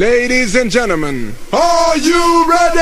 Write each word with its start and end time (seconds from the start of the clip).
Ladies 0.00 0.56
and 0.56 0.70
gentlemen, 0.70 1.34
are 1.52 1.96
you 1.98 2.46
ready? 2.48 2.80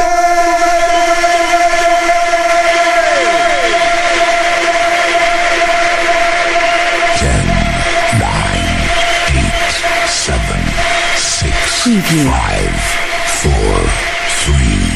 Ten, 7.18 7.44
nine, 8.22 8.70
eight, 9.34 9.50
seven, 10.06 10.62
six, 11.18 11.82
five, 12.30 12.78
four, 13.42 13.74
three, 14.46 14.86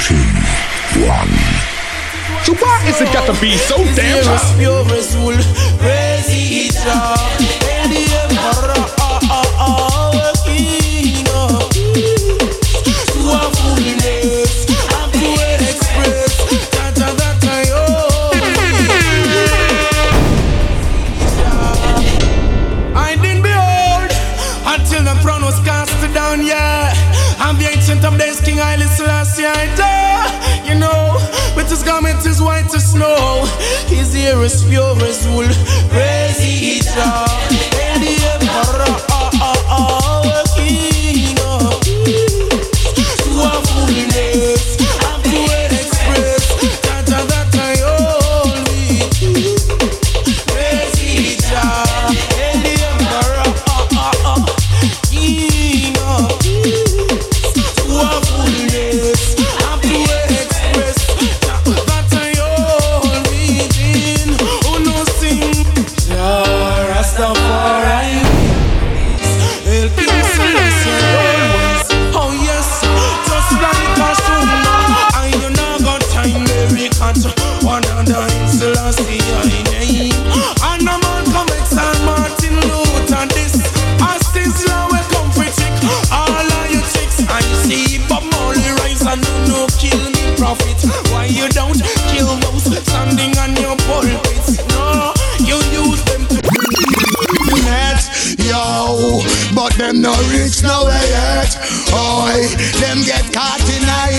two, 0.00 0.24
one. 1.04 1.36
So 2.42 2.54
why 2.54 2.80
is 2.88 3.02
it 3.02 3.12
got 3.12 3.26
to 3.26 3.38
be 3.38 3.58
so 3.58 3.76
damn 3.94 4.24
snow. 32.90 33.44
His 33.86 34.14
ear 34.14 34.42
is 34.42 34.64
pure 34.64 34.96
as 35.04 35.26
wool. 35.28 35.48
Praise. 35.90 36.40
Them 102.90 103.06
get 103.06 103.22
caught 103.32 103.62
in 103.70 103.86
line. 103.86 104.18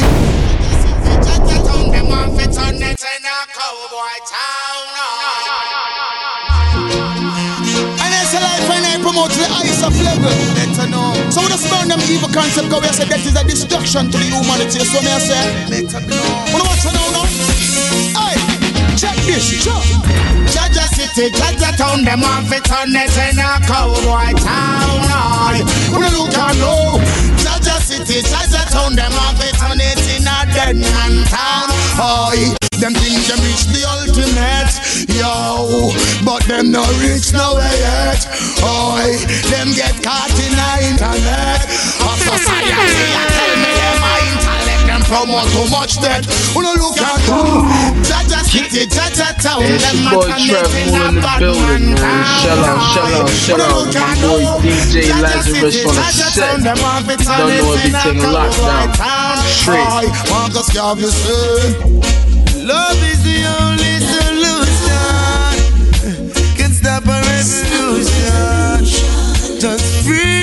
And 7.99 8.15
it's 8.15 8.31
a 8.31 8.39
life 8.39 8.63
when 8.71 8.87
I 8.87 8.95
promote 9.03 9.35
the 9.35 9.43
highest 9.51 9.83
of 9.83 9.91
level. 9.99 10.31
Better 10.55 10.87
know. 10.87 11.11
So 11.27 11.43
we 11.43 11.51
just 11.51 11.67
burn 11.67 11.91
them 11.91 11.99
evil 12.07 12.31
concept 12.31 12.71
because 12.71 12.87
we 12.87 12.95
say 12.95 13.03
that 13.11 13.19
is 13.19 13.35
a 13.35 13.43
destruction 13.43 14.07
to 14.07 14.15
the 14.15 14.39
humanity. 14.39 14.79
So 14.87 15.03
me 15.03 15.11
I 15.11 15.19
say, 15.19 15.51
let 15.67 15.91
it 15.91 16.07
be 16.07 16.15
known. 16.15 16.55
Wanna 16.55 16.63
watch 16.63 16.87
it 16.87 16.95
now, 16.95 17.11
now? 17.11 17.27
Hey, 18.23 18.39
check 18.95 19.19
this, 19.27 19.51
check. 19.59 19.83
Jah 20.47 20.71
Jah 20.71 20.87
City, 20.95 21.27
Jah 21.35 21.51
Jah 21.59 21.75
Town, 21.75 22.07
them 22.07 22.23
off 22.23 22.47
it 22.47 22.71
on 22.71 22.95
it 22.95 23.11
in 23.19 23.35
a 23.35 23.59
cowboy 23.67 24.31
town. 24.39 25.03
Aye. 25.11 25.59
Wanna 25.91 26.07
look 26.15 26.31
and 26.31 26.55
know. 26.55 27.40
Jah 27.61 27.77
Jah 27.77 27.79
City, 27.79 28.21
Jah 28.21 28.45
Jah 28.49 28.65
Town, 28.69 28.95
them 28.95 29.13
off 29.13 29.39
it 29.39 29.55
on 29.63 29.79
it 29.79 30.01
in 30.09 30.25
a 30.25 30.45
dead 30.53 30.75
man 30.77 31.23
town. 31.25 31.69
Aye. 31.97 32.55
Them 32.81 32.93
think 32.95 33.21
them 33.29 33.37
reach 33.45 33.69
the 33.69 33.85
ultimate, 33.85 34.73
yo. 35.13 35.93
But 36.25 36.41
them 36.49 36.71
no 36.71 36.81
reach 36.97 37.31
nowhere 37.31 37.69
yet. 37.77 38.25
Oi, 38.65 39.21
them 39.53 39.69
get 39.77 40.01
caught 40.01 40.33
in 40.41 40.49
the 40.57 40.71
internet. 40.89 41.61
Of 42.01 42.17
society, 42.17 42.73
I 42.73 43.29
tell 43.29 43.53
me 43.53 43.69
them 43.77 44.01
a 44.01 44.13
intellect. 44.33 44.60
Them 45.11 45.27
promote 45.27 45.51
too 45.51 45.67
much 45.67 45.99
debt. 45.99 46.23
Wanna 46.55 46.71
look 46.79 46.95
at 46.95 47.19
Jah 48.07 48.23
Jah 48.31 48.43
City, 48.47 48.87
Jah 48.87 49.11
Jah 49.11 49.35
Town. 49.43 49.59
It's 49.63 49.83
Them 49.83 50.07
your 50.07 50.23
boy 50.23 50.27
man 50.27 50.39
Trev 50.47 50.71
connect 50.71 50.87
in 50.87 50.87
Moon 50.87 51.01
in 51.01 51.03
a 51.03 51.11
the 51.11 51.21
bad 51.21 51.39
building, 51.39 51.91
man 51.91 51.99
man. 51.99 52.23
Shout 52.39 52.63
out, 52.63 52.79
shout 52.95 53.11
out, 53.11 53.27
shout 53.27 53.59
out 53.59 53.91
to 53.91 53.99
my 53.99 54.15
boy 54.23 54.39
DJ 54.63 55.11
Lazarus 55.19 55.83
on 55.83 55.95
the 55.99 56.15
set. 56.15 56.63
Don't 56.63 56.63
know 56.63 57.75
everything 57.75 58.23
locked 58.23 58.55
down. 58.63 58.87
Straight. 59.51 60.07
Marcus 60.31 60.69
Garvey 60.71 61.11
say. 61.11 61.75
Love 62.63 63.03
is 63.03 63.19
the 63.27 63.43
only 63.59 63.99
solution. 64.15 65.59
Can 66.55 66.71
stop 66.71 67.03
a 67.03 67.19
revolution. 67.19 68.87
Just 69.59 69.83
freedom 70.07 70.40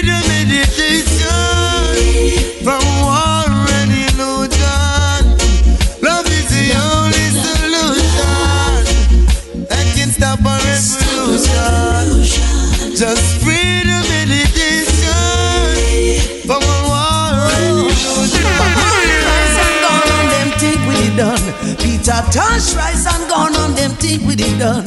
Tosh 22.30 22.76
rise 22.76 23.06
and 23.08 23.24
gone 23.28 23.56
on 23.56 23.74
them 23.74 23.92
think 23.96 24.22
we 24.28 24.34
it 24.36 24.58
done. 24.58 24.84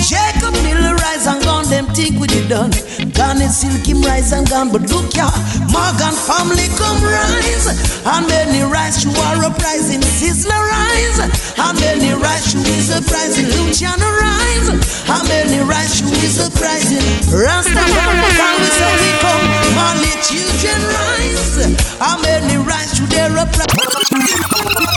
Jacob 0.00 0.56
Miller 0.64 0.96
rise 0.96 1.26
and 1.26 1.44
gone 1.44 1.68
them 1.68 1.84
think 1.92 2.16
we 2.18 2.26
it 2.28 2.48
done. 2.48 2.72
Garnett 3.12 3.52
Silk 3.52 3.84
him 3.84 4.00
rise 4.00 4.32
and 4.32 4.48
gone, 4.48 4.72
but 4.72 4.88
look 4.88 5.12
ya, 5.12 5.28
Morgan 5.68 6.16
family 6.16 6.68
come 6.80 7.00
rise. 7.04 7.68
And 8.08 8.26
many 8.28 8.64
rise 8.64 9.04
to 9.04 9.10
our 9.28 9.44
uprising, 9.44 10.00
Sizzla 10.00 10.56
rise. 10.56 11.18
And 11.60 11.76
many 11.80 12.16
rise 12.16 12.52
to 12.52 12.58
his 12.58 12.88
uprising, 12.88 13.48
Luciano 13.60 14.08
rise. 14.08 14.68
And 15.04 15.24
many 15.28 15.60
rise 15.68 16.00
to 16.00 16.08
his 16.16 16.40
uprising, 16.40 17.04
Rastafari 17.28 18.24
we 18.56 18.66
say 18.72 18.92
we 19.04 19.10
come, 19.20 19.44
Marley 19.76 20.14
children 20.24 20.80
rise. 20.96 21.76
And 22.00 22.18
many 22.24 22.56
rise 22.56 22.96
to 22.96 23.04
their 23.12 23.36
uprising. 23.36 24.93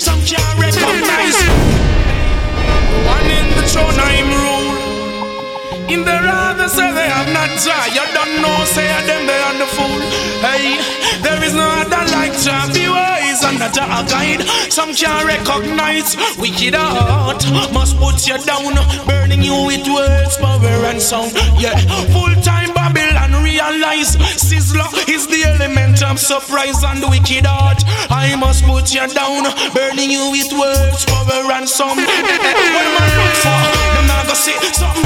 Some 0.00 0.20
can't 0.24 0.56
recognize. 0.58 1.36
One 3.04 3.28
in 3.28 3.46
the 3.52 3.62
throne 3.68 3.98
I'm 4.00 4.32
rule. 4.32 4.72
In 5.92 6.00
the 6.08 6.16
rather 6.24 6.68
say 6.68 6.90
they 6.92 7.08
have 7.08 7.28
not 7.36 7.50
Jah. 7.60 7.84
You 7.92 8.06
don't 8.16 8.40
know, 8.40 8.64
say 8.64 8.88
them 9.04 9.26
they 9.26 9.36
are 9.36 9.56
the 9.60 9.66
fool. 9.76 10.00
Hey, 10.40 10.80
there 11.20 11.42
is 11.44 11.52
no 11.52 11.68
other 11.84 12.04
like 12.16 12.32
Jah. 12.40 12.72
Wise 12.72 13.44
and 13.44 13.58
not 13.58 13.76
a 13.76 14.00
guide. 14.08 14.42
Some 14.72 14.94
can't 14.94 15.26
recognize. 15.26 16.16
Wicked 16.38 16.74
heart 16.74 17.44
must 17.74 17.98
put 17.98 18.26
you 18.26 18.38
down, 18.38 18.74
burning 19.06 19.42
you 19.42 19.66
with 19.66 19.86
words, 19.86 20.38
power 20.38 20.80
and 20.88 21.00
sound. 21.02 21.32
Yeah, 21.60 21.76
full 22.08 22.34
time 22.40 22.72
Babylon 22.72 23.09
realize. 23.60 24.16
Sizzla 24.16 24.86
is 25.08 25.26
the 25.26 25.44
element 25.44 26.02
of 26.02 26.18
surprise 26.18 26.82
and 26.84 27.02
wicked 27.10 27.46
heart. 27.46 27.82
I 28.10 28.36
must 28.36 28.64
put 28.64 28.92
you 28.94 29.06
down, 29.08 29.44
burning 29.74 30.10
you 30.10 30.30
with 30.30 30.52
words, 30.52 31.04
power 31.04 31.52
and 31.52 31.68
sound. 31.68 32.00
What 32.00 32.08
am 32.08 32.96
I 32.96 33.08
for? 33.42 33.60
Them 33.94 34.06
not 34.06 34.24
gonna 34.26 34.36
say 34.36 34.56
something. 34.72 35.04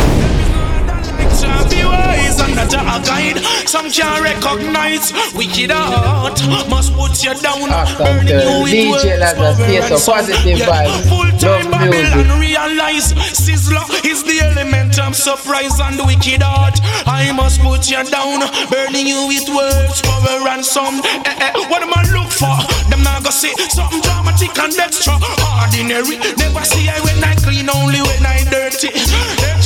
Jah 1.40 1.66
be 1.68 1.83
wise 1.94 2.40
and 2.40 2.54
not 2.56 2.72
a 2.74 2.96
guide. 3.06 3.38
Some 3.68 3.90
can't 3.90 4.22
recognize 4.22 5.12
wicked 5.34 5.70
heart. 5.70 6.38
Must 6.68 6.92
put 6.94 7.14
you 7.22 7.34
down. 7.38 7.70
Welcome 7.70 8.26
to 8.26 8.66
DJ 8.66 9.18
Lazarus, 9.18 9.56
stay 9.58 9.80
so 9.96 10.12
positive 10.12 10.58
vibes. 10.66 11.08
Full 11.08 11.30
time 11.38 11.70
Love 11.70 11.90
music. 11.90 12.12
Babylon 12.14 12.40
realize 12.40 13.12
Sizzla 13.34 13.82
is 14.06 14.22
the 14.24 14.40
element 14.42 14.98
of 14.98 15.14
surprise 15.14 15.78
and 15.80 15.98
wicked 16.06 16.42
heart. 16.42 16.78
I 17.06 17.32
must 17.32 17.60
put 17.60 17.90
you 17.90 18.02
down, 18.10 18.40
burning 18.70 19.06
you 19.06 19.26
with 19.28 19.48
words, 19.50 20.00
power 20.02 20.48
and 20.50 20.64
some. 20.64 21.00
Eh, 21.24 21.46
eh, 21.46 21.52
what 21.70 21.82
am 21.82 21.92
I 21.94 22.02
look 22.12 22.30
for? 22.30 22.54
Them 22.90 23.02
not 23.02 23.22
gonna 23.22 23.32
say 23.32 23.52
something 23.70 24.00
dramatic 24.02 24.56
and 24.58 24.74
extra. 24.78 25.14
Ordinary, 25.60 26.18
never 26.38 26.64
see 26.64 26.88
I 26.88 26.98
when 27.04 27.22
I 27.22 27.34
clean, 27.36 27.68
only 27.70 28.00
when 28.02 28.24
I 28.26 28.44
dirty. 28.50 28.90
My 28.92 29.63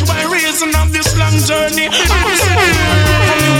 reason 0.48 0.72
of 0.80 0.88
this 0.92 1.12
long 1.20 1.36
journey. 1.44 1.92
I'm 1.92 2.32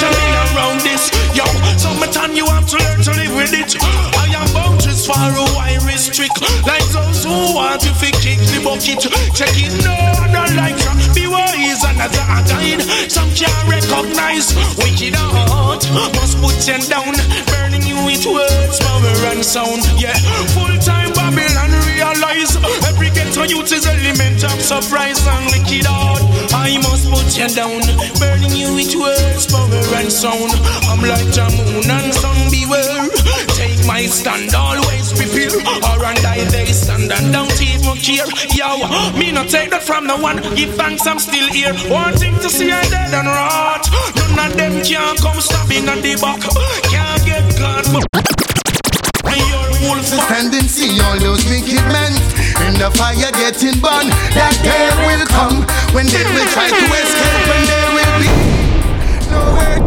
can 0.00 0.12
be 0.16 0.26
around 0.56 0.80
this. 0.80 1.12
Yo, 1.36 1.44
summertime 1.76 2.32
you 2.32 2.46
have 2.46 2.66
to 2.66 2.76
learn 2.80 3.00
to 3.04 3.12
live 3.12 3.34
with 3.36 3.52
it. 3.52 3.76
I 4.16 4.32
am 4.32 4.48
boundaries 4.56 5.04
far 5.04 5.28
away 5.36 5.76
restrict. 5.84 6.40
Like 6.64 6.84
those 6.88 7.24
who 7.24 7.52
want 7.52 7.84
to 7.84 7.92
fi 8.00 8.10
kick 8.24 8.40
the 8.48 8.64
bucket. 8.64 9.04
Check 9.36 9.52
it, 9.60 9.76
no, 9.84 9.96
don't 10.32 10.56
like 10.56 10.80
ya. 10.80 10.96
Be 11.12 11.28
wise 11.28 11.84
and 11.84 12.00
a 12.00 12.08
guide. 12.08 12.80
Some 13.12 13.28
can't 13.36 13.68
recognize 13.68 14.56
wicked 14.80 15.12
heart. 15.12 15.84
Must 16.16 16.40
put 16.40 16.56
you 16.64 16.80
down, 16.88 17.12
burning 17.52 17.84
you 17.84 18.00
with 18.08 18.24
words, 18.24 18.80
power 18.80 19.16
and 19.28 19.44
sound. 19.44 19.84
Yeah, 20.00 20.16
full 20.56 20.72
time 20.80 21.12
Babylon 21.12 21.72
realize 21.92 22.56
every 22.88 23.07
ghetto 23.28 23.44
youth 23.44 23.72
is 23.72 23.86
element 23.86 24.42
of 24.44 24.58
surprise 24.60 25.20
and 25.26 25.44
wicked 25.52 25.86
heart. 25.86 26.22
I 26.52 26.78
must 26.80 27.08
put 27.12 27.28
you 27.36 27.48
down, 27.52 27.80
burning 28.16 28.56
you 28.56 28.72
with 28.74 28.94
words, 28.96 29.46
power 29.52 29.68
and 30.00 30.10
sound. 30.10 30.52
I'm 30.88 31.00
like 31.04 31.28
the 31.36 31.44
moon 31.52 31.84
and 31.84 32.12
sun, 32.14 32.38
beware. 32.48 33.04
Take 33.52 33.84
my 33.86 34.06
stand, 34.06 34.54
always 34.54 35.12
prepare. 35.12 35.52
Or 35.60 36.00
and 36.04 36.24
I 36.24 36.44
they 36.48 36.72
stand 36.72 37.12
and 37.12 37.32
don't 37.32 37.60
even 37.60 37.96
care. 38.00 38.28
Yo, 38.56 38.88
me 39.18 39.32
not 39.32 39.48
take 39.48 39.70
that 39.70 39.82
from 39.82 40.06
no 40.06 40.16
one. 40.16 40.40
Give 40.56 40.72
thanks, 40.74 41.06
I'm 41.06 41.18
still 41.18 41.48
here. 41.52 41.74
Wanting 41.90 42.36
to 42.40 42.48
see 42.48 42.72
I 42.72 42.82
dead 42.88 43.12
and 43.12 43.28
rot. 43.28 43.84
None 44.16 44.52
of 44.52 44.56
them 44.56 44.82
can 44.82 45.16
come 45.16 45.40
stabbing 45.40 45.88
at 45.88 46.00
the 46.00 46.16
back. 46.16 46.40
Can't 46.88 47.24
get 47.26 47.44
caught. 47.60 48.28
Your 49.48 49.94
wolf 49.94 50.04
see 50.68 51.00
all 51.00 51.18
those 51.18 51.44
wicked 51.48 51.77
the 52.78 52.90
fire 52.96 53.30
getting 53.34 53.74
burned. 53.82 54.14
That 54.38 54.54
day 54.62 54.86
will 55.02 55.26
come 55.26 55.66
when 55.94 56.06
they 56.06 56.22
will 56.22 56.46
try 56.54 56.70
to 56.70 56.86
escape 56.94 57.48
and 57.50 57.66
there 57.66 57.90
will 57.98 58.14
be 58.22 58.30
nowhere. 59.34 59.82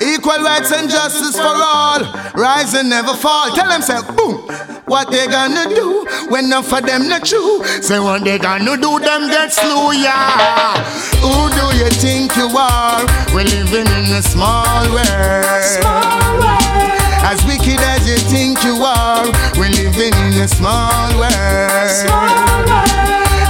Equal 0.00 0.40
rights 0.42 0.72
and 0.72 0.88
justice 0.88 1.36
for 1.36 1.52
all. 1.54 2.00
Rise 2.34 2.72
and 2.74 2.88
never 2.88 3.14
fall. 3.14 3.50
Tell 3.54 3.68
them, 3.68 3.82
say, 3.82 4.00
boom. 4.16 4.48
What 4.86 5.10
they 5.10 5.26
gonna 5.26 5.68
do 5.68 6.06
when 6.30 6.46
enough 6.46 6.68
for 6.68 6.80
them 6.80 7.08
not 7.08 7.26
true? 7.26 7.62
Say 7.82 8.00
what 8.00 8.24
they 8.24 8.38
gonna 8.38 8.76
do, 8.78 8.98
them 8.98 9.28
get 9.28 9.52
slew, 9.52 9.92
yeah. 9.92 10.72
Who 11.20 11.50
do 11.52 11.76
you 11.76 11.90
think 11.90 12.34
you 12.36 12.48
are? 12.56 13.04
We're 13.34 13.44
living 13.44 13.86
in 13.86 14.16
a 14.16 14.22
small 14.22 14.88
world. 14.88 15.04
small 15.04 16.38
world. 16.40 16.78
As 17.20 17.44
wicked 17.44 17.80
as 17.80 18.08
you 18.08 18.16
think 18.32 18.64
you 18.64 18.80
are, 18.80 19.26
we're 19.58 19.68
living 19.98 20.32
in 20.32 20.42
a 20.42 20.46
small 20.46 21.10
world. 21.18 21.34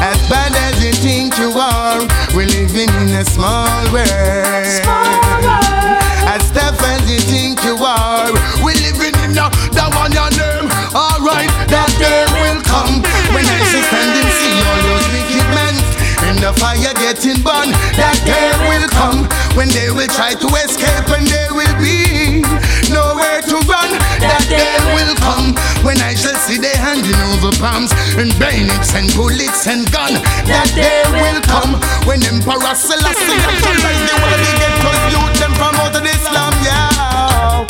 As 0.00 0.16
bad 0.32 0.52
as 0.56 0.82
you 0.82 0.92
think 0.92 1.36
you 1.36 1.52
are, 1.52 2.00
we're 2.34 2.48
living 2.48 2.88
in 3.04 3.12
a 3.20 3.24
small 3.24 3.84
world. 3.92 4.08
As 6.24 6.40
tough 6.56 6.80
as 6.88 7.04
you 7.10 7.20
think 7.20 7.62
you 7.64 7.76
are, 7.76 8.32
we're 8.64 8.80
living 8.80 9.12
in 9.28 9.36
a 9.36 9.52
the 9.76 9.84
one 9.92 10.12
your 10.12 10.30
name. 10.40 10.72
Alright, 10.96 11.52
that 11.68 11.92
day 12.00 12.24
will 12.40 12.62
come 12.64 13.04
when 13.36 13.44
I 13.44 13.60
see 13.68 13.84
stand 13.84 14.16
and 14.16 14.32
see 14.40 14.56
all 14.64 14.80
those 14.88 15.06
wicked 15.12 15.48
men 15.52 15.76
in 16.32 16.36
the 16.40 16.52
fire 16.56 16.94
getting 16.96 17.44
burned. 17.44 17.76
That 18.00 18.16
day 18.24 18.48
will 18.72 18.88
come 18.96 19.28
when 19.52 19.68
they 19.68 19.90
will 19.92 20.08
try 20.08 20.32
to 20.32 20.48
escape 20.64 21.12
and 21.12 21.26
there 21.28 21.52
will 21.52 21.76
be 21.76 22.40
run. 23.68 23.92
That 24.18 24.42
day 24.48 24.74
will 24.96 25.14
come 25.20 25.54
when 25.84 26.00
I 26.00 26.16
shall 26.16 26.34
see 26.34 26.56
they 26.56 26.74
handing 26.74 27.20
over 27.36 27.52
bombs 27.60 27.92
and 28.16 28.32
bayonets 28.40 28.96
and 28.96 29.06
bullets 29.14 29.68
and 29.68 29.84
gun. 29.92 30.16
That 30.48 30.72
day 30.72 31.04
will 31.12 31.40
come 31.44 31.76
when 32.08 32.24
Emperor 32.24 32.74
Selassie 32.74 33.38
shall 33.60 33.78
rise 33.84 34.02
the 34.08 34.16
world 34.18 34.42
get 34.56 34.74
us 34.88 35.00
youth 35.12 35.36
them 35.38 35.54
of 35.54 36.02
Islam, 36.02 36.52
yeah. 36.64 37.66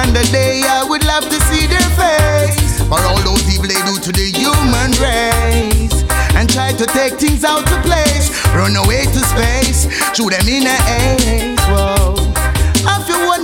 And 0.00 0.10
the 0.16 0.24
day 0.32 0.64
I 0.64 0.82
would 0.82 1.04
love 1.04 1.28
to 1.28 1.38
see 1.52 1.68
their 1.68 1.88
face 1.94 2.82
for 2.88 2.98
all 2.98 3.20
those 3.22 3.44
evil 3.52 3.68
they 3.68 3.80
do 3.86 4.00
to 4.00 4.10
the 4.10 4.28
human 4.32 4.90
race 4.98 6.04
and 6.34 6.50
try 6.50 6.72
to 6.72 6.86
take 6.86 7.14
things 7.14 7.44
out 7.44 7.70
of 7.70 7.82
place, 7.84 8.32
run 8.54 8.76
away 8.76 9.04
to 9.04 9.20
space, 9.20 9.86
shoot 10.14 10.30
them 10.30 10.48
in 10.48 10.64
the 10.64 10.76
ace. 10.98 11.60
Whoa. 11.70 12.03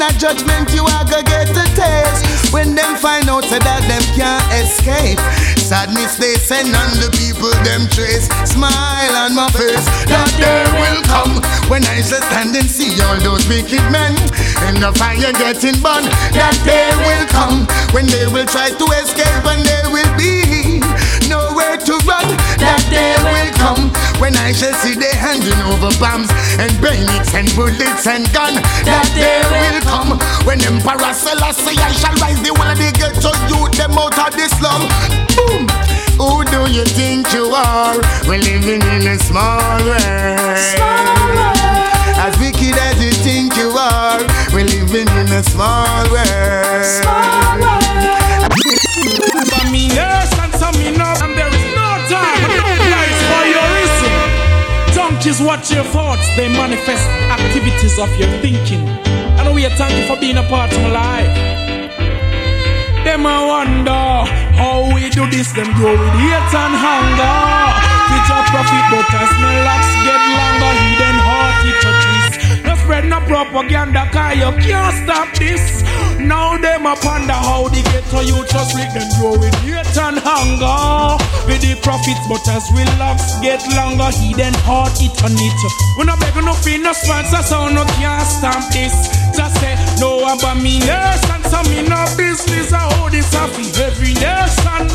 Want 0.01 0.15
a 0.15 0.19
judgment, 0.19 0.73
you 0.73 0.83
are 0.83 1.05
gonna 1.05 1.23
get 1.23 1.51
a 1.51 1.67
taste. 1.77 2.53
When 2.53 2.75
them 2.75 2.97
find 2.97 3.29
out 3.29 3.45
so 3.45 3.59
that 3.59 3.85
them 3.85 4.01
can't 4.17 4.41
escape, 4.57 5.21
sadness 5.61 6.17
they 6.17 6.35
send 6.41 6.73
on 6.73 6.91
the 7.05 7.13
people 7.13 7.53
them 7.69 7.85
trace. 7.93 8.33
Smile 8.49 9.15
on 9.21 9.37
my 9.37 9.49
face, 9.53 9.85
that 10.09 10.31
day 10.41 10.65
will 10.81 11.05
come 11.05 11.37
when 11.69 11.85
I 11.85 12.01
shall 12.01 12.23
stand 12.33 12.57
and 12.57 12.65
see 12.65 12.97
all 13.05 13.21
those 13.21 13.45
wicked 13.45 13.85
men 13.93 14.17
in 14.73 14.81
the 14.81 14.89
fire 14.97 15.33
getting 15.37 15.77
burned. 15.85 16.09
That 16.33 16.57
day 16.65 16.89
will 17.05 17.27
come 17.29 17.69
when 17.93 18.09
they 18.09 18.25
will 18.25 18.49
try 18.49 18.73
to 18.73 18.87
escape 19.05 19.45
and 19.53 19.61
they 19.69 19.85
will 19.93 20.13
be 20.17 20.81
nowhere 21.29 21.77
to 21.77 21.95
run. 22.09 22.25
That 22.61 22.85
day 22.93 23.17
will 23.25 23.53
come 23.57 23.89
when 24.21 24.37
I 24.37 24.53
shall 24.53 24.75
see 24.85 24.95
they 24.95 25.13
handing 25.17 25.57
over 25.73 25.91
bombs 25.97 26.29
and 26.61 26.71
bayonets 26.81 27.33
and 27.35 27.49
bullets 27.57 28.07
and 28.07 28.29
gun. 28.37 28.61
That 28.85 29.09
day 29.17 29.41
will 29.49 29.81
come 29.89 30.21
when 30.45 30.61
Emperor 30.61 31.13
Selassie 31.17 31.81
I 31.81 31.91
shall 31.97 32.15
rise 32.21 32.41
the 32.45 32.53
world 32.53 32.77
they 32.77 32.93
get 32.93 33.17
to 33.25 33.33
youth 33.49 33.73
them 33.81 33.97
out 33.97 34.17
of 34.21 34.37
the 34.37 34.47
slum. 34.61 34.85
Boom. 35.35 35.65
Who 36.21 36.45
do 36.45 36.69
you 36.71 36.85
think 36.85 37.33
you 37.33 37.49
are? 37.49 37.97
We're 38.29 38.45
living 38.45 38.85
in 38.93 39.09
a 39.09 39.19
small 39.19 39.81
world. 39.81 41.01
As 42.21 42.37
wicked 42.39 42.77
as 42.77 43.03
you 43.03 43.13
think 43.25 43.57
you 43.57 43.73
are, 43.73 44.21
we're 44.53 44.69
living 44.69 45.09
in 45.17 45.33
a 45.33 45.43
small 45.43 46.05
world. 46.13 46.40
Watch 55.41 55.73
your 55.73 55.85
thoughts. 55.85 56.27
They 56.37 56.49
manifest 56.49 57.07
activities 57.33 57.99
of 57.99 58.11
your 58.21 58.29
thinking. 58.41 58.87
And 59.41 59.55
we 59.55 59.65
are 59.65 59.71
thankful 59.71 60.15
for 60.15 60.21
being 60.21 60.37
a 60.37 60.43
part 60.45 60.71
of 60.73 60.83
my 60.83 60.91
life. 60.91 61.35
Them 63.05 63.25
I 63.25 63.41
wonder 63.47 64.05
How 64.61 64.93
we 64.95 65.09
do 65.09 65.25
this. 65.31 65.53
Them 65.53 65.73
do 65.73 65.89
with 65.97 66.15
hate 66.21 66.53
and 66.53 66.75
hunger. 66.77 67.41
With 68.13 68.27
your 68.29 68.45
profit 68.53 68.85
but 68.93 69.09
as 69.17 69.33
my 69.41 69.55
locks 69.65 69.91
get 70.05 70.23
longer 70.37 70.90
spread 72.91 73.07
no 73.07 73.21
propaganda 73.31 74.11
Cause 74.11 74.35
you 74.35 74.51
can't 74.67 74.95
stop 75.05 75.31
this. 75.39 75.83
Now 76.19 76.59
them 76.59 76.87
a 76.87 76.97
ponder 76.97 77.39
how 77.39 77.69
they 77.69 77.83
get 77.83 78.05
to 78.11 78.25
you 78.27 78.43
Just 78.51 78.75
let 78.75 78.93
them 78.93 79.07
grow 79.21 79.39
with 79.39 79.55
hate 79.63 79.97
and 79.97 80.19
hunger. 80.19 81.23
With 81.47 81.63
the 81.63 81.79
profits 81.87 82.21
but 82.27 82.43
as 82.51 82.67
we 82.75 82.83
locks 82.99 83.39
get 83.41 83.63
longer 83.79 84.11
he 84.19 84.35
then 84.35 84.55
heart 84.67 84.99
it 84.99 85.15
on 85.23 85.39
it 85.39 85.61
We 85.99 86.05
no 86.05 86.17
beg 86.19 86.35
no 86.43 86.53
fee 86.53 86.79
no 86.79 86.93
sponsor 86.93 87.43
So 87.47 87.69
no 87.69 87.85
can't 87.95 88.27
stamp 88.27 88.67
this. 88.75 89.07
Just 89.37 89.55
say 89.61 89.79
no 90.01 90.19
about 90.27 90.59
me 90.59 90.81
nation 90.81 91.40
So 91.51 91.63
me 91.69 91.83
no 91.83 92.07
business 92.17 92.71
hold 92.71 93.11
this 93.11 93.35
off 93.35 93.59
in 93.59 93.67
every 93.83 94.15
nation. 94.15 94.87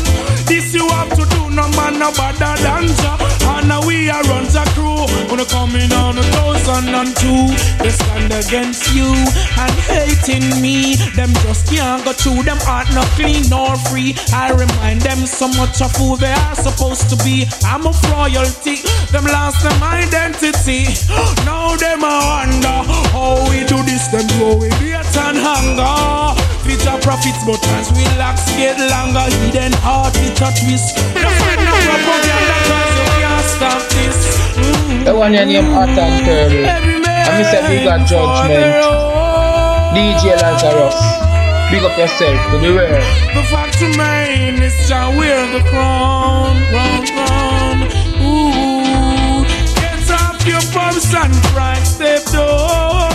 This 0.48 0.72
you 0.72 0.88
have 0.88 1.10
to 1.10 1.24
do 1.36 1.50
no 1.50 1.68
man 1.76 1.98
no 1.98 2.10
better 2.12 2.56
than 2.62 2.88
Jah 2.96 3.18
And 3.52 3.68
now 3.68 3.84
we 3.86 4.08
are 4.08 4.22
runs 4.24 4.54
a 4.54 4.64
crew. 4.72 5.04
When 5.28 5.44
coming 5.52 5.92
on 5.92 6.16
a 6.16 6.22
thousand 6.32 6.94
and 6.94 7.12
two. 7.16 7.52
They 7.84 7.90
stand 7.90 8.32
against 8.32 8.94
you 8.94 9.04
and 9.60 9.74
hating 9.84 10.62
me. 10.62 10.96
Them 11.12 11.28
just 11.44 11.68
can't 11.68 12.02
go 12.04 12.12
through 12.12 12.44
them 12.44 12.58
heart 12.64 12.88
not 12.94 13.04
no 13.04 13.14
clean 13.20 13.44
nor 13.50 13.76
free. 13.92 14.16
I 14.32 14.52
remind 14.52 15.02
them 15.02 15.26
so 15.26 15.48
much 15.60 15.82
of 15.82 15.92
who 15.96 16.16
they 16.16 16.32
are 16.32 16.54
supposed 16.56 17.10
to 17.10 17.16
be. 17.24 17.44
I'm 17.64 17.86
of 17.86 18.00
royalty 18.10 18.80
Them 19.12 19.24
lost 19.28 19.60
them 19.62 19.82
identity. 19.82 20.88
Now 21.44 21.76
them 21.76 22.00
a 22.00 22.16
wonder 22.32 22.80
How 23.12 23.44
we 23.50 23.64
do 23.68 23.82
this 23.84 24.08
them 24.08 24.26
grow 24.38 24.56
with 24.56 24.72
hate 24.80 25.16
and 25.16 25.36
hunger 25.36 26.45
Future 26.66 26.98
profits 27.00 27.42
but 27.46 27.62
as 27.78 27.94
we 27.94 28.02
locks 28.18 28.50
get 28.58 28.74
longer 28.90 29.26
Hidden 29.46 29.72
heart 29.86 30.14
we 30.18 30.34
touch 30.34 30.58
twist 30.66 30.98
No 31.14 31.30
find 31.38 31.62
no 31.62 31.74
propaganda 31.86 32.58
cause 32.66 32.94
you 32.98 33.06
can't 33.22 33.46
stop 33.46 33.82
this 33.94 34.18
mm 34.58 35.04
The 35.04 35.14
one 35.14 35.32
your 35.32 35.46
name 35.46 35.70
Hot 35.70 35.88
and 35.88 36.24
Curly. 36.26 36.64
And 36.66 37.38
me 37.38 37.44
say 37.44 37.62
we 37.70 37.84
got 37.84 38.06
judgment. 38.06 39.06
DJ 39.94 40.36
Lazarus. 40.42 40.98
Big 41.70 41.82
up 41.82 41.96
yourself 41.98 42.50
to 42.50 42.58
the 42.58 42.74
world. 42.74 43.02
The 43.34 43.42
fact 43.50 43.80
remains, 43.80 44.72
shall 44.86 45.10
wear 45.16 45.46
the 45.52 45.68
crown, 45.68 46.54
crown, 46.70 47.06
crown. 47.06 47.76
Ooh, 48.22 49.44
get 49.74 50.10
off 50.10 50.46
your 50.46 50.62
bumps 50.72 51.12
and 51.14 51.34
cry, 51.50 51.74
step 51.82 52.24
door. 52.26 53.05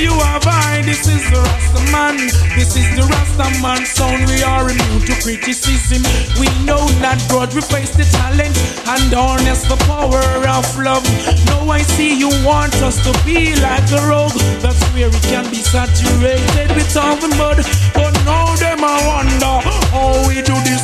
You 0.00 0.12
are 0.12 0.40
by. 0.40 0.80
This 0.84 1.06
is 1.06 1.22
the 1.30 1.36
Rasta 1.36 1.82
man. 1.92 2.16
This 2.56 2.72
is 2.76 2.88
the 2.96 3.04
Rasta 3.04 3.46
man 3.60 3.84
sound. 3.84 4.24
We 4.32 4.42
are 4.42 4.64
immune 4.64 5.04
to 5.04 5.14
criticism. 5.20 6.02
We 6.40 6.48
know 6.64 6.80
that 7.04 7.20
God 7.28 7.52
replace 7.54 7.92
the 7.92 8.08
talent 8.08 8.56
and 8.88 9.12
harness 9.12 9.62
the 9.68 9.76
power 9.84 10.24
of 10.48 10.66
love. 10.80 11.04
Now 11.46 11.68
I 11.68 11.82
see 11.82 12.16
you 12.16 12.32
want 12.44 12.74
us 12.80 12.96
to 13.04 13.12
be 13.28 13.54
like 13.60 13.84
a 13.92 14.00
rogue. 14.08 14.36
That's 14.64 14.80
where 14.96 15.12
it 15.12 15.24
can 15.28 15.44
be 15.52 15.60
saturated 15.60 16.72
with 16.72 16.96
all 16.96 17.16
the 17.20 17.28
mud. 17.36 17.60
But 17.92 18.16
now 18.24 18.56
them 18.56 18.80
I 18.80 18.96
wonder 19.04 19.54
how 19.92 20.16
we 20.26 20.40
do 20.40 20.56
this. 20.64 20.82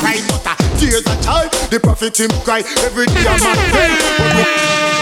Cry 0.00 0.16
butter, 0.32 0.56
tears 0.80 1.04
a 1.04 1.16
child. 1.22 1.52
The 1.68 1.78
prophet 1.78 2.18
him 2.18 2.30
cry 2.40 2.64
every 2.80 3.06
day. 3.06 3.24
I'm 3.28 5.01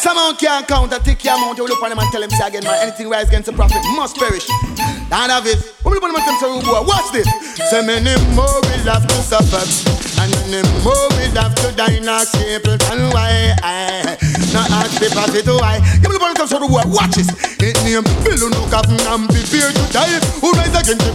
X 0.00 0.06
amount 0.10 0.38
can't 0.38 0.66
count, 0.66 0.90
take 1.04 1.22
your 1.24 1.34
amount, 1.34 1.58
you 1.58 1.66
look 1.66 1.82
on 1.82 1.90
them 1.90 1.98
and 1.98 2.10
tell 2.10 2.22
them 2.22 2.30
say 2.30 2.48
again, 2.48 2.64
man, 2.64 2.88
anything 2.88 3.10
rise 3.10 3.28
against 3.28 3.50
the 3.50 3.52
prophet 3.52 3.82
must 3.96 4.16
perish. 4.16 4.48
None 5.10 5.30
of 5.30 5.46
it. 5.46 5.58
Watch 5.84 7.12
this. 7.12 7.28
So 7.68 7.82
many 7.82 8.16
more 8.34 8.46
will 8.62 8.88
have 8.88 9.06
to 9.06 9.14
suffer, 9.16 9.99
and 10.28 10.84
more 10.84 11.08
will 11.16 11.34
have 11.40 11.54
to 11.54 11.72
die 11.76 11.96
in 11.96 12.08
a 12.08 12.20
and 12.92 13.12
why 13.14 13.56
I 13.62 14.18
not 14.52 14.70
ask 14.70 14.98
the 15.00 15.08
prophet 15.12 15.46
why. 15.46 15.78
You 16.02 16.08
will 16.10 16.18
tell 16.18 16.34
them 16.34 16.90
Watch 16.90 17.16
this. 17.16 17.30
It 17.62 17.76
name 17.86 18.02
Bill 18.24 18.50
no 18.50 18.60
coffin 18.68 18.98
and 18.98 19.28
prepare 19.30 19.70
to 19.70 19.84
die. 19.92 20.18
Who 20.42 20.50
rise 20.52 20.74
against 20.74 21.06
the 21.06 21.12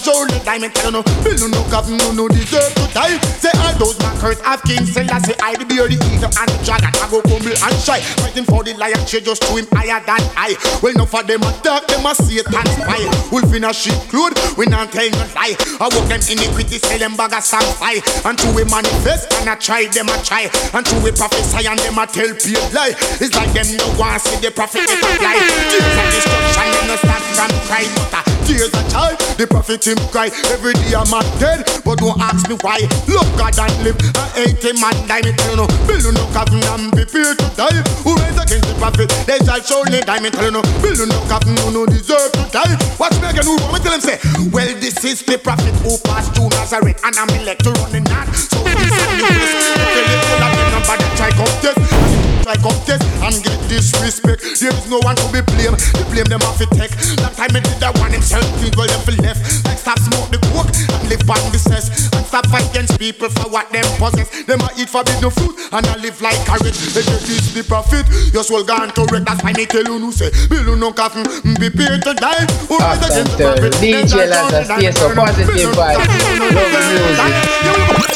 surely 0.00 0.38
die. 0.44 0.58
Me 0.58 0.68
tell 0.70 0.90
you 0.90 0.98
no, 0.98 1.02
Bill 1.22 1.48
no 1.48 1.60
coffin, 1.68 1.96
no 1.98 2.12
no 2.12 2.28
deserve 2.28 2.72
to 2.74 2.84
die. 2.94 3.18
Say 3.42 3.52
all 3.60 3.74
those 3.76 3.98
mockers 4.00 4.40
of 4.40 4.62
King 4.64 4.86
Selassie, 4.86 5.10
I 5.12 5.18
say 5.20 5.36
I 5.42 5.54
the 5.58 5.64
bear, 5.66 5.88
the 5.88 5.98
eagle, 6.14 6.32
and 6.32 6.48
the 6.48 6.58
dragon, 6.64 6.92
I 6.96 7.06
go 7.10 7.20
humble 7.26 7.52
and 7.52 7.76
shy. 7.82 8.00
Fighting 8.22 8.46
for 8.46 8.64
the 8.64 8.72
lion, 8.74 9.02
she 9.06 9.20
just 9.20 9.42
to 9.42 9.52
him 9.58 9.66
higher 9.72 10.00
than 10.06 10.22
I. 10.38 10.56
Well, 10.80 10.94
no 10.96 11.04
for 11.04 11.22
them 11.22 11.42
attack, 11.42 11.86
them 11.90 12.06
a 12.06 12.14
Satan 12.14 12.66
spy. 12.72 13.02
Wolf 13.28 13.52
in 13.52 13.64
a 13.66 13.72
sheep 13.74 13.98
cloth, 14.08 14.34
we 14.56 14.66
not 14.66 14.92
tell 14.92 15.10
no 15.10 15.24
lie. 15.34 15.58
I 15.82 15.86
walk 15.92 16.08
them 16.08 16.22
iniquity, 16.24 16.78
sell 16.78 16.98
them 16.98 17.16
bag 17.16 17.34
of 17.34 17.44
some 17.44 17.66
fight. 17.76 18.00
And 18.24 18.38
to 18.38 18.48
we 18.54 18.64
manifest, 18.64 19.32
and 19.34 19.48
I 19.48 19.54
try, 19.56 19.86
them 19.86 20.08
a 20.08 20.16
try. 20.22 20.48
And 20.72 20.84
to 20.86 20.94
we 21.02 21.12
prophesy, 21.12 21.66
and 21.66 21.78
them 21.78 21.98
a 21.98 22.06
tell 22.06 22.32
paid 22.34 22.62
lie. 22.72 22.94
It's 23.20 23.34
like 23.34 23.52
them 23.52 23.68
no 23.76 23.86
want 23.98 24.22
see 24.22 24.38
the 24.40 24.50
prophet 24.50 24.86
get 24.86 25.02
a 25.02 25.10
fly. 25.18 25.36
Tears 25.70 26.14
destruction, 26.14 26.68
them 26.72 26.86
no 26.88 26.96
start 26.96 27.22
from 27.34 27.50
cry, 27.66 27.84
but 27.94 28.14
uh, 28.14 28.35
tears 28.46 28.70
a 28.70 28.82
child. 28.88 29.18
The 29.36 29.46
prophet 29.46 29.82
him 29.82 29.98
cry 30.14 30.30
every 30.54 30.72
day 30.78 30.94
I'm 30.94 31.10
not 31.10 31.26
dead, 31.42 31.66
but 31.84 31.98
don't 31.98 32.16
ask 32.22 32.48
me 32.48 32.56
why. 32.62 32.80
Love 33.10 33.28
God 33.36 33.58
and 33.58 33.74
live, 33.82 33.98
I 34.14 34.46
hate 34.46 34.62
him 34.62 34.78
and 34.80 34.98
die. 35.10 35.26
Me 35.26 35.34
tell 35.34 35.50
you 35.50 35.58
no, 35.60 35.66
build 35.84 36.06
no 36.14 36.22
coffin 36.30 36.62
and 36.62 36.94
prepare 36.94 37.34
to 37.34 37.46
die. 37.58 37.82
Who 38.06 38.14
rise 38.14 38.38
against 38.38 38.70
the 38.70 38.74
prophet, 38.78 39.10
they 39.26 39.42
shall 39.42 39.60
surely 39.60 40.00
die. 40.00 40.22
Me 40.22 40.30
tell 40.30 40.46
you 40.46 40.54
no, 40.54 40.62
build 40.80 41.02
no 41.02 41.18
coffin, 41.26 41.58
who 41.66 41.74
no 41.74 41.82
deserve 41.84 42.32
to 42.38 42.42
die. 42.54 42.78
Watch 42.96 43.18
me 43.18 43.26
again, 43.28 43.44
who 43.44 43.58
me 43.74 43.78
tell 43.82 43.92
him 43.92 44.00
say, 44.00 44.16
well 44.54 44.70
this 44.78 45.02
is 45.04 45.20
the 45.26 45.36
prophet 45.36 45.74
who 45.82 45.98
passed 46.06 46.32
through 46.32 46.48
Nazareth, 46.54 47.02
and 47.02 47.14
I'm 47.18 47.28
elected 47.42 47.74
running 47.82 48.06
not. 48.08 48.30
So 48.32 48.62
we 48.62 48.72
send 48.72 49.20
you 49.20 49.26
this, 49.26 49.54
tell 49.74 50.06
you 50.06 50.18
all 50.22 50.42
of 50.46 50.52
them 50.54 50.68
nobody 50.78 51.06
try 51.18 51.30
come 51.34 51.52
test 51.60 52.25
try 52.46 52.54
come 52.62 52.78
test 52.86 53.02
and 53.26 53.34
get 53.42 53.58
disrespect. 53.66 54.38
There 54.62 54.70
is 54.70 54.86
no 54.86 55.02
one 55.02 55.18
to 55.18 55.26
be 55.34 55.42
blamed. 55.42 55.82
They 55.98 56.06
blame 56.14 56.30
them 56.30 56.42
off 56.46 56.62
it 56.62 56.70
tech. 56.78 56.94
That 57.18 57.34
time 57.34 57.50
I 57.50 57.58
did 57.58 57.78
that 57.82 57.98
one 57.98 58.14
himself, 58.14 58.46
think 58.62 58.78
well 58.78 58.86
them 58.86 59.02
for 59.02 59.18
left. 59.18 59.66
Like 59.66 59.82
stop 59.82 59.98
smoke 59.98 60.30
the 60.30 60.38
coke 60.54 60.70
and 60.70 61.10
live 61.10 61.26
on 61.26 61.42
business. 61.50 61.90
And 62.14 62.22
stop 62.22 62.46
fight 62.46 62.70
against 62.70 63.02
people 63.02 63.26
for 63.34 63.50
what 63.50 63.66
them 63.74 63.82
possess. 63.98 64.30
Them 64.46 64.62
a 64.62 64.70
eat 64.78 64.86
forbidden 64.86 65.34
fruit 65.34 65.58
and 65.74 65.82
I 65.82 65.98
live 65.98 66.22
like 66.22 66.38
carrot. 66.46 66.70
They 66.94 67.02
get 67.02 67.18
this 67.26 67.50
the 67.50 67.66
profit. 67.66 68.06
Your 68.30 68.46
soul 68.46 68.62
gone 68.62 68.94
to 68.94 69.02
wreck. 69.10 69.26
That's 69.26 69.42
why 69.42 69.50
me 69.58 69.66
tell 69.66 69.82
you 69.82 69.98
no 69.98 70.14
say. 70.14 70.30
Bill 70.46 70.78
no 70.78 70.94
coffin, 70.94 71.26
mm, 71.26 71.58
be 71.58 71.66
prepared 71.66 72.06
to 72.06 72.14
die. 72.14 72.46
Who 72.70 72.78
against 72.78 73.34
the? 73.42 73.74
DJ 73.82 74.22
stay 74.30 74.94
so 74.94 75.10
positive 75.18 75.74
vibes. 75.74 75.98
Love 76.38 76.70
the 76.70 76.80
music. 76.94 78.06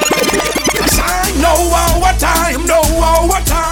No 1.41 1.57
time, 2.19 2.67
no 2.67 2.83
time, 3.47 3.70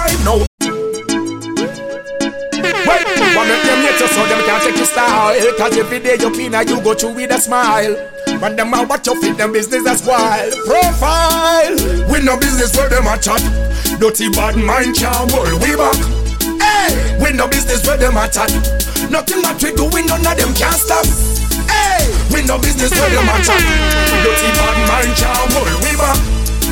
one 3.39 3.47
make 3.47 3.63
them 3.63 3.79
hate 3.79 3.99
you 3.99 4.07
so 4.11 4.21
them 4.27 4.41
can't 4.43 4.63
take 4.63 4.75
your 4.75 4.85
style. 4.85 5.31
Cause 5.55 5.77
every 5.77 5.99
day 5.99 6.17
you 6.19 6.29
clean 6.31 6.51
you 6.67 6.81
go 6.83 6.93
through 6.93 7.15
with 7.15 7.31
a 7.31 7.39
smile. 7.39 7.95
When 8.43 8.55
them 8.55 8.73
a 8.73 8.83
watch 8.83 9.07
you 9.07 9.15
fit 9.21 9.37
them 9.37 9.51
business 9.51 9.87
as 9.87 10.03
wild. 10.03 10.51
Profile. 10.67 11.75
We 12.11 12.19
no 12.19 12.35
business 12.35 12.75
where 12.75 12.89
them 12.89 13.07
a 13.07 13.15
chat. 13.17 13.39
Dirty 13.99 14.29
bad 14.35 14.59
mind 14.59 14.95
can't 14.95 15.31
hold 15.31 15.55
we 15.63 15.71
back. 15.79 15.95
Hey, 16.59 16.91
we 17.23 17.31
no 17.31 17.47
business 17.47 17.85
where 17.87 17.97
them 17.97 18.17
a 18.19 18.27
chat. 18.27 18.51
Nothing 19.07 19.41
that 19.47 19.57
we 19.63 19.71
do, 19.71 19.87
we 19.87 20.03
none 20.03 20.25
of 20.25 20.35
them 20.35 20.51
can't 20.53 20.75
stop. 20.75 21.07
Hey, 21.71 22.11
we 22.35 22.43
no 22.43 22.59
business 22.59 22.91
where 22.91 23.09
them 23.09 23.29
a 23.29 23.37
chat. 23.39 23.61
Dirty 24.19 24.49
bad 24.59 24.75
mind 24.83 25.15
can't 25.15 25.51
hold 25.55 25.71
we 25.79 25.91
back. 25.95 26.19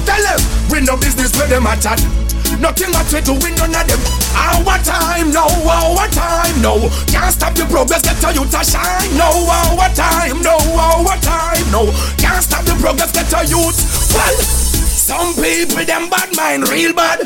Tell 0.03 0.19
them, 0.19 0.39
we 0.71 0.83
no 0.83 0.99
business 0.99 1.31
where 1.39 1.47
them 1.47 1.65
a 1.65 1.75
chat 1.79 2.26
Nothing 2.59 2.91
that 2.91 3.05
we 3.13 3.21
do, 3.21 3.33
we 3.37 3.53
none 3.53 3.69
of 3.69 3.85
them. 3.85 4.01
Our 4.33 4.77
time, 4.81 5.29
no, 5.31 5.45
our 5.45 6.07
time, 6.09 6.57
no. 6.61 6.89
Can't 7.05 7.33
stop 7.33 7.53
the 7.53 7.65
progress, 7.69 8.01
get 8.01 8.21
your 8.21 8.43
youth 8.43 8.51
to 8.51 8.63
shine. 8.65 9.13
No, 9.13 9.29
our 9.45 9.89
time, 9.93 10.41
no, 10.41 10.57
our 10.73 11.17
time, 11.21 11.65
no. 11.71 11.85
Can't 12.17 12.43
stop 12.43 12.65
the 12.65 12.73
progress, 12.81 13.11
get 13.11 13.29
your 13.29 13.61
youth. 13.61 13.77
Well, 14.13 14.86
some 14.97 15.33
people 15.37 15.85
them 15.85 16.09
bad 16.09 16.35
mind 16.35 16.67
real 16.69 16.91
bad, 16.91 17.21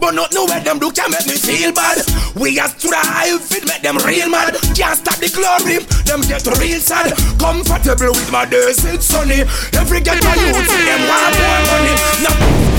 but 0.00 0.16
not 0.16 0.32
know 0.32 0.46
where 0.46 0.60
them 0.60 0.80
do 0.80 0.90
can 0.90 1.12
make 1.12 1.28
me 1.28 1.36
feel 1.36 1.70
bad. 1.70 2.00
We 2.34 2.58
a 2.58 2.66
strive, 2.66 3.44
it 3.52 3.68
make 3.68 3.84
them 3.84 4.00
real 4.08 4.32
mad. 4.32 4.56
Can't 4.72 4.96
stop 4.96 5.20
the 5.20 5.28
glory, 5.28 5.84
them 6.08 6.24
get 6.24 6.48
real 6.56 6.80
sad. 6.80 7.12
Comfortable 7.36 8.16
with 8.16 8.32
my 8.32 8.48
days, 8.48 8.80
it's 8.88 9.04
sunny. 9.04 9.44
Every 9.76 10.00
get 10.00 10.24
my 10.24 10.32
youth, 10.32 10.64
them 10.64 11.02
want 11.04 11.36
more 11.36 11.62
money. 11.68 11.94
Now, 12.24 12.36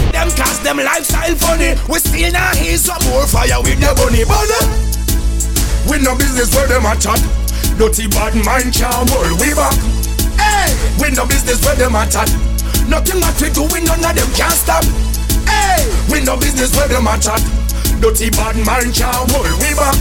them 0.10 0.30
cast 0.34 0.66
them 0.66 0.82
lifestyle 0.82 1.38
funny. 1.38 1.78
We 1.86 2.02
still 2.02 2.34
not 2.34 2.58
hear 2.58 2.78
some 2.82 3.02
more 3.14 3.30
fire 3.30 3.62
with 3.62 3.78
the 3.78 3.94
bunny 3.94 4.26
bunny. 4.26 4.62
We 5.86 6.02
no 6.02 6.18
business 6.18 6.50
where 6.58 6.66
them 6.66 6.90
a 6.90 6.98
chat. 6.98 7.22
Dirty 7.78 8.10
bad 8.10 8.34
mind 8.42 8.74
can't 8.74 9.06
we 9.38 9.54
back. 9.54 9.78
Hey, 10.36 10.74
we 10.98 11.14
no 11.14 11.30
business 11.30 11.62
where 11.62 11.78
them 11.78 11.94
a 11.94 12.10
chat. 12.10 12.51
Nothing 12.88 13.20
that 13.22 13.38
we 13.42 13.50
do, 13.50 13.64
we 13.74 13.82
none 13.84 14.04
of 14.04 14.14
them 14.16 14.30
can't 14.34 14.54
stop. 14.54 14.84
Hey, 15.46 15.86
we 16.12 16.24
no 16.24 16.38
business 16.38 16.76
where 16.76 16.88
them 16.88 17.08
a 17.08 17.18
chat. 17.18 17.42
Dirty 18.02 18.30
bad 18.32 18.58
mind 18.66 18.94
can't 18.94 19.30
hold 19.32 19.46
we 19.62 19.74
back. 19.76 19.98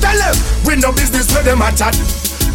Tell 0.00 0.18
them, 0.18 0.36
we 0.66 0.76
no 0.76 0.92
business 0.92 1.32
where 1.32 1.42
them 1.42 1.62
a 1.62 1.70
chat. 1.72 1.94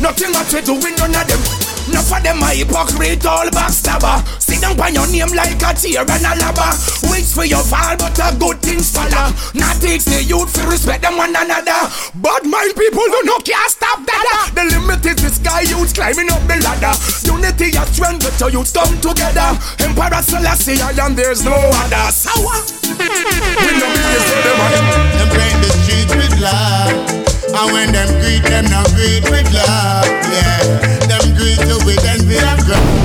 Nothing 0.02 0.32
that 0.34 0.50
we 0.54 0.62
do, 0.62 0.74
we 0.76 0.92
none 0.96 1.16
of 1.16 1.28
them. 1.28 1.71
Enough 1.90 2.14
of 2.14 2.24
them 2.24 2.44
a 2.44 2.50
hypocrite, 2.54 3.26
all 3.26 3.50
backstabber. 3.50 4.22
Sit 4.40 4.62
down 4.62 4.78
by 4.78 4.90
your 4.90 5.08
name 5.08 5.34
like 5.34 5.58
a 5.58 5.72
tear 5.74 6.06
and 6.06 6.26
a 6.28 6.34
lava. 6.38 6.78
Waits 7.10 7.34
for 7.34 7.46
your 7.46 7.64
fall, 7.64 7.98
but 7.98 8.18
a 8.20 8.36
good 8.38 8.62
things 8.62 8.92
follow. 8.92 9.34
Not 9.56 9.82
takes 9.82 10.06
the 10.06 10.22
youth 10.24 10.54
to 10.54 10.68
respect 10.68 11.02
them 11.02 11.18
one 11.18 11.36
another. 11.36 11.82
Bad 12.22 12.44
mind 12.46 12.76
people 12.76 13.06
do 13.06 13.22
not 13.26 13.44
care 13.46 13.70
stop 13.70 14.00
that. 14.06 14.52
The 14.54 14.64
limit 14.78 15.06
is 15.06 15.18
the 15.18 15.30
sky 15.32 15.62
youths 15.66 15.94
climbing 15.94 16.30
up 16.30 16.44
the 16.46 16.62
ladder. 16.62 16.94
Unity 17.26 17.74
and 17.78 17.90
strength, 17.90 18.24
but 18.24 18.38
your 18.40 18.62
youths 18.62 18.72
come 18.72 18.94
together. 19.02 19.58
Emperor 19.82 20.22
Selassie, 20.22 20.78
and 20.82 21.16
there's 21.18 21.44
no 21.44 21.56
other. 21.56 22.12
Sour. 22.12 22.62
We 23.02 23.72
know 23.80 23.90
business 23.90 24.46
for 24.54 24.70
them. 24.70 24.86
Them 25.18 25.30
paint 25.34 25.58
the 25.64 25.70
streets 25.82 26.14
with 26.14 26.36
love. 26.40 26.94
And 27.52 27.72
when 27.74 27.92
them 27.92 28.10
greet 28.22 28.44
them, 28.44 28.66
now 28.66 28.84
greet 28.96 29.24
with 29.30 29.48
love. 29.54 30.08
Yeah, 30.32 30.91
greet 31.42 31.60
you 31.68 31.78
with 31.86 32.06
envy 32.06 32.38
and 32.38 32.62
grudge. 32.62 32.82
And 32.82 33.01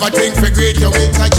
never 0.00 0.16
think 0.16 0.34
for 0.36 0.50
greet 0.54 0.80
you 0.80 1.29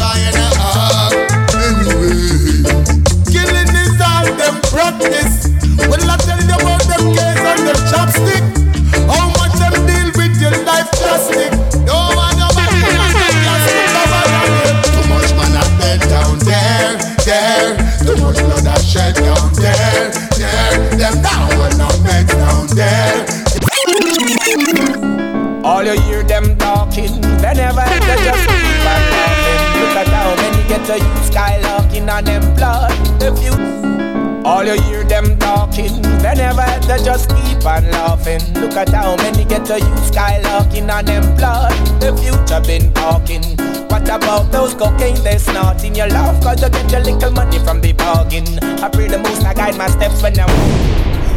Look 38.71 38.87
at 38.87 38.93
how 38.95 39.17
many 39.17 39.43
get 39.43 39.65
to 39.65 39.73
use 39.73 40.11
skylarking 40.11 40.89
on 40.89 41.03
them 41.03 41.35
blood. 41.35 41.73
The 41.99 42.15
future 42.15 42.61
been 42.65 42.93
talking. 42.93 43.43
What 43.89 44.03
about 44.07 44.49
those 44.49 44.73
cocaine 44.73 45.21
they 45.25 45.39
snort 45.39 45.83
in 45.83 45.93
your 45.93 46.07
laugh? 46.07 46.41
Cause 46.41 46.61
you 46.61 46.69
get 46.69 46.89
your 46.89 47.01
little 47.01 47.31
money 47.31 47.59
from 47.59 47.81
the 47.81 47.91
bargain. 47.91 48.47
I 48.81 48.87
pray 48.87 49.09
the 49.09 49.17
most 49.17 49.43
I 49.43 49.53
guide 49.53 49.77
my 49.77 49.87
steps 49.87 50.23
when 50.23 50.39
I'm 50.39 50.47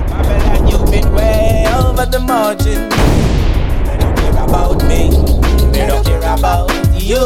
Babylon, 0.06 0.68
you've 0.68 0.88
been 0.92 1.12
way 1.12 1.66
over 1.74 2.06
the 2.06 2.20
margin. 2.20 2.88
They 2.88 3.96
don't 3.98 4.16
care 4.16 4.44
about 4.44 4.84
me, 4.84 5.10
they 5.72 5.88
don't 5.88 6.06
care 6.06 6.22
about 6.38 6.70
you. 7.02 7.18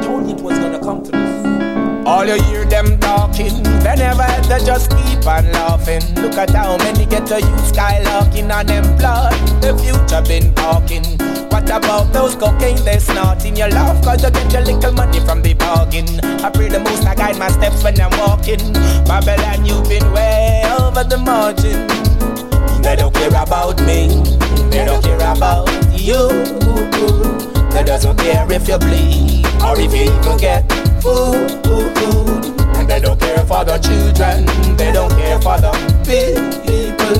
Told 0.00 0.30
it 0.30 0.40
was 0.40 0.58
gonna 0.58 0.80
come 0.80 1.02
to 1.02 1.10
this. 1.10 2.06
All 2.06 2.24
you 2.24 2.42
hear 2.44 2.64
them 2.64 2.98
talking, 2.98 3.62
they 3.84 3.96
never 3.96 4.22
had 4.22 4.42
to 4.44 4.64
just 4.64 4.90
on 5.26 5.50
laughing. 5.52 6.02
Look 6.16 6.34
at 6.34 6.50
how 6.50 6.76
many 6.78 7.06
get 7.06 7.26
to 7.26 7.40
use 7.40 7.72
skylarking 7.72 8.48
them 8.66 8.96
blood. 8.96 9.32
The 9.60 9.76
future 9.78 10.22
been 10.22 10.54
talking. 10.54 11.04
What 11.48 11.64
about 11.70 12.12
those 12.12 12.34
cocaine 12.34 12.82
they 12.84 12.98
snort 12.98 13.44
in 13.44 13.56
your 13.56 13.68
laugh? 13.68 14.02
Cause 14.04 14.22
you 14.22 14.30
get 14.30 14.52
your 14.52 14.62
little 14.62 14.92
money 14.92 15.20
from 15.20 15.42
the 15.42 15.54
bargain. 15.54 16.06
I 16.44 16.50
pray 16.50 16.68
the 16.68 16.80
most 16.80 17.06
I 17.06 17.14
guide 17.14 17.38
my 17.38 17.48
steps 17.48 17.82
when 17.82 18.00
I'm 18.00 18.10
walking. 18.18 18.72
Babylon, 19.04 19.64
you've 19.64 19.88
been 19.88 20.10
way 20.12 20.62
over 20.78 21.04
the 21.04 21.18
margin. 21.18 21.86
They 22.82 22.96
don't 22.96 23.14
care 23.14 23.28
about 23.28 23.80
me, 23.82 24.08
they 24.70 24.84
don't 24.84 25.02
care 25.02 25.16
about 25.16 25.68
you. 25.98 26.28
They 27.72 27.82
doesn't 27.82 28.18
care 28.18 28.46
if 28.52 28.68
you 28.68 28.78
bleed 28.78 29.46
or 29.62 29.78
if 29.80 29.92
you 29.94 30.12
even 30.12 30.38
get 30.38 30.70
food. 31.02 32.53
And 32.84 32.90
they 32.90 33.00
don't 33.00 33.18
care 33.18 33.40
for 33.46 33.64
the 33.64 33.78
children, 33.80 34.44
they 34.76 34.92
don't 34.92 35.08
care 35.16 35.40
for 35.40 35.56
the 35.56 35.72
people. 36.04 37.16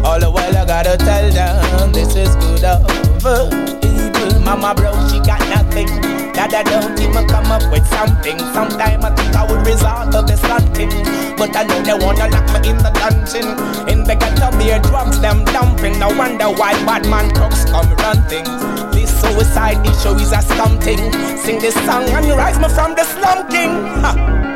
All 0.00 0.18
the 0.18 0.30
while 0.30 0.56
I 0.56 0.64
gotta 0.64 0.96
tell 0.96 1.28
them 1.28 1.92
this 1.92 2.16
is 2.16 2.32
good 2.36 2.64
over 2.64 3.44
evil. 3.84 4.40
Mama 4.40 4.72
broke, 4.72 4.96
she 5.12 5.20
got 5.20 5.44
nothing. 5.52 5.84
Dada 6.32 6.64
don't 6.64 6.98
even 6.98 7.28
come 7.28 7.52
up 7.52 7.70
with 7.70 7.84
something. 7.92 8.40
Sometime 8.56 9.04
I 9.04 9.12
think 9.12 9.36
I 9.36 9.44
would 9.44 9.66
resort 9.68 10.16
to 10.16 10.24
this 10.24 10.40
hunting. 10.40 10.88
But 11.36 11.52
I 11.52 11.68
know 11.68 11.84
they 11.84 11.92
wanna 11.92 12.32
lock 12.32 12.48
me 12.56 12.70
in 12.72 12.80
the 12.80 12.88
dungeon. 12.96 13.52
In 13.92 14.00
the 14.00 14.16
ghetto 14.16 14.48
beer 14.56 14.80
drums, 14.80 15.20
them 15.20 15.44
dumping. 15.52 15.98
No 15.98 16.08
wonder 16.08 16.48
why 16.48 16.72
bad 16.88 17.04
man 17.04 17.28
crooks 17.36 17.68
come 17.68 17.92
run 18.00 18.24
things. 18.32 18.48
This 18.96 19.12
suicide 19.20 19.84
issue 19.84 20.16
is 20.16 20.32
a 20.32 20.40
scum 20.40 20.80
thing. 20.80 21.12
Sing 21.36 21.60
this 21.60 21.76
song 21.84 22.08
and 22.16 22.24
you 22.24 22.32
rise 22.32 22.56
me 22.56 22.72
from 22.72 22.96
the 22.96 23.04
slum 23.04 23.46
king. 23.52 23.76
Ha. 24.00 24.55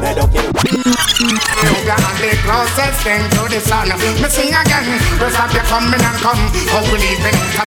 They 0.00 0.14
don't 0.14 0.32
care. 0.32 0.44
You 0.44 1.76
got 1.84 2.00
the 2.20 2.32
closest 2.44 3.04
thing 3.04 3.22
to 3.36 3.48
the 3.52 3.60
sun. 3.60 3.88
Me 4.22 4.28
sing 4.28 4.48
again. 4.48 4.98
Rest 5.20 5.38
of 5.38 5.52
you 5.52 5.60
coming 5.60 6.00
and 6.00 6.16
come. 6.24 6.38
How 6.72 6.82
we 6.90 6.98
leaving? 6.98 7.69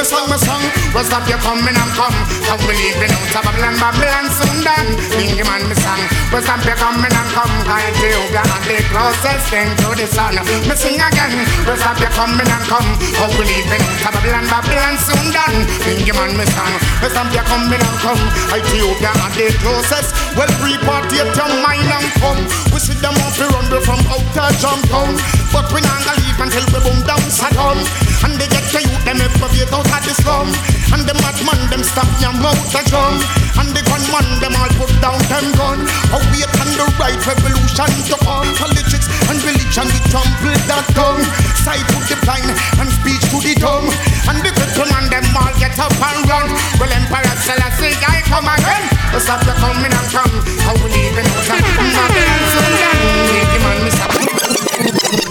Me 0.00 0.06
song, 0.08 0.32
me 0.32 0.38
song. 0.40 0.64
Rest 0.96 1.12
of 1.12 1.28
you 1.28 1.36
coming 1.44 1.76
and 1.76 1.92
come. 1.92 2.16
How 2.48 2.56
we 2.64 2.72
leaving 2.72 3.12
out 3.12 3.36
of 3.36 3.44
Babylon, 3.44 3.76
Babylon 3.76 4.32
soon 4.32 4.64
done. 4.64 4.96
Bingy 5.12 5.44
man, 5.44 5.60
me 5.68 5.76
song. 5.76 6.00
Rest 6.32 6.48
of 6.48 6.64
you 6.64 6.72
coming 6.80 7.12
and 7.12 7.30
come. 7.36 7.52
I 7.68 7.92
tell 8.00 8.08
you, 8.08 8.32
are 8.32 8.64
the 8.64 8.80
closest 8.88 9.52
thing 9.52 9.68
to 9.84 9.92
the 9.92 10.08
sun. 10.08 10.40
Me 10.40 10.72
sing 10.72 10.96
again. 10.96 11.44
Rest 11.68 11.84
of 11.84 12.00
you 12.00 12.08
coming 12.16 12.48
and 12.48 12.64
come. 12.64 12.88
How 13.20 13.28
we 13.36 13.44
leaving 13.44 13.84
out 14.00 14.16
of 14.16 14.24
Babylon, 14.24 14.48
Babylon 14.48 14.96
soon 15.04 15.36
done. 15.36 15.68
Bingy 15.84 16.16
man, 16.16 16.32
me 16.32 16.48
song. 16.48 16.72
Rest 17.04 17.20
of 17.20 17.28
you 17.36 17.44
coming 17.44 17.84
and 17.84 17.98
come. 18.00 18.24
I 18.56 18.64
tell 18.64 18.80
you, 18.80 18.96
are 19.04 19.32
the 19.36 19.52
closest. 19.60 20.16
Well, 20.32 20.48
repatriate 20.64 21.36
your 21.36 21.52
mind 21.60 21.92
and 21.92 22.08
come. 22.16 22.40
We 22.72 22.80
see 22.80 22.96
them 23.04 23.20
off 23.20 23.36
the 23.36 23.52
run 23.52 23.68
from 23.84 24.00
outer 24.08 24.48
jump 24.56 24.80
town. 24.88 25.12
But 25.52 25.68
we 25.76 25.84
not 25.84 26.00
gonna 26.08 26.24
leave 26.24 26.40
until 26.40 26.64
we 26.72 26.78
boom 26.88 27.04
down 27.04 27.20
Saddam. 27.28 27.84
And 28.24 28.40
they 28.40 28.48
get 28.48 28.64
to 28.72 28.80
you, 28.80 28.96
them 29.04 29.20
evacuate 29.20 29.72
out 29.72 29.89
of 29.90 30.02
the 30.06 30.14
slum. 30.22 30.48
And 30.90 31.06
the 31.06 31.14
madman, 31.22 31.60
them 31.70 31.82
stop 31.86 32.08
your 32.18 32.34
mouth 32.34 32.74
a 32.74 32.82
drum. 32.90 33.14
And 33.58 33.70
the 33.70 33.82
gunman, 33.86 34.26
them 34.42 34.54
all 34.58 34.70
put 34.78 34.90
down 34.98 35.18
them 35.30 35.46
gun. 35.54 35.80
A 36.14 36.18
wait 36.30 36.50
on 36.58 36.70
the 36.74 36.86
right 36.98 37.20
revolution 37.22 37.90
to 38.10 38.16
come. 38.22 38.48
Politics 38.58 39.06
and 39.30 39.38
religion, 39.42 39.86
we 39.86 40.00
trample 40.10 40.56
that 40.66 40.86
tongue. 40.94 41.22
Sight 41.62 41.84
to 41.94 41.98
the 42.10 42.16
blind 42.26 42.50
and 42.80 42.88
speech 42.90 43.24
to 43.30 43.38
the 43.38 43.54
dumb. 43.58 43.86
And 44.26 44.38
the 44.42 44.50
cripple 44.50 44.90
man, 44.90 45.06
them 45.10 45.26
all 45.36 45.52
get 45.58 45.78
up 45.78 45.94
and 45.94 46.20
run. 46.26 46.48
Well, 46.78 46.90
Emperor 46.90 47.36
Selassie, 47.42 47.94
I 48.02 48.22
come 48.26 48.48
again. 48.50 48.84
Stop 49.20 49.44
the 49.44 49.52
coming 49.58 49.92
and 49.92 50.08
come. 50.10 50.34
How 50.64 50.74
we 50.80 50.88
leaving 50.90 51.26
out 51.26 51.60
of 51.60 51.74
Babylon, 51.76 52.42
so 52.50 52.60
then, 52.78 52.98
make 53.30 53.52
him 53.54 53.66
and 53.68 53.80
me 53.84 53.90
stop. 53.90 54.10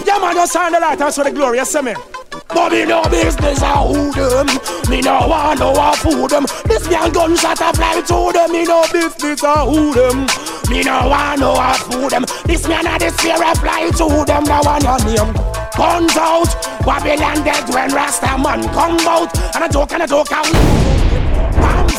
Yeah, 0.05 0.19
man, 0.19 0.35
just 0.35 0.53
sound 0.53 0.75
the 0.75 0.79
light 0.79 1.01
and 1.01 1.13
show 1.13 1.23
the 1.23 1.31
glory, 1.31 1.59
you 1.59 1.65
see 1.65 1.79
eh, 1.79 1.81
me? 1.81 2.18
But 2.49 2.71
me 2.71 2.85
no 2.85 3.03
business 3.03 3.61
a 3.61 3.73
who 3.85 4.11
them? 4.11 4.47
Me 4.89 5.01
no 5.01 5.27
want 5.27 5.59
no 5.59 5.71
a 5.71 5.93
fool 5.95 6.27
them. 6.27 6.45
This 6.65 6.89
young 6.89 7.11
gunshot 7.11 7.61
a 7.61 7.73
fly 7.73 8.01
to 8.01 8.31
them. 8.33 8.51
Me 8.51 8.65
no 8.65 8.83
business 8.91 9.43
a 9.43 9.65
who 9.65 9.93
them? 9.93 10.25
Me 10.69 10.83
no 10.83 11.07
want 11.09 11.39
no 11.39 11.53
a 11.53 11.73
fool 11.75 12.09
them. 12.09 12.25
This 12.45 12.67
man 12.67 12.87
a 12.87 12.97
this 12.97 13.15
fear 13.21 13.35
a 13.35 13.55
fly 13.55 13.89
to 13.89 14.25
them. 14.25 14.43
Now 14.43 14.63
one 14.63 14.85
a 14.85 14.97
name 15.05 15.33
Guns 15.77 16.17
out. 16.17 16.51
Babylon 16.85 17.43
dead 17.43 17.69
when 17.73 17.93
Rasta 17.93 18.37
man 18.37 18.63
come 18.73 18.99
out. 19.07 19.37
And 19.55 19.63
a 19.63 19.69
joke 19.69 19.91
and 19.93 20.03
a 20.03 20.07
joke 20.07 20.29
Bombs 20.29 21.28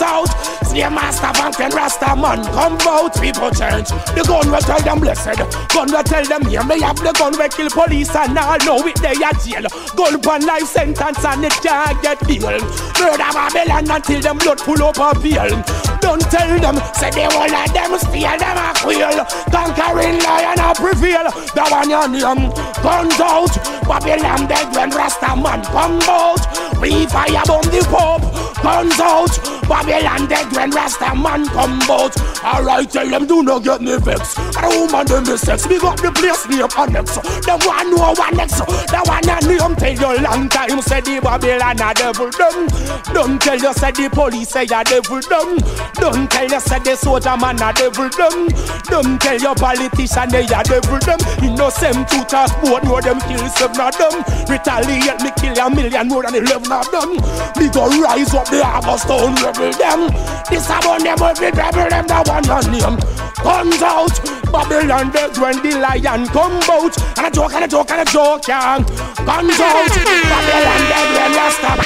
out. 0.03 0.29
Slave 0.71 0.93
master 0.93 1.33
bank 1.35 1.59
when 1.59 1.73
Rasta 1.75 2.15
man 2.15 2.45
come 2.55 2.79
out 2.87 3.11
People 3.21 3.51
change 3.51 3.91
The 4.15 4.23
gun 4.23 4.47
will 4.55 4.63
tell 4.63 4.79
them 4.79 5.01
blessed. 5.03 5.43
Gun 5.75 5.91
will 5.91 6.07
tell 6.07 6.23
them 6.23 6.47
here 6.47 6.63
Me 6.63 6.81
have 6.81 6.95
the 7.03 7.11
gun 7.19 7.35
will 7.35 7.51
kill 7.51 7.67
police 7.71 8.15
And 8.15 8.39
all 8.39 8.55
know 8.63 8.79
it 8.87 8.95
they 9.03 9.19
a 9.19 9.35
jail. 9.43 9.67
Gun 9.99 10.15
upon 10.15 10.47
life 10.47 10.71
sentence 10.71 11.25
And 11.27 11.43
it 11.45 11.59
can't 11.59 11.99
get 12.07 12.23
bail 12.23 12.63
Murder 13.03 13.31
Babylon 13.35 13.91
Until 13.91 14.21
them 14.23 14.39
blood 14.39 14.61
full 14.63 14.79
up 14.79 15.03
a 15.03 15.11
veil 15.19 15.59
Don't 15.99 16.23
tell 16.31 16.53
them 16.63 16.79
Say 16.95 17.11
the 17.11 17.27
whole 17.35 17.51
of 17.51 17.69
them 17.75 17.93
steal 17.99 18.39
them 18.39 18.59
a 18.63 18.71
quail. 18.79 19.19
Conquering 19.51 20.23
lion 20.23 20.63
a 20.63 20.71
prevail. 20.79 21.27
That 21.59 21.67
one 21.67 21.91
your 21.91 22.07
name 22.07 22.47
Guns 22.79 23.19
out. 23.19 23.51
Babylon 23.91 24.47
dead 24.47 24.71
when 24.71 24.95
Rasta 24.95 25.35
man 25.35 25.67
come 25.75 25.99
out 26.07 26.47
We 26.79 27.11
fire 27.11 27.43
bomb 27.43 27.67
the 27.75 27.83
Pope 27.91 28.23
Guns 28.63 29.01
out. 29.03 29.35
Babylon 29.67 29.90
dead 29.91 30.53
when 30.55 30.71
Rasta 30.71 31.15
man 31.15 31.47
come 31.49 31.81
out. 31.91 32.15
Alright 32.43 32.91
tell 32.91 33.09
them 33.09 33.27
do 33.27 33.43
not 33.43 33.65
get 33.65 33.83
me 33.83 33.99
vex 33.99 34.39
And 34.39 34.73
the 34.73 34.81
woman 34.81 35.07
them 35.07 35.25
the 35.25 35.37
sex. 35.37 35.67
Big 35.67 35.85
up 35.85 36.01
the 36.01 36.09
place 36.09 36.49
name 36.49 36.65
annex 36.73 37.21
The 37.45 37.53
one 37.69 37.91
know 37.93 38.15
one 38.17 38.37
next 38.37 38.65
The 38.89 39.01
one 39.05 39.29
a 39.29 39.37
name 39.45 39.61
um, 39.61 39.77
tell 39.77 39.93
you 39.93 40.23
long 40.25 40.49
time 40.49 40.81
Say 40.81 41.01
the 41.05 41.21
Babylon 41.21 41.77
a 41.77 41.93
devil. 41.93 42.31
Them 42.33 42.65
Don't 43.13 43.37
tell 43.43 43.61
you 43.61 43.73
say 43.75 43.93
the 43.93 44.09
police 44.09 44.49
say 44.49 44.65
a 44.65 44.81
devil. 44.81 45.21
Them 45.21 45.61
Don't 46.01 46.31
tell 46.31 46.49
you 46.49 46.61
say 46.61 46.81
the 46.81 46.97
soldier 46.97 47.37
man 47.37 47.61
a 47.61 47.77
devil. 47.77 48.09
Them 48.09 48.49
Don't 48.89 49.21
tell 49.21 49.37
you 49.37 49.53
politician 49.55 50.29
they 50.33 50.49
a 50.49 50.65
devil. 50.65 50.97
Them 51.05 51.21
Innocent 51.45 52.09
two 52.09 52.25
transport 52.25 52.85
know 52.89 53.05
them 53.05 53.21
kill 53.29 53.45
seven 53.53 53.85
of 53.85 53.93
them. 54.01 54.17
Retaliate 54.49 55.21
me 55.21 55.31
kill 55.37 55.57
a 55.61 55.69
million 55.69 56.09
more 56.09 56.25
than 56.25 56.41
eleven 56.41 56.73
of 56.73 56.89
them. 56.89 57.21
Me 57.61 57.69
go 57.69 57.85
rise 58.01 58.33
up 58.33 58.49
the 58.49 58.65
Harvest 58.65 59.05
Town 59.05 59.37
rebel 59.45 59.77
them. 59.81 60.13
This 60.53 60.69
about 60.69 61.01
them 61.01 61.17
will 61.17 61.35
be 61.41 61.49
rebel 61.49 61.89
them, 61.89 62.07
the 62.07 62.21
one 62.29 62.45
on 62.53 62.67
name. 62.69 62.97
Guns 63.41 63.81
out, 63.81 64.13
Babylon 64.53 65.11
dead 65.11 65.33
when 65.41 65.57
the 65.65 65.81
lion 65.81 66.29
come 66.29 66.61
out. 66.69 66.95
And 67.17 67.27
a 67.27 67.31
joke 67.33 67.55
and 67.57 67.65
a 67.65 67.69
joke 67.69 67.91
and 67.91 68.05
a 68.05 68.13
joke, 68.13 68.47
yeah. 68.47 68.79
Guns 69.25 69.57
out, 69.57 69.89
Babylon 70.29 70.83
dead 70.93 71.09
when 71.17 71.33
you 71.33 71.49
stop. 71.57 71.81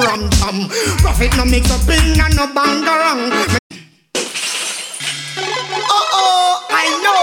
Ram 0.00 0.30
tam, 0.40 0.68
profit 1.04 1.36
no 1.36 1.44
mix 1.44 1.70
up 1.70 1.84
in 1.92 2.16
and 2.16 2.34
no 2.34 2.46
bangarang. 2.56 3.28
Oh 5.84 6.06
oh, 6.16 6.66
I 6.72 6.88
know 7.04 7.22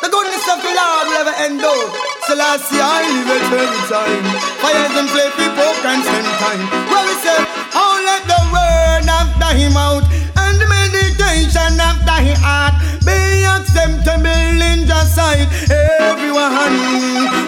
the 0.00 0.08
goodness 0.08 0.48
of 0.48 0.64
the 0.64 0.72
Lord 0.72 1.08
will 1.08 1.28
ever 1.28 1.36
end. 1.44 1.60
Oh. 1.62 2.06
Selassie, 2.26 2.82
I 2.82 3.06
live 3.06 3.38
it 3.38 3.44
every 3.54 3.82
time. 3.86 4.26
Fires 4.58 4.94
and 4.98 5.08
play 5.14 5.30
people 5.38 5.70
can 5.78 6.02
spend 6.02 6.26
time. 6.42 6.62
Well, 6.90 7.06
we 7.06 7.14
say, 7.22 7.38
oh, 7.70 8.02
let 8.02 8.26
the 8.26 8.35
word 8.56 9.04
after 9.08 9.52
him 9.56 9.76
out 9.76 10.04
and 10.40 10.56
the 10.60 10.66
meditation 10.66 11.76
after 11.76 12.16
his 12.24 12.38
heart 12.40 12.74
be 13.04 13.44
acceptable 13.44 14.58
in 14.62 14.88
just 14.88 15.14
sight. 15.14 15.46
Everyone, 16.00 16.74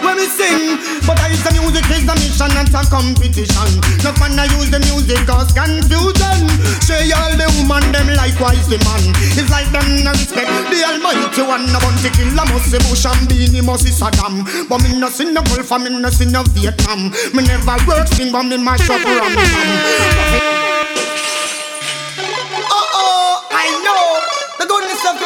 when 0.05 0.17
we 0.17 0.27
sing, 0.29 0.79
but 1.03 1.19
I 1.19 1.35
use 1.35 1.43
the 1.43 1.53
music 1.59 1.89
is 1.91 2.05
the 2.07 2.15
mission, 2.15 2.51
not 2.55 2.71
a 2.71 2.83
competition. 2.87 3.71
No 4.05 4.13
fun 4.15 4.39
I 4.39 4.47
use 4.55 4.71
the 4.71 4.79
music 4.87 5.27
cause 5.27 5.51
confusion. 5.51 6.39
Say 6.85 7.11
all 7.11 7.35
the 7.35 7.47
woman, 7.59 7.85
them 7.91 8.09
likewise 8.15 8.67
the 8.71 8.79
man. 8.87 9.03
It's 9.35 9.51
like 9.51 9.69
them 9.75 10.05
no 10.07 10.13
respect 10.15 10.51
the 10.71 10.79
Almighty 10.87 11.43
one. 11.43 11.67
No 11.75 11.79
bounty 11.83 12.11
killer 12.15 12.47
must 12.55 12.71
see 12.71 12.81
Bush 12.87 13.07
and 13.07 13.27
Beanie 13.27 13.65
must 13.65 13.83
see 13.83 13.95
Saddam. 13.95 14.47
But 14.69 14.83
me 14.83 14.95
no 14.99 15.09
see 15.11 15.31
no 15.33 15.43
Gulf 15.43 15.71
me 15.83 15.91
no 15.91 16.11
see 16.11 16.31
no 16.31 16.43
Vietnam. 16.55 17.11
Me 17.35 17.43
never 17.43 17.79
work 17.87 18.07
sing 18.09 18.31
but 18.31 18.45
me 18.47 18.57
mash 18.59 18.89
up 18.91 19.03
ram 19.03 20.68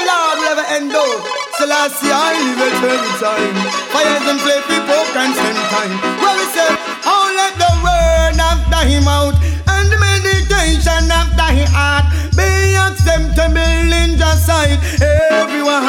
Lord 0.07 0.37
will 0.39 0.53
ever 0.55 0.67
end 0.77 0.91
though. 0.91 1.17
Selassie, 1.59 2.11
I 2.11 2.33
live 2.43 2.63
it 2.67 2.75
every 2.83 3.15
time. 3.23 3.55
Fires 3.93 4.27
and 4.27 4.41
play 4.43 4.61
people 4.67 5.03
can 5.15 5.31
spend 5.37 5.61
time. 5.71 5.95
Well, 6.19 6.35
we 6.39 6.47
say, 6.51 6.71
oh, 7.07 7.27
let 7.39 7.55
the 7.61 7.73
word 7.85 8.37
after 8.41 8.83
him 8.89 9.07
out 9.07 9.37
and 9.69 9.87
the 9.93 9.99
meditation 10.01 11.07
after 11.13 11.49
his 11.55 11.71
heart 11.71 12.02
be 13.05 13.63
in 13.93 14.17
just 14.19 14.47
sight. 14.47 14.79
Everyone, 15.31 15.83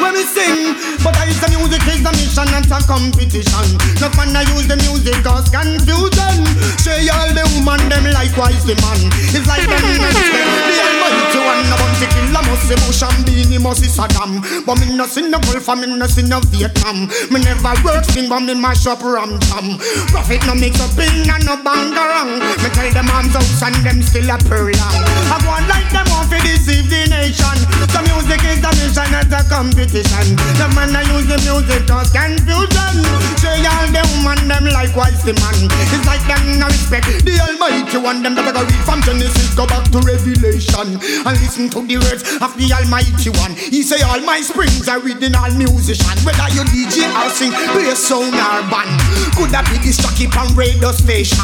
when 0.00 0.12
we 0.14 0.24
sing, 0.24 0.76
but 1.02 1.16
I 1.16 1.26
use 1.26 1.40
the 1.40 1.48
music 1.56 1.82
is 1.88 2.02
the 2.02 2.12
mission, 2.12 2.48
not 2.52 2.68
a 2.68 2.78
competition. 2.86 3.66
No 4.00 4.08
fun 4.12 4.36
I 4.36 4.44
use 4.52 4.68
the 4.68 4.76
music 4.88 5.16
cause 5.24 5.48
confusion. 5.48 6.44
Say 6.80 7.08
all 7.08 7.30
the 7.32 7.44
woman, 7.56 7.80
them 7.88 8.04
likewise 8.12 8.64
the 8.64 8.76
man. 8.84 9.00
It's 9.32 9.46
like 9.48 9.64
them 9.64 9.80
the 9.80 10.76
almighty 10.80 11.40
one, 11.40 11.64
no 11.68 11.76
bounty 11.76 12.06
killer 12.12 12.42
must 12.44 12.68
see 12.68 12.78
Bush 12.84 13.02
and 13.02 13.20
Beanie 13.24 13.60
must 13.60 13.80
see 13.80 13.90
Saddam. 13.90 14.40
But 14.64 14.78
me 14.80 14.96
no 14.96 15.06
see 15.06 15.28
no 15.28 15.38
Gulf 15.40 15.68
and 15.68 15.80
me 15.80 15.86
no 15.96 16.06
see 16.06 16.22
no 16.22 16.40
Vietnam. 16.52 17.08
Me 17.30 17.40
never 17.40 17.74
work 17.84 18.04
sing, 18.04 18.28
but 18.28 18.40
me 18.40 18.54
mash 18.54 18.86
up 18.86 19.02
ram 19.02 19.38
tam. 19.48 19.78
Profit 20.12 20.44
no 20.46 20.54
mix 20.54 20.80
up 20.80 20.96
in 20.98 21.28
and 21.28 21.44
no 21.44 21.56
bangarang. 21.64 22.40
Me 22.62 22.68
tell 22.76 22.90
them 22.92 23.08
arms 23.10 23.34
out 23.34 23.72
and 23.72 23.76
them 23.84 24.02
still 24.02 24.28
a 24.28 24.36
long. 24.36 25.04
I 25.30 25.36
go 25.42 25.48
on 25.50 25.64
like 25.68 25.88
them 25.90 26.09
off 26.14 26.30
to 26.30 26.38
deceive 26.42 26.88
the 26.90 27.06
nation. 27.10 27.56
The 27.90 28.00
music 28.06 28.42
is 28.46 28.60
the 28.62 28.70
mission, 28.78 29.08
not 29.10 29.32
a 29.32 29.40
competition. 29.48 30.36
The 30.58 30.66
man 30.74 30.94
I 30.94 31.02
use 31.10 31.26
the 31.26 31.38
music 31.42 31.86
cause 31.90 32.10
confusion. 32.14 32.94
Say 33.40 33.64
all 33.66 33.88
the 33.90 34.02
woman, 34.14 34.46
them 34.46 34.66
likewise 34.70 35.22
the 35.24 35.34
man. 35.38 35.58
It's 35.90 36.06
like 36.06 36.22
them 36.28 36.60
no 36.60 36.66
respect 36.66 37.08
the 37.24 37.34
Almighty 37.40 37.98
one. 37.98 38.22
Them 38.22 38.34
that 38.36 38.54
I 38.56 38.62
read 38.62 38.82
from 38.84 39.02
Genesis, 39.02 39.54
go 39.54 39.66
back 39.66 39.88
to 39.90 39.98
Revelation 40.04 41.00
and 41.00 41.34
listen 41.40 41.68
to 41.74 41.80
the 41.82 41.98
words 41.98 42.22
of 42.38 42.52
the 42.54 42.68
Almighty 42.70 43.30
one. 43.40 43.56
He 43.56 43.82
say 43.82 44.02
all 44.06 44.20
my 44.20 44.40
springs 44.40 44.88
are 44.88 45.00
within 45.00 45.34
all 45.34 45.50
musician. 45.56 46.16
Whether 46.22 46.48
you 46.54 46.62
DJ 46.68 47.08
or 47.10 47.30
sing, 47.32 47.52
play 47.74 47.90
sound 47.96 48.36
or 48.36 48.60
band. 48.68 48.92
Could 49.34 49.50
that 49.50 49.66
be 49.72 49.80
this 49.80 49.98
jockey 49.98 50.28
from 50.28 50.52
radio 50.54 50.92
station? 50.92 51.40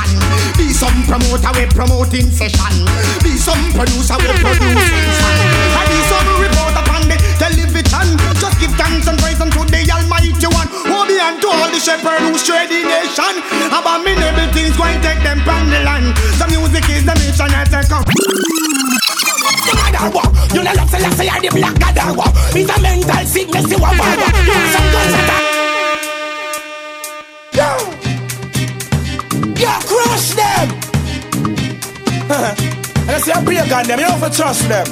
Be 0.61 0.71
some 0.71 0.95
promoter 1.09 1.51
we 1.57 1.67
promoting 1.73 2.29
session. 2.31 2.85
Be 3.25 3.35
some 3.41 3.61
producer 3.73 4.17
we 4.21 4.29
And 6.97 7.09
be 7.09 7.17
the 7.17 7.31
television. 7.39 8.07
Just 8.41 8.57
give 8.61 8.73
thanks 8.81 9.07
and 9.09 9.19
praise 9.19 9.41
unto 9.41 9.65
the 9.69 9.81
Almighty 9.93 10.49
One. 10.49 10.69
Who 10.89 10.97
be 11.07 11.19
unto 11.21 11.49
all 11.49 11.69
the 11.69 11.81
shepherd 11.81 12.21
who 12.25 12.33
the 12.37 12.81
nation. 12.85 13.35
Abominable 13.73 14.49
things 14.53 14.77
going 14.77 15.01
take 15.03 15.21
them 15.23 15.41
from 15.45 15.69
the 15.69 15.81
land. 15.85 16.17
The 16.41 16.47
music 16.49 16.89
is 16.89 17.05
the 17.05 17.15
mission 17.21 17.49
that 17.53 17.69
they 17.71 17.85
come. 17.89 18.05
You 20.55 20.63
know 20.63 20.73
love 20.73 20.89
Selassie 20.89 21.29
are 21.29 21.41
the 21.41 21.49
black 21.51 21.75
Gadawa 21.75 22.27
It's 22.55 22.71
a 22.71 22.81
mental 22.81 23.27
sickness 23.27 23.71
you 23.71 23.79
want 23.79 23.99
power 23.99 24.15
You 24.15 24.53
want 24.53 24.73
some 24.73 24.93
guns 24.93 25.46
And 33.07 33.15
I 33.15 33.19
say 33.19 33.33
I 33.33 33.45
break 33.45 33.71
on 33.71 33.87
them 33.87 34.01
You 34.01 34.07
don't 34.07 34.19
have 34.19 34.31
to 34.31 34.37
trust 34.37 34.69
them 34.69 34.87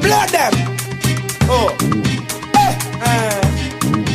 Blood 0.00 0.28
them 0.28 0.52
Oh 1.48 1.72
Hey 2.52 2.76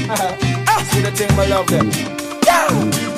uh, 0.06 0.14
uh, 0.14 0.84
See 0.86 1.02
the 1.02 1.12
thing 1.12 1.32
I 1.34 1.46
love 1.48 1.68
them 1.68 1.90
Yo 2.46 3.14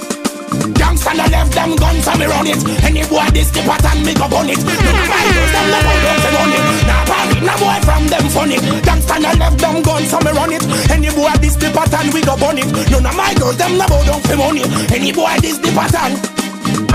Gangsta 0.80 1.12
no 1.14 1.26
left 1.28 1.52
them 1.54 1.76
guns 1.76 2.08
and 2.08 2.20
me 2.20 2.26
run 2.26 2.48
it. 2.48 2.58
Any 2.84 3.04
boy 3.06 3.28
this 3.34 3.52
the 3.52 3.60
pattern 3.62 4.04
me 4.06 4.14
go 4.14 4.28
bun 4.30 4.50
it. 4.50 4.58
No 4.58 4.92
my 5.12 5.22
girls 5.36 5.52
them 5.52 5.68
no 5.70 5.80
bow 5.84 5.98
down 6.00 6.18
to 6.24 6.30
money. 6.32 6.60
Nah 6.88 7.06
party 7.06 7.38
no 7.44 7.54
boy 7.60 7.80
from 7.84 8.08
them 8.08 8.26
funny. 8.32 8.58
Gangsta 8.82 9.20
no 9.20 9.32
left 9.36 9.60
them 9.60 9.82
guns 9.84 10.14
and 10.14 10.24
me 10.26 10.32
run 10.32 10.54
it. 10.54 10.64
Any 10.90 11.10
boy 11.12 11.36
this 11.42 11.56
the 11.56 11.70
pattern 11.76 12.14
we 12.14 12.22
go 12.24 12.38
bun 12.38 12.58
it. 12.58 12.72
None 12.90 13.06
of 13.06 13.16
my 13.16 13.34
girls 13.36 13.58
them 13.58 13.78
no 13.78 13.86
bow 13.88 14.04
down 14.06 14.22
for 14.22 14.38
money. 14.38 14.64
Any 14.96 15.12
boy 15.12 15.36
this 15.42 15.58
the 15.60 15.70
pattern. 15.76 16.45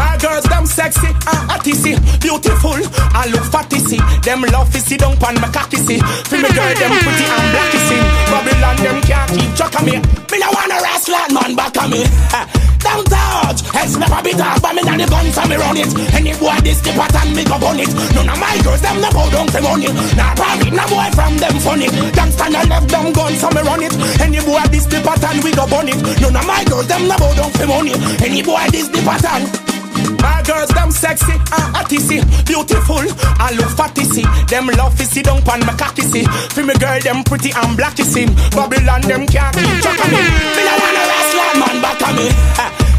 My 0.00 0.16
girls, 0.16 0.48
them 0.48 0.64
sexy 0.64 1.12
and 1.12 1.28
uh, 1.28 1.52
artisty, 1.52 1.92
beautiful 2.24 2.80
and 2.80 3.28
look 3.36 3.44
fatty. 3.52 3.80
Them 4.24 4.40
love 4.48 4.72
to 4.72 4.80
see 4.80 4.96
down 4.96 5.16
pan 5.20 5.36
my 5.40 5.48
cocky 5.52 5.76
see. 5.76 6.00
Feel 6.28 6.40
me 6.40 6.48
girl, 6.56 6.72
them 6.72 6.92
pretty 7.04 7.26
and 7.28 7.46
blacky 7.52 7.80
see. 7.84 8.00
Babylon, 8.32 8.76
them 8.80 8.98
can't 9.04 9.28
keep 9.28 9.50
track 9.56 9.76
of 9.76 9.84
me. 9.84 10.00
Me 10.00 10.36
no 10.40 10.48
wanna 10.56 10.80
wrestle 10.80 11.20
man 11.36 11.56
back 11.56 11.76
of 11.76 11.90
me. 11.90 12.04
Don't 12.80 13.04
touch, 13.12 13.60
else 13.76 13.96
never 14.00 14.22
be 14.24 14.32
talk, 14.32 14.62
but 14.62 14.72
me 14.72 14.80
not 14.88 14.96
the 14.96 15.04
guns 15.04 15.36
and 15.36 15.48
me 15.50 15.56
run 15.56 15.76
it. 15.76 15.92
Any 16.16 16.32
boy 16.32 16.56
this 16.64 16.80
the 16.80 16.96
pattern 16.96 17.36
me 17.36 17.44
go 17.44 17.60
bun 17.60 17.80
it. 17.80 17.92
None 18.16 18.28
of 18.28 18.38
my 18.40 18.56
girls, 18.64 18.80
them 18.80 19.04
no 19.04 19.10
bow 19.12 19.28
down 19.28 19.48
for 19.52 19.60
money. 19.60 19.92
Nah, 20.16 20.32
probably 20.32 20.70
no 20.70 20.84
boy 20.88 21.08
from 21.12 21.36
them 21.36 21.56
funny. 21.60 21.92
Gangsta 22.16 22.48
no 22.48 22.62
left 22.72 22.88
them 22.88 23.12
guns 23.12 23.42
and 23.42 23.52
me 23.52 23.60
run 23.68 23.82
it. 23.84 23.92
Any 24.20 24.40
boy 24.40 24.64
this 24.72 24.86
the 24.88 25.00
pattern 25.04 25.44
we 25.44 25.52
go 25.52 25.68
bun 25.68 25.92
it. 25.92 26.00
None 26.24 26.36
of 26.36 26.46
my 26.46 26.64
girls, 26.64 26.88
them 26.88 27.04
no 27.04 27.16
bow 27.20 27.34
down 27.36 27.52
for 27.52 27.66
money. 27.66 27.92
Any 28.24 28.40
boy 28.40 28.64
this 28.72 28.88
the 28.88 29.02
pattern. 29.04 29.69
My 30.18 30.42
girls, 30.42 30.70
them 30.70 30.90
sexy 30.90 31.32
and 31.32 31.76
uh, 31.76 31.80
artisty, 31.80 32.20
beautiful 32.46 32.98
and 32.98 33.56
look 33.56 33.70
fatty 33.76 34.04
see. 34.04 34.24
Them 34.48 34.66
love 34.66 34.96
to 34.96 35.04
see 35.04 35.22
down 35.22 35.42
pan 35.42 35.60
my 35.66 35.74
cocky 35.74 36.02
see. 36.02 36.24
For 36.54 36.62
me 36.64 36.74
girl, 36.74 36.98
them 37.00 37.22
pretty 37.24 37.50
and 37.50 37.78
blacky 37.78 38.04
see. 38.04 38.26
Babylon, 38.50 39.02
them 39.02 39.26
can't 39.26 39.54
keep 39.54 39.80
track 39.82 39.98
of 40.00 40.10
me. 40.10 40.20
Me 40.56 40.62
no 40.66 40.74
wanna 40.82 41.04
wrestle 41.10 41.54
man 41.60 41.76
back 41.82 42.02
of 42.02 42.12
me. 42.16 42.26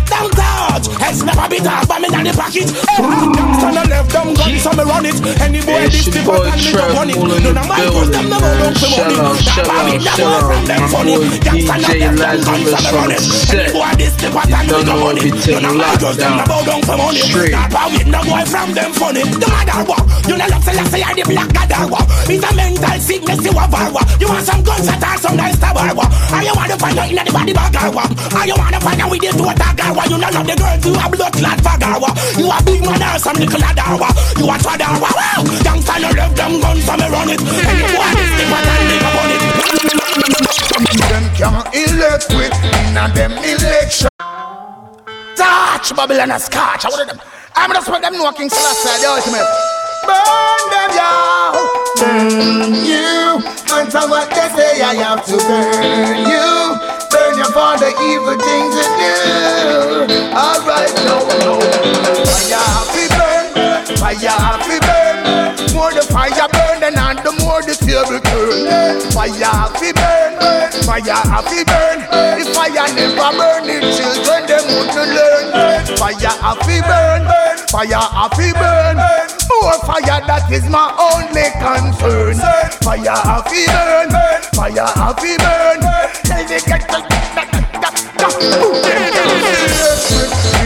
Don't 0.07 0.50
touch, 0.71 0.87
else 1.03 1.23
never 1.23 1.47
be 1.51 1.59
talk, 1.59 1.87
but 1.87 1.99
me 1.99 2.07
not 2.07 2.23
the 2.23 2.31
package. 2.31 2.71
Gangsta 2.71 3.69
no 3.75 3.83
left 3.91 4.11
them 4.11 4.29
guns, 4.33 4.63
so 4.63 4.71
me 4.71 4.83
run 4.87 5.05
it. 5.05 5.17
Any 5.43 5.59
boy 5.59 5.91
this 5.91 6.07
the 6.07 6.21
and 6.23 6.59
me 6.63 6.71
go 6.71 6.85
run 6.95 7.09
it. 7.11 7.19
None 7.19 7.57
of 7.59 7.67
my 7.67 7.83
girls, 7.91 8.09
them 8.11 8.27
never 8.31 8.51
don't 8.55 8.77
for 8.79 8.89
money. 8.95 9.15
That 9.43 9.67
party, 9.67 9.95
that 9.99 10.15
boy 10.15 10.41
from 10.47 10.63
them 10.65 10.83
funny. 10.87 11.15
Gangsta 11.43 11.75
no 11.75 11.91
left 11.91 12.17
them 12.19 12.37
guns, 12.47 12.67
so 12.71 12.79
me 12.79 12.89
run 12.95 13.11
it. 13.11 13.21
Any 13.51 13.67
boy 13.75 13.91
this 13.99 14.15
the 14.15 14.27
and 14.31 14.67
me 14.67 14.95
run 14.95 15.17
it. 15.19 15.35
None 15.51 15.67
of 15.67 15.75
my 15.75 15.91
girls, 15.99 16.17
them 16.17 16.33
never 16.39 16.59
don't 16.63 16.83
for 16.87 16.95
money. 16.95 17.21
That 17.51 17.67
party, 17.71 17.99
no 18.07 18.19
boy 18.23 18.43
from 18.47 18.69
them 18.71 18.91
funny. 18.95 19.23
The 19.27 19.47
mother 19.51 19.81
war, 19.83 20.01
you 20.27 20.35
know 20.39 20.47
love, 20.47 20.63
love, 20.63 20.87
say 20.87 21.03
I 21.03 21.11
the 21.13 21.23
black 21.27 21.49
gadar 21.51 21.89
It's 22.31 22.43
a 22.43 22.51
mental 22.55 22.97
sickness, 23.01 23.43
you 23.43 23.51
a 23.51 23.65
war. 23.67 24.05
You 24.21 24.27
want 24.29 24.45
some 24.45 24.61
guns, 24.63 24.87
attack 24.87 25.19
some 25.19 25.35
nice 25.35 25.57
tower 25.59 25.81
Are 25.81 26.43
you 26.43 26.53
want 26.53 26.71
to 26.71 26.77
find 26.77 26.97
out 26.97 27.09
in 27.09 27.17
the 27.17 27.31
body 27.31 27.53
bag 27.53 27.75
Are 27.75 28.45
you 28.45 28.55
want 28.55 28.73
to 28.75 28.79
find 28.79 29.01
out 29.01 29.09
with 29.09 29.21
the 29.21 29.31
two 29.33 29.49
attack 29.49 29.77
Why 29.95 30.05
you 30.05 30.17
not 30.17 30.33
love 30.33 30.45
the 30.45 30.60
girls 30.61 30.85
you 30.85 30.93
a 30.93 31.05
blood 31.09 31.33
clot 31.33 31.57
fagawa 31.65 32.09
You 32.37 32.45
a 32.53 32.57
big 32.61 32.81
man 32.85 33.01
or 33.01 33.17
some 33.17 33.37
little 33.41 33.65
adawa 33.65 34.09
You 34.37 34.45
a 34.45 34.55
tradawa 34.61 35.09
wow! 35.09 35.41
Youngster 35.65 35.97
no 35.97 36.09
love 36.13 36.35
them 36.37 36.53
guns 36.61 36.85
so 36.85 36.93
me 36.97 37.07
run 37.09 37.29
it. 37.33 37.41
And 37.41 37.77
you 37.81 37.89
want 37.97 38.13
this 38.17 38.31
the 38.37 38.45
pattern 38.53 38.81
they 38.89 38.99
upon 39.01 39.31
it 39.33 39.41
Them 41.09 41.25
can't 41.35 41.67
elect 41.73 42.29
with 42.37 42.53
in 42.53 42.97
a 42.97 43.05
them 43.13 43.33
election. 43.41 44.09
Touch 45.35 45.95
Babylon 45.95 46.31
a 46.31 46.39
scotch. 46.39 46.85
I 46.85 46.89
want 46.89 47.09
them? 47.09 47.19
I'm 47.55 47.71
just 47.71 47.89
want 47.89 48.03
them 48.03 48.13
know 48.13 48.31
King 48.31 48.49
Selassie 48.49 49.01
the 49.01 49.09
ultimate. 49.09 49.47
Burn 50.05 50.63
them 50.71 50.89
y'all. 50.95 51.57
Burn 51.97 52.73
you. 52.85 53.41
Until 53.73 54.09
what 54.09 54.29
they 54.29 54.47
say 54.55 54.81
I 54.81 54.93
have 54.95 55.25
to 55.25 55.37
burn 55.37 56.29
you 56.29 57.00
you 57.37 57.45
for 57.51 57.77
the 57.77 57.91
evil 58.09 58.37
things 58.37 58.75
you 58.75 58.87
do. 58.97 60.21
Alright, 60.35 60.93
no, 61.05 61.23
no. 61.43 61.59
Have 62.51 62.91
to 62.93 63.03
burn. 63.15 63.45
Fire 63.97 64.19
to 64.19 64.75
burn. 64.81 65.17
More 65.73 65.93
the 65.93 66.03
fire 66.03 66.47
burn, 66.51 66.83
and 66.83 67.19
the 67.19 67.31
more 67.39 67.61
the 67.61 67.75
table 67.75 68.19
turn. 68.19 69.11
Fire 69.11 69.69
to 69.79 69.87
burn. 69.93 70.31
Fire 70.83 71.23
to 71.47 71.59
burn. 71.65 71.99
If 72.39 72.47
fire 72.55 72.87
never 72.95 73.31
burn, 73.37 73.63
the 73.67 73.79
children 73.95 74.41
them 74.47 74.65
wouldn't 74.67 75.09
learn. 75.15 75.45
Fire 75.97 76.17
to 76.17 76.75
burn. 76.83 77.23
Fire 77.71 78.29
to 78.35 78.47
burn. 78.59 78.97
More 79.61 79.79
fire, 79.85 80.21
that 80.27 80.49
is 80.51 80.67
my 80.69 80.91
only 80.99 81.47
concern. 81.61 82.35
Fire 82.81 83.41
to 83.47 83.59
burn. 83.71 84.11
Fire 84.53 84.91
to 85.15 85.31
burn. 85.37 85.81
Tell 86.25 86.43
me 86.49 86.59
get 86.65 87.10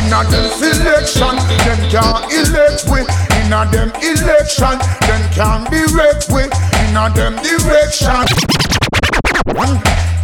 Inna 0.05 0.23
them 0.31 0.47
selection, 0.55 1.35
them 1.65 1.81
can't 1.91 2.31
elect 2.31 2.85
with. 2.87 3.07
Inna 3.43 3.67
them 3.71 3.91
election, 4.01 4.79
them 5.07 5.23
can't 5.35 5.69
direct 5.69 6.29
with. 6.29 6.51
Inna 6.87 7.09
them 7.13 7.35
direction. 7.43 8.23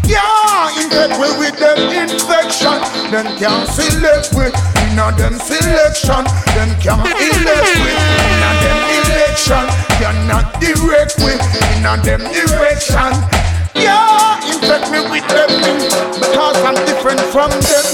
Yeah, 0.08 0.72
we 0.76 1.40
with 1.40 1.58
them 1.60 1.80
infection. 1.92 2.80
Them 3.12 3.28
can't 3.38 3.68
select 3.70 4.34
with. 4.34 4.56
Inna 4.88 5.12
them 5.18 5.36
selection, 5.40 6.24
them 6.56 6.72
can't 6.80 7.08
elect 7.08 7.72
with. 7.80 8.00
Inna 8.32 8.52
them 8.64 8.80
election, 9.00 9.66
cannot 10.00 10.60
direct 10.60 11.20
with. 11.20 11.42
Inna 11.78 11.98
them 12.04 12.22
direction. 12.32 13.12
Yeah, 13.76 14.38
infect 14.52 14.92
me 14.92 15.00
with 15.10 15.28
them 15.28 15.50
because 16.20 16.58
I'm 16.64 16.76
different 16.86 17.20
from 17.32 17.50
them. 17.52 17.86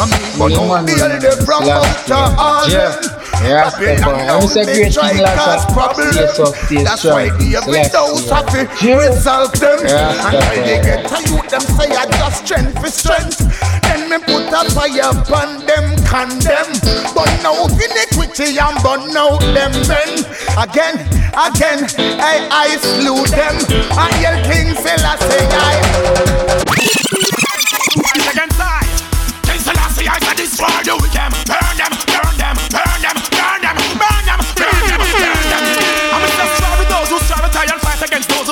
I'm 0.00 0.08
even 0.12 0.50
Yeah, 0.50 0.68
man, 0.68 0.86
build 0.86 1.22
them 1.22 1.44
from 1.44 1.64
Last 1.64 2.10
out 2.10 2.38
all 2.38 2.68
Yeah. 2.68 2.90
them. 3.00 3.15
Yeah, 3.42 3.68
step 3.68 4.06
on. 4.06 4.20
I'm 4.28 4.42
a 4.42 4.64
great 4.64 4.94
thing 4.94 5.18
last 5.22 5.68
time. 5.68 5.96
Yes, 6.14 6.38
of 6.38 6.56
stay 6.56 6.82
That's 6.82 7.04
why 7.04 7.28
strong. 7.28 7.38
the 7.38 7.56
every 7.56 7.84
Select, 7.84 7.92
dose 7.92 8.30
of 8.32 8.54
it 8.54 8.68
yeah. 8.82 8.96
resolve 8.96 9.52
them. 9.60 9.78
Yeah, 9.86 10.10
And 10.10 10.20
step 10.26 10.44
when 10.50 10.62
they 10.66 10.78
get 10.82 11.00
to 11.08 11.16
you, 11.30 11.38
them 11.46 11.64
say 11.76 11.88
I 11.94 12.04
just 12.10 12.38
strength 12.46 12.74
for 12.80 12.90
strength. 12.90 13.38
Then 13.86 14.10
me 14.10 14.18
put 14.24 14.50
a 14.50 14.60
fire 14.72 15.10
upon 15.14 15.62
them, 15.66 15.86
condemn. 16.08 16.70
But 17.14 17.30
now 17.44 17.66
iniquity 17.70 18.58
and 18.58 18.76
burn 18.82 19.14
out 19.16 19.40
them 19.54 19.72
men. 19.86 20.10
Again, 20.58 20.96
again, 21.36 21.86
I, 22.18 22.48
I 22.50 22.68
slew 22.80 23.26
them. 23.30 23.54
I 23.94 24.10
yell 24.22 24.38
King 24.48 24.74
Selassie, 24.74 25.46
I. 25.54 25.74
Fight 28.02 28.26
against 28.32 28.60
I. 28.60 28.82
King 29.46 29.60
Selassie, 29.60 30.08
I 30.08 30.18
said 30.24 30.36
destroy 30.36 30.76
the 30.82 30.94
wicked. 30.98 31.30
Burn 31.46 31.65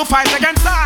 fight 0.05 0.27
against 0.37 0.65
I. 0.65 0.85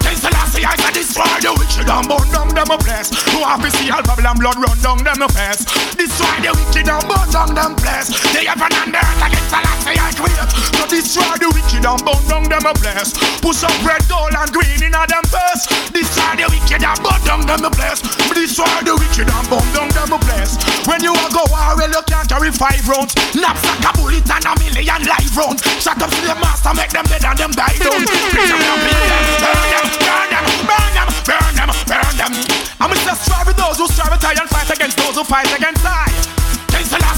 King 0.00 0.16
Selassie, 0.16 0.64
I 0.64 0.76
said 0.76 0.94
destroy 0.94 1.24
the 1.44 1.65
wicked 1.76 1.92
and 1.92 2.08
burn 2.08 2.28
down 2.32 2.48
them 2.48 2.78
place. 2.80 3.10
Who 3.32 3.44
have 3.44 3.60
to 3.60 3.70
see 3.70 3.90
all 3.90 4.02
Babylon 4.02 4.38
blood 4.38 4.56
run 4.56 4.78
down 4.80 5.04
them 5.04 5.20
a 5.20 5.28
face. 5.28 5.64
Destroy 5.92 6.36
the 6.40 6.52
wicked 6.56 6.88
and 6.88 7.04
burn 7.04 7.28
down 7.28 7.52
them 7.52 7.76
place. 7.76 8.08
They 8.32 8.48
heaven 8.48 8.72
and 8.72 8.96
earth 8.96 9.20
against 9.20 9.50
Selassie, 9.52 9.98
I 10.00 10.10
create. 10.16 10.50
So 10.72 10.84
destroy 10.88 11.36
the 11.36 11.48
wicked 11.52 11.84
and 11.84 12.00
burn 12.00 12.22
down 12.28 12.44
them 12.48 12.64
place. 12.80 13.12
Push 13.44 13.64
up 13.64 13.76
red, 13.84 14.00
gold 14.08 14.32
and 14.32 14.50
green 14.52 14.80
in 14.80 14.96
a 14.96 15.04
them 15.04 15.24
face. 15.28 15.68
Destroy 15.92 16.32
the 16.40 16.46
wicked 16.48 16.80
and 16.80 17.00
burn 17.04 17.20
down 17.28 17.42
them 17.44 17.64
a 17.64 17.70
place. 17.70 18.00
Destroy 18.32 18.76
the 18.80 18.94
wicked 18.96 19.28
and 19.28 19.46
burn 19.52 19.66
down 19.76 19.90
them 19.92 20.20
place. 20.24 20.56
When 20.88 21.04
you 21.04 21.12
a 21.12 21.26
go 21.28 21.44
war, 21.52 21.76
well 21.76 21.92
you 21.92 22.02
can't 22.08 22.28
carry 22.28 22.52
five 22.52 22.84
rounds. 22.88 23.12
Knapsack 23.36 23.84
a 23.84 23.90
bullet 24.00 24.24
and 24.24 24.46
a 24.48 24.52
million 24.64 25.00
live 25.04 25.34
rounds. 25.36 25.60
Shut 25.76 26.00
up 26.00 26.08
to 26.08 26.20
the 26.24 26.36
master, 26.40 26.72
make 26.72 26.92
them 26.92 27.04
dead 27.04 27.24
and 27.24 27.36
them 27.36 27.52
die 27.52 27.76
down. 27.76 28.00
Bring 28.32 28.48
them 28.48 28.60
bring 28.64 29.02
them, 29.04 29.24
burn 29.44 29.66
them, 29.68 29.84
burn 30.00 30.28
them, 30.32 30.44
burn 30.64 30.90
them, 30.96 31.08
burn 31.26 31.65
them, 31.66 31.76
burn 31.86 32.16
them. 32.16 32.32
I'm 32.80 32.92
just 32.94 33.24
strive 33.24 33.46
with 33.46 33.56
those 33.56 33.78
who 33.78 33.86
strive 33.88 34.12
to 34.12 34.18
tie 34.18 34.34
and 34.38 34.48
fight 34.48 34.70
against 34.70 34.96
those 34.96 35.16
who 35.16 35.24
fight 35.24 35.50
against 35.56 35.84
I. 35.84 36.35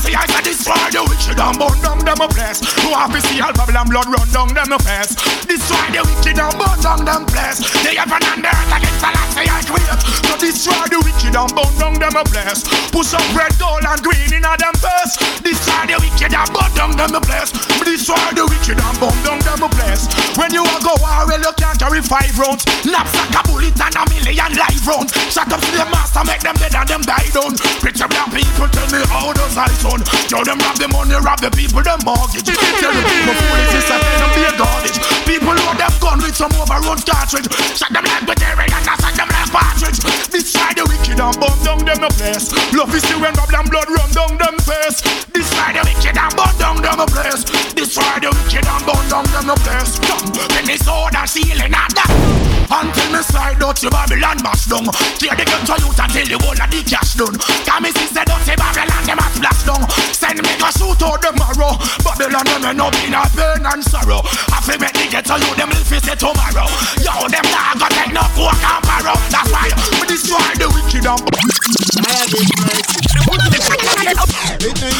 King 0.08 0.16
Selassie, 0.16 0.16
I 0.16 0.26
said 0.32 0.44
destroy 0.44 0.88
the 0.90 1.02
wicked 1.04 1.40
and 1.40 1.58
burn 1.58 1.76
down 1.82 1.98
them 2.04 2.20
a 2.20 2.28
place. 2.28 2.60
Who 2.80 2.90
have 2.96 3.12
to 3.12 3.20
see 3.20 3.40
all 3.40 3.52
Babylon 3.52 3.88
blood 3.88 4.08
run 4.08 4.28
down 4.32 4.48
them 4.54 4.72
a 4.72 4.78
face. 4.80 5.12
Destroy 5.44 5.86
the 5.92 6.00
wicked 6.00 6.38
and 6.38 6.54
burn 6.56 6.78
down 6.80 7.04
them 7.04 7.24
place. 7.26 7.60
The 7.84 7.92
heaven 7.92 8.22
and 8.24 8.44
earth 8.44 8.72
against 8.72 9.00
Selassie 9.00 9.48
I 9.48 9.60
create. 9.68 10.00
So 10.24 10.34
destroy 10.40 10.84
the 10.88 10.98
wicked 11.04 11.36
and 11.36 11.52
burn 11.52 11.72
down 11.76 11.94
them 12.00 12.16
a 12.16 12.24
place. 12.24 12.64
Push 12.88 13.12
up 13.12 13.26
red, 13.36 13.52
gold 13.60 13.84
and 13.84 14.00
green 14.00 14.32
in 14.32 14.44
them 14.44 14.76
face. 14.80 15.12
Destroy 15.44 15.84
the 15.84 15.96
wicked 16.00 16.32
and 16.32 16.50
burn 16.56 16.72
down 16.72 16.92
them 16.96 17.12
a 17.12 17.20
place. 17.20 17.52
Destroy 17.84 18.28
the 18.32 18.44
wicked 18.48 18.80
and 18.80 18.96
burn 18.96 19.18
down 19.24 19.40
them 19.44 19.60
a 19.60 19.68
place. 19.68 20.08
When 20.40 20.52
you 20.56 20.64
a 20.64 20.76
go 20.80 20.96
war, 21.04 21.28
well 21.28 21.40
you 21.40 21.52
can't 21.60 21.76
carry 21.76 22.00
five 22.00 22.32
rounds. 22.40 22.64
Knapsack 22.84 23.36
a 23.36 23.40
bullet 23.44 23.76
and 23.76 23.96
a 23.96 24.02
million 24.08 24.52
live 24.56 24.84
rounds. 24.88 25.12
Shut 25.28 25.52
up 25.52 25.60
to 25.60 25.70
the 25.72 25.84
master, 25.92 26.24
make 26.24 26.40
them 26.40 26.56
dead 26.56 26.74
and 26.74 26.88
them 26.88 27.02
die 27.04 27.28
down. 27.36 27.52
Picture 27.84 28.08
black 28.08 28.32
people 28.32 28.68
tell 28.72 28.88
me 28.88 29.04
how 29.12 29.32
does 29.36 29.56
I 29.56 29.68
son? 30.04 30.28
Yo, 30.30 30.44
them 30.44 30.58
rob 30.60 30.76
the 30.78 30.88
money, 30.88 31.16
rob 31.18 31.40
the 31.40 31.50
people, 31.50 31.82
them 31.82 31.98
mortgage. 32.04 32.46
Tell 32.46 32.92
the 32.92 33.02
people 33.02 33.34
foolish, 33.34 33.74
it's 33.74 33.90
a 33.90 33.96
them 33.98 34.30
be 34.34 34.42
a 34.46 34.52
garbage. 34.54 34.98
People 35.26 35.54
load 35.54 35.78
them 35.78 35.94
gun 36.00 36.18
with 36.22 36.36
some 36.36 36.52
overrun 36.54 36.98
cartridge. 37.02 37.48
Shut 37.74 37.90
them 37.92 38.04
like 38.04 38.24
Batarian 38.26 38.70
and 38.70 38.98
shut 39.00 39.14
them 39.14 39.28
like 39.28 39.50
partridge. 39.50 40.00
Destroy 40.30 40.72
the 40.76 40.84
wicked 40.86 41.18
and 41.18 41.36
burn 41.40 41.58
down 41.64 41.80
them 41.84 42.02
a 42.04 42.10
place. 42.14 42.52
Love 42.74 42.94
is 42.94 43.04
the 43.06 43.16
when 43.18 43.34
rob 43.34 43.50
them 43.50 43.66
blood 43.66 43.88
run 43.90 44.10
down 44.12 44.32
them 44.38 44.56
face. 44.62 45.02
Destroy 45.32 45.70
the 45.74 45.82
wicked 45.86 46.16
and 46.16 46.32
burn 46.36 46.54
down 46.58 46.76
them 46.82 47.00
a 47.00 47.06
place. 47.06 47.42
Destroy 47.74 48.16
the 48.22 48.30
wicked 48.30 48.66
and 48.66 48.82
burn 48.86 49.04
down 49.08 49.26
them 49.32 49.50
a 49.50 49.56
place. 49.64 49.98
Come, 50.04 50.32
let 50.54 50.64
me 50.66 50.76
sword 50.76 51.14
and 51.14 51.28
ceiling 51.28 51.74
and 51.74 51.92
that. 51.96 52.57
Until 52.68 53.08
me 53.12 53.20
slide 53.24 53.62
out 53.64 53.76
to 53.80 53.88
Babylon 53.88 54.36
mash 54.44 54.68
down 54.68 54.84
Clear 55.16 55.32
the 55.32 55.44
gun 55.48 55.64
to 55.64 55.74
youth 55.80 55.96
until 55.96 56.26
the 56.28 56.36
whole 56.36 56.52
of 56.52 56.68
the 56.68 56.80
cash 56.84 57.16
done. 57.16 57.36
Come 57.64 57.82
me 57.82 57.90
see 57.96 58.12
say 58.12 58.24
dirty 58.28 58.54
Babylon 58.60 59.02
them 59.08 59.18
a 59.18 59.26
splash 59.32 59.62
down 59.64 59.82
Send 60.12 60.40
me 60.44 60.52
go 60.60 60.68
shoot 60.76 61.00
out 61.00 61.24
arrow 61.24 61.72
Babylon 62.04 62.44
them 62.44 62.64
end 62.68 62.82
up 62.84 62.96
in 63.00 63.16
a 63.16 63.24
pain 63.32 63.64
and 63.64 63.82
sorrow. 63.84 64.20
I 64.52 64.60
feel 64.60 64.76
make 64.76 64.92
the 64.92 65.08
get 65.08 65.24
to 65.32 65.40
you 65.40 65.52
them 65.56 65.72
will 65.72 65.86
face 65.88 66.04
it 66.04 66.20
tomorrow. 66.20 66.68
Yo 67.00 67.12
them 67.32 67.46
nah 67.48 67.72
go 67.80 67.88
take 67.88 68.12
no 68.12 68.24
coke 68.36 68.60
and 68.60 68.82
barrow 68.84 69.16
That's 69.32 69.48
why 69.48 69.72
we 69.96 70.04
destroy 70.04 70.48
the 70.60 70.68
wicked 70.68 71.08
and 71.08 71.48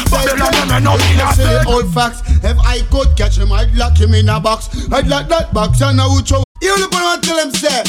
Babylon 0.09 0.51
them 0.51 0.71
end 0.71 0.87
up 0.87 0.99
in 1.09 1.19
a 1.19 1.29
pain 1.37 1.67
old 1.67 1.93
facts. 1.93 2.21
If 2.43 2.57
I 2.59 2.81
could 2.89 3.15
catch 3.17 3.37
him, 3.37 3.51
I'd 3.51 3.73
lock 3.75 3.99
him 3.99 4.13
in 4.13 4.29
a 4.29 4.39
box. 4.39 4.69
I'd 4.91 5.07
lock 5.07 5.27
that 5.29 5.53
box 5.53 5.81
and 5.81 5.99
I 5.99 6.07
would 6.07 6.27
throw. 6.27 6.43
You 6.61 6.77
look 6.77 6.91
what 6.91 7.23
tell 7.23 7.39
him 7.39 7.51
say. 7.59 7.83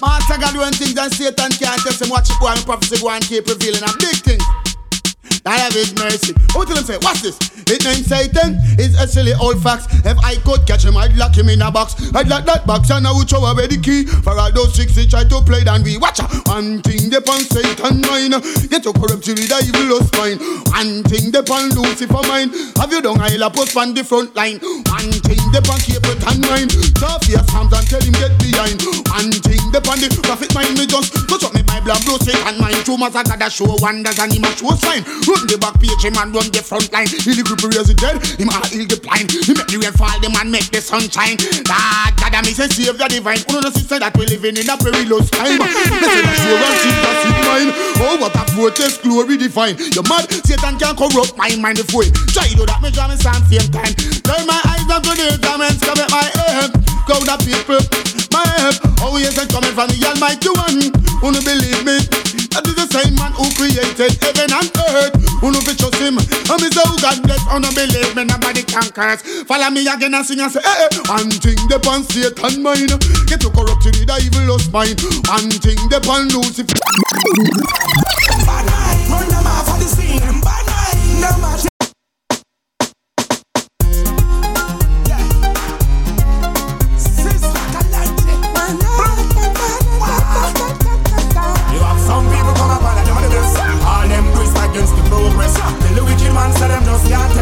Master 0.00 0.38
God 0.38 0.54
doing 0.54 0.72
things 0.72 0.96
and 0.96 1.12
Satan 1.12 1.50
can't 1.58 1.80
test 1.82 2.00
him. 2.00 2.08
Watch 2.08 2.30
it 2.30 2.38
go 2.40 2.46
and 2.48 2.64
prophecy 2.64 3.02
go 3.02 3.10
and 3.10 3.24
keep 3.24 3.46
revealing 3.46 3.82
a 3.82 3.92
big 3.98 4.16
thing. 4.22 4.67
I 5.46 5.58
have 5.58 5.72
his 5.72 5.94
mercy. 5.94 6.34
What 6.52 6.68
tell 6.68 6.76
him 6.76 6.84
say? 6.84 6.98
What's 7.02 7.22
this? 7.22 7.38
His 7.68 7.84
name 7.84 8.02
Satan 8.02 8.56
is 8.78 8.98
a 8.98 9.06
silly 9.06 9.34
old 9.34 9.62
fox. 9.62 9.86
If 10.04 10.18
I 10.24 10.36
could 10.36 10.66
catch 10.66 10.84
him, 10.84 10.96
I'd 10.96 11.14
lock 11.16 11.36
him 11.36 11.48
in 11.48 11.62
a 11.62 11.70
box. 11.70 11.94
I'd 12.14 12.28
lock 12.28 12.44
that 12.46 12.66
box 12.66 12.90
and 12.90 13.06
I 13.06 13.12
would 13.12 13.28
throw 13.28 13.44
away 13.44 13.66
the 13.66 13.76
key 13.76 14.06
for 14.06 14.32
all 14.32 14.52
those 14.52 14.74
tricks 14.74 14.96
he 14.96 15.06
try 15.06 15.24
to 15.24 15.40
play. 15.42 15.62
And 15.68 15.84
we 15.84 15.98
watch. 15.98 16.20
One 16.48 16.80
thing 16.80 17.10
the 17.12 17.20
on 17.28 17.44
Satan 17.44 18.00
mind. 18.08 18.40
Get 18.72 18.82
to 18.84 18.92
corrupt 18.96 19.26
you 19.28 19.36
with 19.36 19.52
a 19.52 19.60
evil 19.60 20.00
mind. 20.16 20.40
One 20.72 21.04
thing 21.04 21.28
the 21.28 21.44
on 21.44 21.68
Lucifer 21.76 22.24
mind. 22.24 22.56
Have 22.80 22.92
you 22.92 23.02
done 23.02 23.20
I'll 23.20 23.50
post 23.50 23.76
on 23.76 23.92
the 23.92 24.04
front 24.04 24.34
line. 24.34 24.58
One 24.88 25.12
thing 25.12 25.42
the 25.52 25.60
on 25.68 25.80
Capleton 25.84 26.40
mind. 26.48 26.72
Tough 26.96 27.28
your 27.28 27.44
Psalms 27.52 27.72
and 27.76 27.84
tell 27.84 28.00
him 28.00 28.16
get 28.16 28.32
behind. 28.40 28.80
One 29.12 29.28
thing 29.44 29.60
the 29.76 29.80
on 29.92 30.00
the 30.00 30.08
prophet 30.24 30.54
mind. 30.56 30.72
Me 30.78 30.88
just 30.88 31.12
touch 31.28 31.44
up 31.44 31.52
me 31.52 31.60
Bible 31.62 31.92
and 31.92 32.02
blow 32.08 32.16
Satan 32.16 32.56
mind. 32.56 32.80
True 32.88 32.96
as 33.04 33.12
I 33.12 33.22
gotta 33.28 33.52
show 33.52 33.76
wonders 33.84 34.16
and 34.16 34.32
him 34.32 34.48
a 34.48 34.50
show 34.56 34.72
sign. 34.80 35.04
Run 35.28 35.44
the 35.44 35.60
back 35.60 35.76
page, 35.76 36.00
him 36.00 36.16
and 36.16 36.32
run 36.32 36.48
the 36.48 36.64
front 36.64 36.88
line. 36.88 37.04
Heal 37.04 37.36
the 37.36 37.44
group 37.44 37.60
raise 37.68 37.84
the 37.84 37.92
dead, 37.92 38.16
him 38.40 38.48
a 38.48 38.56
heal 38.72 38.88
the 38.88 38.96
blind. 38.96 39.28
He 39.28 39.52
make 39.52 39.68
the 39.68 39.76
rain 39.76 39.92
fall, 39.92 40.16
the 40.24 40.32
man 40.32 40.48
make 40.48 40.72
the 40.72 40.80
sunshine. 40.80 41.36
Ah, 41.68 42.08
God, 42.16 42.32
God, 42.32 42.48
I 42.48 42.56
say 42.56 42.64
save 42.72 42.96
the 42.96 43.04
divine. 43.12 43.44
Uno 43.52 43.68
no 43.68 43.70
sister 43.70 44.00
that 44.00 44.16
we 44.16 44.24
living 44.24 44.56
in 44.56 44.64
a 44.64 44.76
perilous 44.80 45.28
time. 45.28 45.60
They 46.00 46.08
say 46.08 46.22
that 46.24 46.36
sure 46.40 46.56
and 46.56 47.00
that's 47.04 47.24
in 47.28 47.36
mine. 47.44 47.70
Oh, 48.00 48.16
what 48.16 48.32
a 48.40 48.44
fortress 48.56 48.96
glory 49.04 49.36
divine. 49.36 49.76
You 49.92 50.00
mad? 50.08 50.32
Satan 50.48 50.80
can 50.80 50.96
corrupt 50.96 51.36
my 51.36 51.52
mind 51.60 51.76
before 51.84 52.08
it. 52.08 52.16
Try 52.32 52.48
to 52.48 52.64
that, 52.64 52.80
me 52.80 52.88
draw 52.88 53.04
me 53.12 53.20
sound 53.20 53.44
same 53.52 53.68
time. 53.68 53.92
Turn 54.24 54.48
my 54.48 54.56
eyes 54.64 54.88
up 54.88 55.04
to 55.04 55.12
the 55.12 55.36
garments, 55.44 55.84
come 55.84 56.00
at 56.00 56.08
my 56.08 56.24
head. 56.24 56.72
Crowd 57.04 57.28
of 57.28 57.40
people, 57.44 57.84
my 58.32 58.48
help. 58.64 58.80
Oh, 59.04 59.20
yes, 59.20 59.36
I'm 59.36 59.48
coming 59.52 59.76
from 59.76 59.92
the 59.92 60.00
Almighty 60.08 60.48
One. 60.56 60.88
Uno 61.20 61.40
believe 61.44 61.84
me. 61.84 62.27
That 62.54 62.66
is 62.66 62.76
the 62.78 62.86
same 62.88 63.14
man 63.18 63.32
who 63.34 63.46
created 63.54 64.14
heaven 64.22 64.50
and 64.50 64.70
earth. 64.94 65.14
Who 65.42 65.50
know 65.50 65.62
fi 65.62 65.74
trust 65.74 65.98
him? 65.98 66.18
And 66.18 66.58
me 66.62 66.68
say, 66.70 66.82
oh 66.86 66.98
God 67.00 67.22
bless, 67.22 67.42
who 67.46 67.58
no 67.58 67.70
believe 67.74 68.14
me, 68.16 68.24
nobody 68.24 68.62
can 68.62 68.88
curse. 68.90 69.22
Follow 69.44 69.70
me 69.70 69.86
again 69.86 70.14
and 70.14 70.24
sing 70.26 70.40
and 70.40 70.50
say, 70.50 70.60
eh. 70.64 70.88
One 71.10 71.30
thing 71.30 71.58
the 71.70 71.78
pan 71.78 72.02
Satan 72.06 72.62
mind, 72.62 72.94
get 73.26 73.40
to 73.42 73.50
corrupt 73.50 73.82
to 73.86 73.90
the 73.90 74.16
evil 74.22 74.54
lust 74.54 74.72
mind. 74.72 74.98
One 75.30 75.50
thing 75.50 75.78
the 75.90 76.00
pan 76.02 76.28
Lucifer. 76.30 76.78
Tell 96.58 96.68
just 96.68 96.86
no 96.86 96.98
scatter 96.98 97.37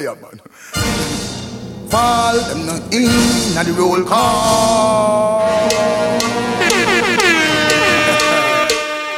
fireman. 0.00 0.40
Fall 1.90 2.38
them 2.48 2.66
not 2.66 2.94
in 2.94 3.56
at 3.58 3.66
the 3.66 3.74
roll 3.76 4.02
call. 4.04 5.68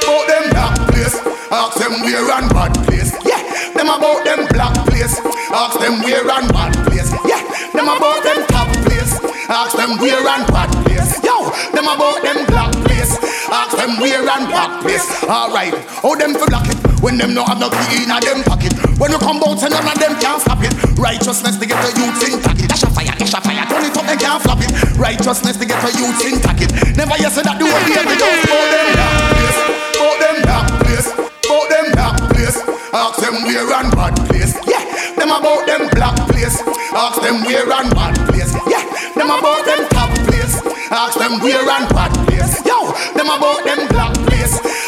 About 0.03 0.27
them 0.27 0.45
black 0.51 0.75
place, 0.91 1.17
ask 1.53 1.79
them 1.79 2.01
where 2.03 2.31
and 2.35 2.49
bad 2.51 2.75
place. 2.87 3.13
Yeah, 3.25 3.43
them 3.75 3.89
about 3.95 4.25
them 4.25 4.47
black 4.51 4.75
place, 4.89 5.21
ask 5.53 5.79
them 5.79 6.03
where 6.03 6.27
and 6.27 6.49
bad 6.53 6.73
place. 6.87 7.13
Yeah, 7.29 7.43
them 7.73 7.87
about 7.87 8.23
them 8.25 8.43
top 8.49 8.71
place, 8.83 9.15
ask 9.49 9.77
them 9.77 9.99
where 9.99 10.19
and 10.19 10.47
bad 10.51 10.71
place. 10.83 11.23
Yo, 11.23 11.51
them 11.71 11.87
about 11.87 12.23
them 12.23 12.47
black 12.47 12.73
place, 12.87 13.19
ask 13.53 13.77
them 13.77 14.01
where 14.01 14.27
and 14.27 14.49
bad 14.51 14.83
place. 14.83 15.07
Alright, 15.23 15.75
how 16.03 16.15
them 16.17 16.35
for 16.35 16.47
block 16.47 16.67
it 16.67 16.79
when 17.03 17.19
them 17.19 17.35
no 17.35 17.45
have 17.45 17.61
no 17.61 17.71
key 17.71 18.03
in 18.03 18.11
a 18.11 18.19
them 18.21 18.43
pocket. 18.43 18.82
When 18.99 19.11
you 19.11 19.19
come 19.19 19.43
out 19.43 19.63
and 19.63 19.73
none 19.73 19.87
of 19.87 19.99
them 19.99 20.15
can 20.21 20.41
stop 20.41 20.63
it. 20.63 20.73
Righteousness 20.99 21.57
to 21.59 21.67
get 21.67 21.79
the 21.83 21.91
youth 21.99 22.23
intact 22.23 22.61
it. 22.61 22.69
Dash 22.69 22.83
a 22.83 22.91
fire, 22.91 23.15
dash 23.19 23.35
a 23.35 23.41
fire, 23.41 23.65
turn 23.67 23.85
it 23.85 23.97
up 23.97 24.07
and 24.07 24.21
can't 24.21 24.43
flop 24.43 24.61
it. 24.63 24.71
Righteousness 24.97 25.57
to 25.57 25.65
get 25.67 25.81
the 25.83 25.91
youth 25.99 26.21
intact 26.23 26.63
it. 26.63 26.71
Never 26.97 27.17
you 27.19 27.31
say 27.31 27.43
that 27.43 27.59
the 27.59 27.67
whole 27.67 27.87
day 27.89 28.05
we 28.07 28.15
just 28.15 28.47
for 28.47 28.65
them 28.71 28.87
black 28.95 29.17
place, 29.35 29.59
for 29.91 30.13
them 30.23 30.37
black 30.47 30.69
place, 30.85 31.09
for 31.47 31.63
them 31.69 31.87
black 31.93 32.17
place. 32.31 32.59
Ask 32.93 33.19
them 33.25 33.37
where 33.43 33.73
and 33.73 33.91
bad 33.97 34.15
place. 34.29 34.55
Yeah, 34.69 34.85
them 35.17 35.33
about 35.33 35.67
them 35.67 35.89
black 35.97 36.17
place. 36.29 36.61
Ask 36.93 37.19
them 37.23 37.43
where 37.43 37.67
and 37.67 37.91
bad 37.97 38.15
place. 38.29 38.53
Yeah, 38.69 38.85
them 39.17 39.31
about 39.33 39.65
them 39.65 39.83
top 39.91 40.13
place. 40.29 40.61
Ask 40.93 41.19
them 41.19 41.41
where 41.41 41.65
and 41.65 41.89
bad 41.91 42.13
place. 42.29 42.61
Yo, 42.63 42.93
them 43.17 43.31
about 43.33 43.65
them 43.65 43.89
black. 43.89 44.22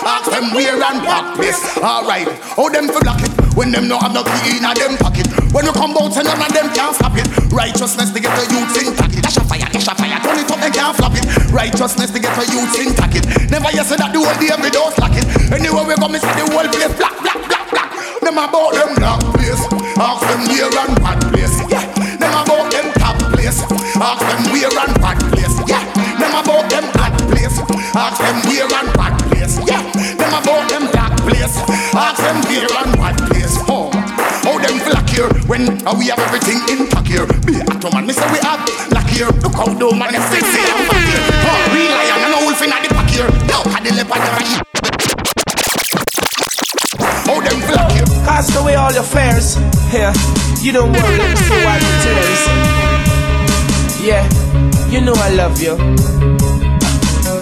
Ask 0.04 0.30
them 0.30 0.52
where 0.52 0.76
and 0.76 1.00
bad 1.00 1.36
place. 1.36 1.60
Alright, 1.78 2.28
how 2.56 2.68
them 2.68 2.88
for 2.88 3.00
block 3.00 3.20
it 3.24 3.32
when 3.56 3.70
them 3.70 3.88
no 3.88 3.98
have 3.98 4.12
no 4.12 4.22
key 4.22 4.58
in 4.58 4.66
a 4.66 4.74
them 4.74 4.98
pocket. 4.98 5.26
When 5.54 5.64
you 5.64 5.72
come 5.72 5.96
out 5.96 6.12
and 6.12 6.26
none 6.26 6.42
of 6.42 6.52
them 6.52 6.68
can 6.74 6.92
stop 6.92 7.14
it. 7.16 7.26
Righteousness 7.48 8.10
to 8.10 8.20
get 8.20 8.34
the 8.34 8.44
youth 8.50 8.74
intact 8.76 9.14
it. 9.14 9.22
Dash 9.22 9.38
a 9.38 9.42
fire, 9.46 9.64
dash 9.70 9.88
a 9.88 9.94
fire, 9.94 10.18
turn 10.20 10.38
it 10.42 10.50
up 10.50 10.60
and 10.60 10.74
can't 10.74 10.96
flop 10.96 11.14
it. 11.14 11.24
Righteousness 11.48 12.10
to 12.10 12.18
get 12.18 12.34
the 12.34 12.44
youth 12.50 12.74
intact 12.76 13.16
it. 13.16 13.24
Never 13.50 13.70
you 13.70 13.84
say 13.86 13.96
that 13.96 14.12
the 14.12 14.20
whole 14.20 14.36
day 14.36 14.50
every 14.50 14.70
door 14.70 14.90
slack 14.92 15.14
it. 15.14 15.26
Anywhere 15.54 15.86
we 15.86 15.94
go, 15.94 16.08
me 16.10 16.18
see 16.18 16.34
the 16.34 16.44
whole 16.50 16.66
place 16.68 16.92
black, 16.98 17.16
black, 17.22 17.40
black, 17.46 17.66
black. 17.70 17.90
Them 18.20 18.36
about 18.36 18.74
them 18.74 18.92
black 18.98 19.22
place. 19.38 19.62
Ask 19.96 20.20
them 20.26 20.42
where 20.50 20.74
and 20.74 20.94
bad 20.98 21.18
place. 21.30 21.56
Yeah, 21.70 21.86
them 22.18 22.34
about 22.34 22.66
them 22.74 22.86
top 22.98 23.18
place. 23.30 23.62
Ask 23.96 24.20
them 24.26 24.42
where 24.50 24.74
and 24.74 24.94
bad 24.98 25.18
place. 25.30 25.56
Yeah, 25.70 25.86
them 26.18 26.34
about 26.34 26.66
them 26.66 26.86
hot 26.98 27.14
place. 27.30 27.56
Ask 27.94 28.18
them 28.18 28.38
where 28.50 28.66
and 28.66 28.90
them 28.90 29.13
about 30.34 30.68
them 30.68 30.90
black 30.90 31.14
place. 31.22 31.54
Ask 31.94 32.18
them 32.22 32.42
where 32.50 32.66
and 32.66 32.92
bad 32.98 33.16
place. 33.30 33.54
Oh, 33.70 33.90
how 34.42 34.58
them 34.58 34.78
black 34.82 35.08
here 35.08 35.30
when 35.46 35.78
we 35.98 36.10
have 36.10 36.18
everything 36.18 36.58
intact 36.66 37.06
here. 37.06 37.26
Be 37.46 37.62
a 37.62 37.64
man, 37.94 38.06
me 38.06 38.12
say 38.12 38.26
we 38.34 38.38
have 38.42 38.66
black 38.90 39.06
here. 39.08 39.30
Look 39.42 39.54
how 39.54 39.70
dumb 39.78 40.02
is 40.10 40.24
sexy 40.28 40.58
and 40.58 40.84
back 40.90 41.04
here. 41.06 41.22
Oh, 41.46 41.58
real 41.70 41.90
lion 41.94 42.20
and 42.26 42.34
a 42.34 42.40
wolf 42.42 42.62
in 42.62 42.70
the 42.70 42.90
pack 42.90 43.08
here. 43.10 43.30
Now, 43.46 43.62
had 43.70 43.82
the 43.86 43.94
leopard 43.94 44.22
How 47.26 47.38
them 47.40 47.60
black 47.70 47.90
here. 47.92 48.08
Cast 48.26 48.56
away 48.58 48.74
all 48.74 48.92
your 48.92 49.06
fears. 49.06 49.56
Yeah, 49.92 50.12
you 50.60 50.72
don't 50.72 50.90
worry, 50.90 51.18
why 51.62 51.78
the 51.78 51.90
tears. 52.02 52.42
Yeah, 54.02 54.24
you 54.90 55.00
know 55.00 55.14
I 55.16 55.30
love 55.30 55.60
you. 55.62 56.43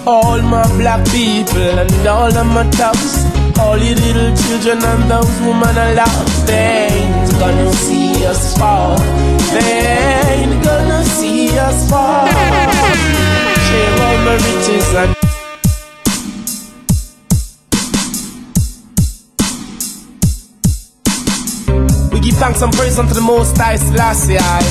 All 0.04 0.42
my 0.42 0.66
black 0.78 1.04
people 1.10 1.78
and 1.78 2.06
all 2.08 2.36
of 2.36 2.46
my 2.46 2.64
thugs. 2.70 3.24
All 3.60 3.78
you 3.78 3.94
little 3.94 4.36
children 4.36 4.82
and 4.82 5.08
those 5.08 5.40
women 5.40 5.78
I 5.78 5.94
love. 5.94 6.46
They 6.46 6.88
ain't 6.90 7.30
gonna 7.38 7.72
see 7.72 8.26
us 8.26 8.58
fall. 8.58 8.98
They 9.54 10.42
ain't 10.42 10.64
gonna 10.64 11.04
see 11.04 11.56
us 11.56 11.88
fall. 11.88 12.26
Share 12.26 14.02
all 14.02 14.18
my 14.24 14.34
riches 14.34 14.94
and 14.94 15.21
give 22.32 22.40
thanks 22.40 22.62
and 22.62 22.72
praise 22.72 22.98
unto 22.98 23.14
the 23.14 23.20
Most 23.20 23.56
High 23.56 23.76
Selassie. 23.76 24.36
I. 24.38 24.62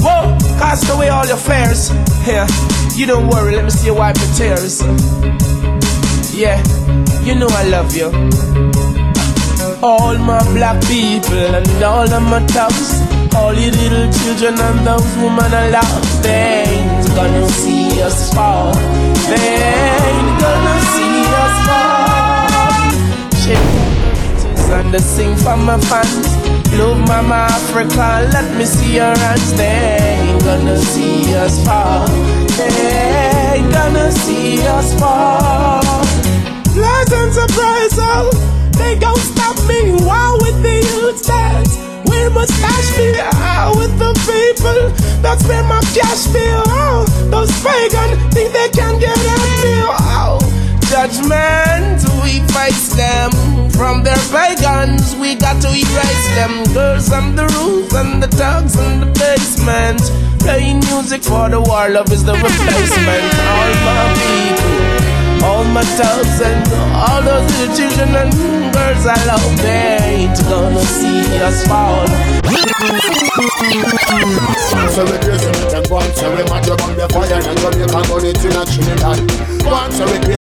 Whoa, 0.00 0.36
cast 0.58 0.88
away 0.92 1.08
all 1.08 1.26
your 1.26 1.36
fears. 1.36 1.90
Yeah, 2.26 2.46
you 2.94 3.06
don't 3.06 3.28
worry, 3.28 3.56
let 3.56 3.64
me 3.64 3.70
see 3.70 3.86
you 3.86 3.94
wipe 3.94 4.16
your 4.16 4.32
tears. 4.34 4.82
Yeah, 6.32 6.58
you 7.24 7.34
know 7.34 7.48
I 7.50 7.64
love 7.68 7.94
you. 7.96 8.08
All 9.82 10.16
my 10.18 10.42
black 10.54 10.80
people 10.86 11.54
and 11.58 11.82
all 11.82 12.10
of 12.10 12.22
my 12.22 12.40
thugs. 12.46 13.00
All 13.34 13.54
you 13.54 13.70
little 13.70 14.10
children 14.12 14.58
and 14.58 14.86
those 14.86 15.16
women 15.16 15.52
I 15.52 15.70
love. 15.70 16.22
They 16.22 16.64
ain't 16.66 17.06
gonna 17.14 17.48
see 17.48 18.02
us 18.02 18.32
fall. 18.34 18.74
They 19.30 19.54
ain't 20.14 20.40
gonna 20.40 20.80
see 20.92 21.24
us 21.44 21.66
fall. 21.66 22.27
And 24.70 24.92
the 24.92 25.00
sing 25.00 25.34
for 25.36 25.56
my 25.56 25.78
fans. 25.80 26.28
Love 26.78 26.98
Mama 27.08 27.48
Africa, 27.50 28.28
let 28.32 28.56
me 28.56 28.64
see 28.64 28.96
your 28.96 29.16
hands. 29.16 29.52
They 29.56 29.64
ain't 29.64 30.44
gonna 30.44 30.78
see 30.78 31.34
us 31.34 31.64
fall. 31.64 32.06
They 32.56 33.56
ain't 33.56 33.72
gonna 33.72 34.12
see 34.12 34.60
us 34.66 34.92
fall. 35.00 35.82
Pleasant 36.76 37.32
surprise, 37.32 37.96
oh, 37.98 38.30
they 38.78 38.96
gon' 38.98 39.16
stop 39.16 39.56
me. 39.66 39.92
Wow, 40.06 40.38
with 40.40 40.62
the 40.62 40.76
youth 40.92 41.26
dance. 41.26 41.76
Where 42.08 42.30
mustache 42.30 42.96
be? 42.96 43.12
Ah, 43.18 43.72
with 43.74 43.98
the 43.98 44.12
people. 44.28 44.92
That's 45.22 45.44
where 45.48 45.64
my 45.64 45.80
cash 45.96 46.28
feel. 46.28 46.62
Oh, 46.66 47.04
those 47.30 47.50
pagan 47.64 48.30
think 48.30 48.52
they 48.52 48.68
can 48.68 49.00
get 49.00 49.16
me. 49.16 49.17
Judgment, 50.98 52.02
we 52.26 52.42
fight 52.50 52.74
them. 52.98 53.30
From 53.70 54.02
their 54.02 54.18
pagans, 54.34 55.14
we 55.14 55.36
got 55.36 55.62
to 55.62 55.68
erase 55.68 56.28
them. 56.34 56.52
Girls 56.74 57.12
on 57.12 57.36
the 57.36 57.46
roof 57.54 57.94
and 57.94 58.20
the 58.20 58.26
dogs 58.34 58.74
in 58.74 59.00
the 59.00 59.06
basement. 59.14 60.02
Playing 60.40 60.80
music 60.90 61.22
for 61.22 61.48
the 61.48 61.60
war, 61.60 61.88
love 61.88 62.10
is 62.10 62.24
the 62.24 62.34
replacement. 62.34 63.30
All 63.54 63.72
my 63.86 64.04
people, 64.18 65.46
all 65.46 65.64
my 65.70 65.86
dogs 65.94 66.40
and 66.42 66.66
all 66.90 67.22
those 67.22 67.46
little 67.46 67.76
children 67.78 68.10
and 68.18 68.32
girls 68.74 69.06
I 69.06 69.14
love, 69.30 69.46
they 69.62 70.26
ain't 70.26 70.38
gonna 70.50 70.82
see 70.82 71.22
us 71.46 71.62
fall. 71.68 72.06
So 74.90 75.04
we 75.06 75.14
crazy, 75.22 75.46
them 75.70 75.86
and 75.94 76.14
say 76.18 76.28
we 76.34 76.42
mad 76.50 76.68
up 76.68 76.82
on 76.82 76.96
the 76.98 77.06
fire 77.14 77.38
and 77.38 77.58
go 77.62 77.70
make 77.70 77.86
a 77.86 78.02
money 78.10 78.32
to 78.32 78.48
not 78.50 78.66
Trinidad. 78.66 79.18
And 79.62 79.94
say 79.94 80.06
we 80.10 80.38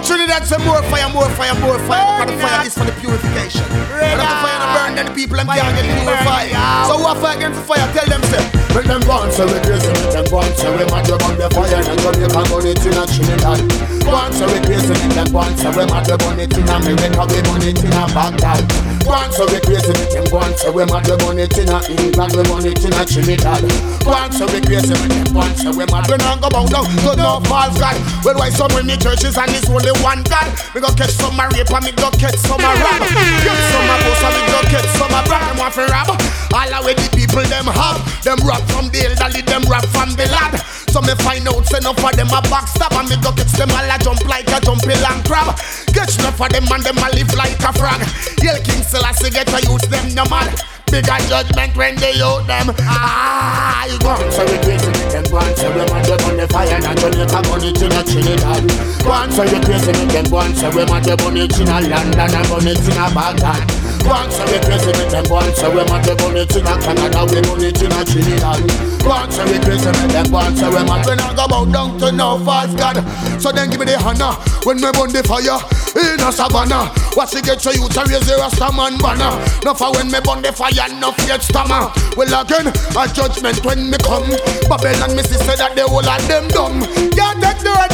crazy. 0.00 0.26
Now 0.26 0.36
Trinidad 0.36 0.46
say 0.46 0.58
more 0.64 0.82
fire, 0.90 1.08
more 1.12 1.28
fire, 1.30 1.54
more 1.60 1.78
fire. 1.86 2.26
Because 2.26 2.34
the 2.34 2.46
fire 2.46 2.66
is 2.66 2.74
for 2.74 2.84
the 2.84 2.92
purification. 3.00 3.62
When 3.62 4.18
the 4.18 4.26
fire 4.26 4.58
not 4.58 4.74
burn, 4.74 4.94
then 4.96 5.06
the 5.06 5.14
people 5.14 5.36
them 5.36 5.46
can't 5.46 5.76
get 5.76 5.86
purified. 5.86 6.50
So 6.86 6.98
who 6.98 7.04
are 7.06 7.16
fight 7.16 7.36
against 7.36 7.60
the 7.60 7.66
fire? 7.66 7.86
Tell 7.92 8.06
them 8.06 8.22
say. 8.22 8.64
Make 8.74 8.90
them 8.90 9.02
go 9.06 9.22
and 9.22 9.30
say 9.30 9.46
we 9.46 9.54
crazy, 9.62 9.86
make 9.86 10.10
them 10.10 10.26
go 10.26 10.42
and 10.42 10.54
say 10.58 10.66
we 10.74 10.82
mad 10.90 11.06
up 11.06 11.22
on 11.22 11.38
the 11.38 11.46
fire 11.54 11.78
and 11.78 11.98
go 12.02 12.10
make 12.10 12.26
a 12.26 12.42
money 12.50 12.74
to 12.74 12.88
not 12.90 13.06
Trinidad. 13.06 13.62
Go 14.02 14.18
and 14.18 14.34
say 14.34 14.46
we 14.50 14.58
crazy, 14.66 14.94
make 14.98 15.14
them 15.14 15.30
go 15.30 15.46
and 15.46 15.54
say 15.54 15.70
we 15.70 15.86
mad 15.86 16.10
up 16.10 16.22
on 16.26 16.42
it 16.42 16.50
in 16.58 16.66
America, 16.66 17.22
we 17.30 17.38
money 17.46 17.70
in 17.70 17.94
a 17.94 18.02
Baghdad. 18.10 18.66
Go 19.06 19.14
and 19.14 19.30
say 19.30 19.46
we 19.46 19.62
crazy, 19.62 19.94
make 19.94 20.10
them 20.10 20.26
go 20.26 20.42
and 20.42 20.58
say 20.58 20.70
we 20.74 20.82
mad 20.90 21.06
up 21.06 21.22
on 21.22 21.38
it 21.38 21.54
in 21.54 21.70
a 21.70 21.78
England, 21.86 22.32
we 22.34 22.42
money 22.50 22.74
in 22.74 22.90
a 22.98 23.02
Trinidad. 23.06 23.62
Go 24.02 24.10
and 24.10 24.34
say 24.34 24.46
we 24.50 24.58
crazy, 24.58 24.90
make 25.06 25.22
them 25.22 25.30
go 25.30 25.40
and 25.46 25.54
say 25.54 25.70
we 25.70 25.86
mad. 25.86 26.10
We 26.10 26.18
not 26.18 26.42
go 26.42 26.50
bow 26.50 26.66
down 26.66 26.82
to 26.82 27.12
no 27.14 27.38
false 27.46 27.78
god. 27.78 27.94
Well, 28.26 28.34
why 28.42 28.50
some 28.50 28.74
in 28.74 28.90
the 28.90 28.98
churches 28.98 29.38
and 29.38 29.54
it's 29.54 29.70
only 29.84 30.00
one 30.00 30.22
God? 30.24 30.48
We 30.72 30.80
go 30.80 30.88
catch 30.96 31.12
some 31.12 31.36
a 31.36 31.44
rape 31.52 31.68
and 31.68 31.84
me 31.84 31.92
go 31.92 32.08
catch 32.16 32.40
some 32.40 32.60
a 32.60 32.70
rob. 32.80 33.04
Get 33.44 33.60
some 33.68 33.84
a 33.84 33.96
boss 34.00 34.22
and 34.24 34.32
me 34.32 34.42
go 34.48 34.60
catch 34.72 34.88
some 34.96 35.12
a 35.12 35.20
brag. 35.28 35.44
Them 35.44 35.58
want 35.60 35.74
to 35.74 35.84
rob. 35.92 36.08
All 36.56 36.68
the 36.68 36.78
way 36.86 36.94
the 36.94 37.08
people 37.12 37.44
them 37.44 37.68
have. 37.68 38.00
Them 38.24 38.40
rob 38.48 38.64
from 38.72 38.88
the 38.88 39.04
elderly, 39.04 39.42
them 39.44 39.62
rob 39.68 39.84
from 39.92 40.16
the 40.16 40.24
lad. 40.32 40.56
So 40.88 41.02
me 41.02 41.14
find 41.20 41.46
out 41.48 41.66
say 41.66 41.78
enough 41.78 41.98
of 41.98 42.16
them 42.16 42.28
a 42.32 42.40
backstab 42.48 42.94
and 42.96 43.08
me 43.08 43.16
go 43.20 43.32
catch 43.32 43.52
them 43.58 43.70
all 43.70 43.84
a 43.84 43.96
jump 44.00 44.24
like 44.24 44.48
a 44.48 44.58
jumpy 44.62 44.94
land 45.04 45.24
crab. 45.26 45.52
Catch 45.94 46.18
enough 46.18 46.40
of 46.40 46.48
them 46.50 46.66
and 46.70 46.82
them 46.82 46.98
a 46.98 47.08
live 47.14 47.32
like 47.34 47.62
a 47.62 47.72
frog. 47.72 48.02
Yell 48.42 48.58
King 48.66 48.82
Selassie 48.82 49.30
get 49.30 49.48
a 49.48 49.62
youth 49.62 49.86
them 49.88 50.14
no 50.14 50.24
mad. 50.26 50.50
Bigger 50.90 51.18
judgment 51.26 51.76
when 51.76 51.96
they 51.96 52.20
out 52.20 52.46
them. 52.46 52.74
Ah, 52.82 53.86
you 53.86 53.98
go 53.98 54.10
on, 54.10 54.30
so 54.30 54.44
we 54.44 54.58
crazy, 54.62 54.90
them 55.10 55.24
go 55.30 55.38
on, 55.38 55.56
so 55.56 55.70
we 55.70 55.82
mad 55.86 56.10
up 56.10 56.22
on 56.26 56.36
the 56.36 56.46
fire, 56.46 56.74
and 56.74 56.98
Jamaica 56.98 57.40
money 57.48 57.72
to 57.72 57.86
the 57.88 58.02
Trinidad. 58.04 58.62
Go 59.02 59.10
on, 59.10 59.30
so 59.32 59.42
we 59.42 59.58
crazy, 59.64 59.90
them 59.90 60.26
go 60.30 60.36
on, 60.38 60.54
so 60.54 60.68
we 60.70 60.84
mad 60.84 61.08
on 61.08 61.36
it 61.36 61.58
in 61.58 61.68
a 61.68 61.80
London, 61.80 62.34
and 62.34 62.50
on 62.52 62.66
it 62.66 62.78
in 62.78 62.98
a 62.98 63.06
Baghdad. 63.14 63.84
Once 64.04 64.36
we 64.36 64.58
crazy, 64.60 64.92
make 65.00 65.08
them 65.08 65.24
and 65.32 65.56
say 65.56 65.68
we 65.72 65.82
mad, 65.88 66.04
burn 66.04 66.36
it 66.36 66.54
in 66.54 66.66
a 66.66 66.74
Canada, 66.76 67.24
we 67.24 67.40
it 67.64 67.80
in 67.80 67.90
a 67.90 68.04
Trinidad. 68.04 68.60
Once 69.00 69.38
we 69.48 69.58
crazy, 69.64 69.88
make 69.96 70.12
them 70.12 70.34
and 70.34 70.58
say 70.58 70.68
we 70.68 70.84
mad, 70.84 71.06
we 71.08 71.16
not 71.16 71.34
go 71.34 71.48
bow 71.48 71.64
down 71.64 71.98
to 71.98 72.12
no 72.12 72.38
false 72.44 72.74
god. 72.74 73.00
So 73.40 73.50
then 73.50 73.70
give 73.70 73.80
me 73.80 73.86
the 73.86 73.96
honor 73.96 74.36
when 74.68 74.76
we 74.76 74.92
burn 74.92 75.08
the 75.08 75.24
fire 75.24 75.56
in 75.92 76.20
a 76.20 76.32
savannah. 76.32 76.90
Watch 77.16 77.34
it 77.36 77.44
get 77.44 77.60
to 77.60 77.70
you 77.72 77.88
to 77.88 78.00
raise 78.08 78.26
the 78.26 78.34
Rastaman 78.40 78.98
banner. 79.00 79.38
No 79.64 79.74
for 79.74 79.92
when 79.92 80.10
me 80.10 80.18
burn 80.24 80.42
the 80.42 80.52
fire, 80.52 80.88
no 80.98 81.14
yet 81.26 81.42
stammer. 81.42 81.92
Well 82.16 82.32
again, 82.34 82.68
a 82.68 83.04
judgment 83.12 83.64
when 83.64 83.90
me 83.90 83.98
come. 84.02 84.28
Babylon 84.68 85.14
me 85.16 85.22
sister 85.22 85.56
that 85.56 85.74
the 85.74 85.86
whole 85.86 86.04
of 86.04 86.22
them 86.28 86.48
dumb. 86.48 86.82
Can't 87.14 87.40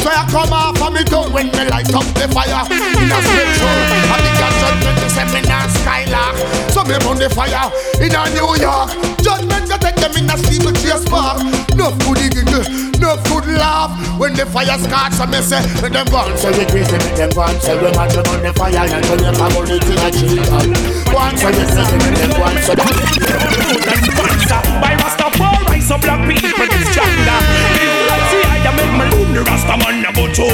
take 0.01 0.09
the 0.09 0.09
earth 0.09 0.09
where 0.09 0.17
I 0.17 0.25
come 0.29 0.53
off 0.53 0.81
of 0.81 0.93
me 0.93 1.03
tongue 1.03 1.31
when 1.33 1.47
me 1.47 1.63
light 1.69 1.93
up 1.93 2.05
the 2.17 2.27
fire. 2.29 2.65
In 2.71 3.11
a 3.11 3.17
spiritual, 3.21 3.77
I 4.09 4.17
think 4.21 4.41
a 4.41 4.49
judgment 4.61 4.97
they 5.01 5.09
say 5.09 5.25
me 5.33 5.41
not 5.47 5.69
skylark. 5.69 6.35
So 6.71 6.83
me 6.83 6.97
burn 6.99 7.17
the 7.19 7.29
fire 7.29 7.69
in 8.01 8.13
a 8.13 8.21
New 8.33 8.55
York. 8.57 8.89
Judgment 9.21 9.69
go 9.69 9.77
take 9.77 9.95
them 9.95 10.13
in 10.17 10.29
a 10.29 10.37
steeple 10.37 10.73
chase 10.81 11.05
park. 11.05 11.43
No 11.75 11.91
food 12.01 12.17
giggle, 12.33 12.65
no 12.99 13.17
food 13.29 13.45
laugh. 13.57 13.91
When 14.17 14.33
the 14.33 14.45
fire 14.45 14.77
starts, 14.77 15.19
I 15.19 15.25
me 15.25 15.41
say, 15.41 15.61
let 15.81 15.93
them 15.93 16.07
go 16.09 16.25
and 16.25 16.37
say 16.37 16.51
we 16.53 16.65
crazy, 16.65 16.97
let 16.97 17.15
them 17.17 17.29
go 17.31 17.41
and 17.45 17.61
say 17.61 17.75
we 17.77 17.89
mad 17.93 18.15
on 18.15 18.41
the 18.41 18.53
fire 18.53 18.85
and 18.85 19.03
turn 19.05 19.21
your 19.21 19.33
burn 19.33 19.69
it 19.69 19.85
in 19.85 19.97
a 19.97 20.09
children. 20.13 20.73
Once 21.13 21.41
I 21.43 21.51
say, 21.53 21.85
let 21.97 22.13
them 22.17 22.31
go 22.37 22.43
and 22.45 22.59
say. 22.65 22.75
By 24.81 24.93
Rastafari, 24.97 25.81
so 25.81 25.97
black 25.97 26.21
people 26.27 26.67
get 26.67 26.87
stronger. 26.91 28.00
I 28.71 28.75
make 28.79 28.95
my 28.95 29.09
boom 29.11 29.33
the 29.35 29.43
Rastaman 29.43 29.99
a 29.99 30.11
go 30.15 30.31
to, 30.31 30.47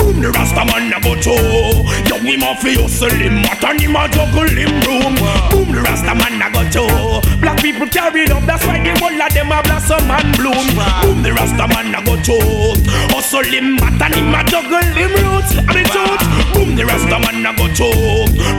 boom 0.00 0.20
the 0.24 0.32
Rastaman 0.32 0.88
a 0.88 0.98
go 1.04 1.12
oh. 1.12 1.20
to. 1.20 2.08
Yo, 2.08 2.16
we 2.24 2.36
mafia 2.40 2.80
hustle 2.80 3.12
him, 3.12 3.44
what 3.44 3.60
and 3.64 3.80
him 3.80 3.96
a 3.96 4.08
juggle 4.08 4.48
him 4.48 4.72
room. 4.88 5.14
Boom 5.52 5.68
the 5.68 5.84
Rastaman 5.84 6.40
a 6.40 6.48
go 6.48 6.64
to. 6.72 6.84
Oh. 6.88 7.20
Black 7.40 7.60
people 7.60 7.86
carry 7.88 8.24
up, 8.32 8.42
that's 8.48 8.64
why 8.64 8.80
the 8.80 8.96
whole 9.00 9.20
of 9.20 9.32
them 9.34 9.52
a 9.52 9.60
blossom 9.62 10.08
and 10.08 10.32
bloom. 10.40 10.64
Boom 11.04 11.20
the 11.20 11.30
Rastaman 11.36 11.92
a 11.92 12.00
go 12.00 12.16
to, 12.16 12.36
oh. 12.40 12.72
hustle 13.12 13.44
him, 13.44 13.76
what 13.76 14.00
and 14.00 14.14
him 14.16 14.32
a 14.32 14.40
juggle 14.48 14.88
him 14.96 15.12
roots. 15.12 15.52
And 15.60 15.76
the 15.76 15.84
truth, 15.92 16.24
boom 16.56 16.72
the 16.72 16.88
Rastaman 16.88 17.44
a 17.44 17.52
go 17.52 17.68
to. 17.68 17.88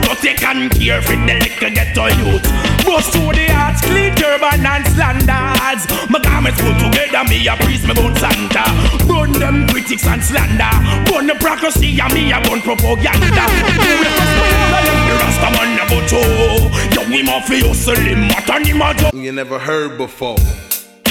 Protect 0.06 0.42
and 0.44 0.70
care 0.70 1.02
for 1.02 1.18
the 1.18 1.34
little 1.34 1.70
ghetto 1.74 2.06
youth. 2.22 2.46
Bust 2.84 3.12
to 3.12 3.20
the 3.32 3.46
hearts, 3.52 3.80
clean 3.82 4.14
turban 4.14 4.64
and 4.64 4.84
slanders. 4.92 5.82
My 6.10 6.20
garments 6.20 6.60
put 6.60 6.76
together, 6.78 7.24
me 7.28 7.46
a 7.48 7.56
priest, 7.56 7.86
me 7.88 7.94
gun 7.94 8.14
Santa. 8.16 8.64
Burn 9.08 9.32
them 9.32 9.66
critics 9.68 10.06
and 10.06 10.22
slander. 10.22 10.70
Burn 11.10 11.26
the 11.26 11.34
prophecy, 11.40 11.98
and 12.00 12.12
me 12.12 12.30
a 12.32 12.40
burn 12.44 12.60
propaganda. 12.60 13.24
Do 13.24 13.92
it 14.04 14.12
first 14.12 14.34
before 14.36 14.68
I 14.74 14.80
the 15.08 15.14
Rasta 15.20 15.48
man 15.56 15.78
a 15.80 15.84
go 15.88 15.98
to. 16.12 17.10
We 17.14 17.22
mafia 17.22 17.68
hustle 17.68 17.94
him, 17.96 18.28
what 18.28 18.50
and 18.50 18.66
him 18.66 18.82
a 18.82 18.92
jo- 18.94 19.10
You 19.14 19.30
never 19.32 19.58
heard 19.58 19.96
before. 19.98 20.36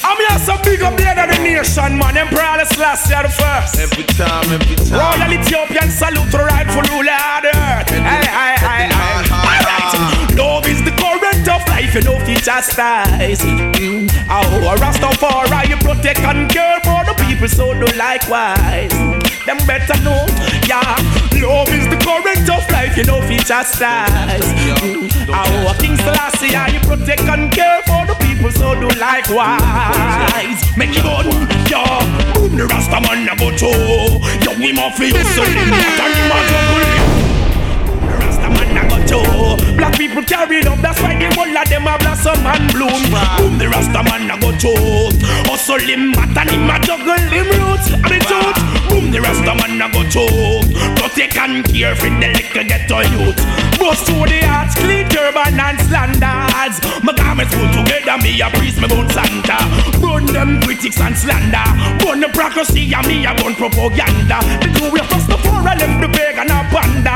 I'm 0.04 0.18
here 0.18 0.40
so 0.44 0.58
big 0.64 0.82
up 0.82 0.98
the 0.98 1.04
head 1.06 1.18
of 1.18 1.34
the 1.34 1.42
nation, 1.42 1.98
man. 1.98 2.18
Emperor 2.18 2.66
Selassie 2.66 3.16
the 3.24 3.30
first. 3.30 3.80
Every 3.80 4.04
time, 4.20 4.52
every 4.52 4.76
time. 4.76 5.00
Royal 5.00 5.32
Ethiopian 5.40 5.90
salute 5.90 6.30
to 6.32 6.40
rightful 6.44 6.82
ruler 6.92 7.16
of 7.16 7.42
the 7.48 7.56
earth. 7.56 7.88
Hey, 7.90 8.26
hey, 8.28 8.56
hey, 8.60 8.88
hey. 8.92 9.53
Life, 11.94 12.04
you 12.06 12.12
know, 12.12 12.26
fi 12.26 12.36
chastise. 12.36 13.42
Mm. 13.42 14.10
Oh, 14.30 14.76
Rastafari, 14.80 15.70
you 15.70 15.78
protect 15.78 16.20
and 16.20 16.50
care 16.50 16.80
for 16.82 17.06
the 17.06 17.14
people, 17.26 17.48
so 17.48 17.74
do 17.74 17.86
likewise. 17.98 18.92
Them 19.46 19.58
better 19.68 20.00
know, 20.04 20.26
yeah. 20.68 20.96
Love 21.42 21.70
is 21.70 21.88
the 21.90 21.98
current 22.02 22.50
of 22.50 22.70
life, 22.72 22.98
you 22.98 23.04
know, 23.04 23.22
fi 23.22 23.38
chastise. 23.38 24.42
Mm. 24.82 25.10
Oh, 25.30 25.76
King 25.80 25.98
Selassie, 25.98 26.74
you 26.74 26.80
protect 26.82 27.22
and 27.22 27.52
care 27.52 27.82
for 27.84 28.06
the 28.06 28.16
people, 28.20 28.52
so 28.52 28.74
do 28.76 28.88
likewise. 29.00 30.78
Make 30.78 30.92
it 30.92 31.04
good, 31.04 31.28
yeah. 31.70 32.34
Boom, 32.34 32.56
the 32.56 32.66
Rasta 32.68 33.02
man 33.02 33.28
a 33.28 33.36
go 33.36 33.52
to. 33.52 33.70
Yo, 34.44 34.52
we 34.58 34.74
mafia 34.74 35.12
hustle 35.14 35.46
him, 35.46 35.70
what 35.70 36.00
and 36.00 36.16
him 36.16 37.10
a 37.10 37.13
Black 39.78 39.98
people 39.98 40.24
carry 40.24 40.62
up, 40.64 40.80
that's 40.80 41.02
why 41.02 41.16
the 41.16 41.34
whole 41.36 41.58
of 41.58 41.70
them 41.70 41.88
a 41.88 41.98
blossom 41.98 42.46
and 42.46 42.72
bloom. 42.74 43.04
Boom, 43.38 43.58
the 43.58 43.70
Rasta 43.70 44.02
man 44.04 44.32
a 44.32 44.40
go 44.40 44.52
to. 44.52 44.74
Hustle 45.50 45.80
him, 45.80 46.12
what 46.14 46.36
and 46.38 46.50
him 46.50 46.70
a 46.70 46.80
juggle 46.80 47.18
him 47.30 47.48
roots. 47.60 47.92
And 47.92 48.04
the 48.04 48.20
truth, 48.26 48.90
boom, 48.90 49.12
the 49.12 49.22
Rasta 49.22 49.54
man 49.56 49.82
a 49.82 49.92
go 49.92 50.04
to. 50.10 50.63
Protect 51.14 51.38
and 51.38 51.64
care 51.70 51.96
for 51.96 52.10
the 52.10 52.26
little 52.26 52.64
ghetto 52.66 53.06
youth. 53.14 53.38
Bust 53.78 54.10
to 54.10 54.26
the 54.26 54.42
hearts, 54.50 54.74
clean 54.82 55.06
turban 55.14 55.54
and 55.62 55.78
slanders. 55.86 56.82
My 57.06 57.14
garments 57.14 57.54
put 57.54 57.70
together, 57.70 58.18
me 58.18 58.42
a 58.42 58.50
priest, 58.50 58.82
me 58.82 58.88
gun 58.90 59.06
Santa. 59.14 59.62
Burn 60.02 60.26
them 60.26 60.60
critics 60.66 61.00
and 61.00 61.14
slander. 61.14 61.62
Burn 62.02 62.18
the 62.20 62.34
prophecy, 62.34 62.90
and 62.98 63.06
me 63.06 63.30
a 63.30 63.36
burn 63.38 63.54
propaganda. 63.54 64.42
The 64.58 64.74
two 64.74 64.90
we 64.90 65.06
first 65.06 65.30
before 65.30 65.62
I 65.62 65.78
left 65.78 66.02
the 66.02 66.10
pagan 66.10 66.50
a 66.50 66.66
panda. 66.74 67.14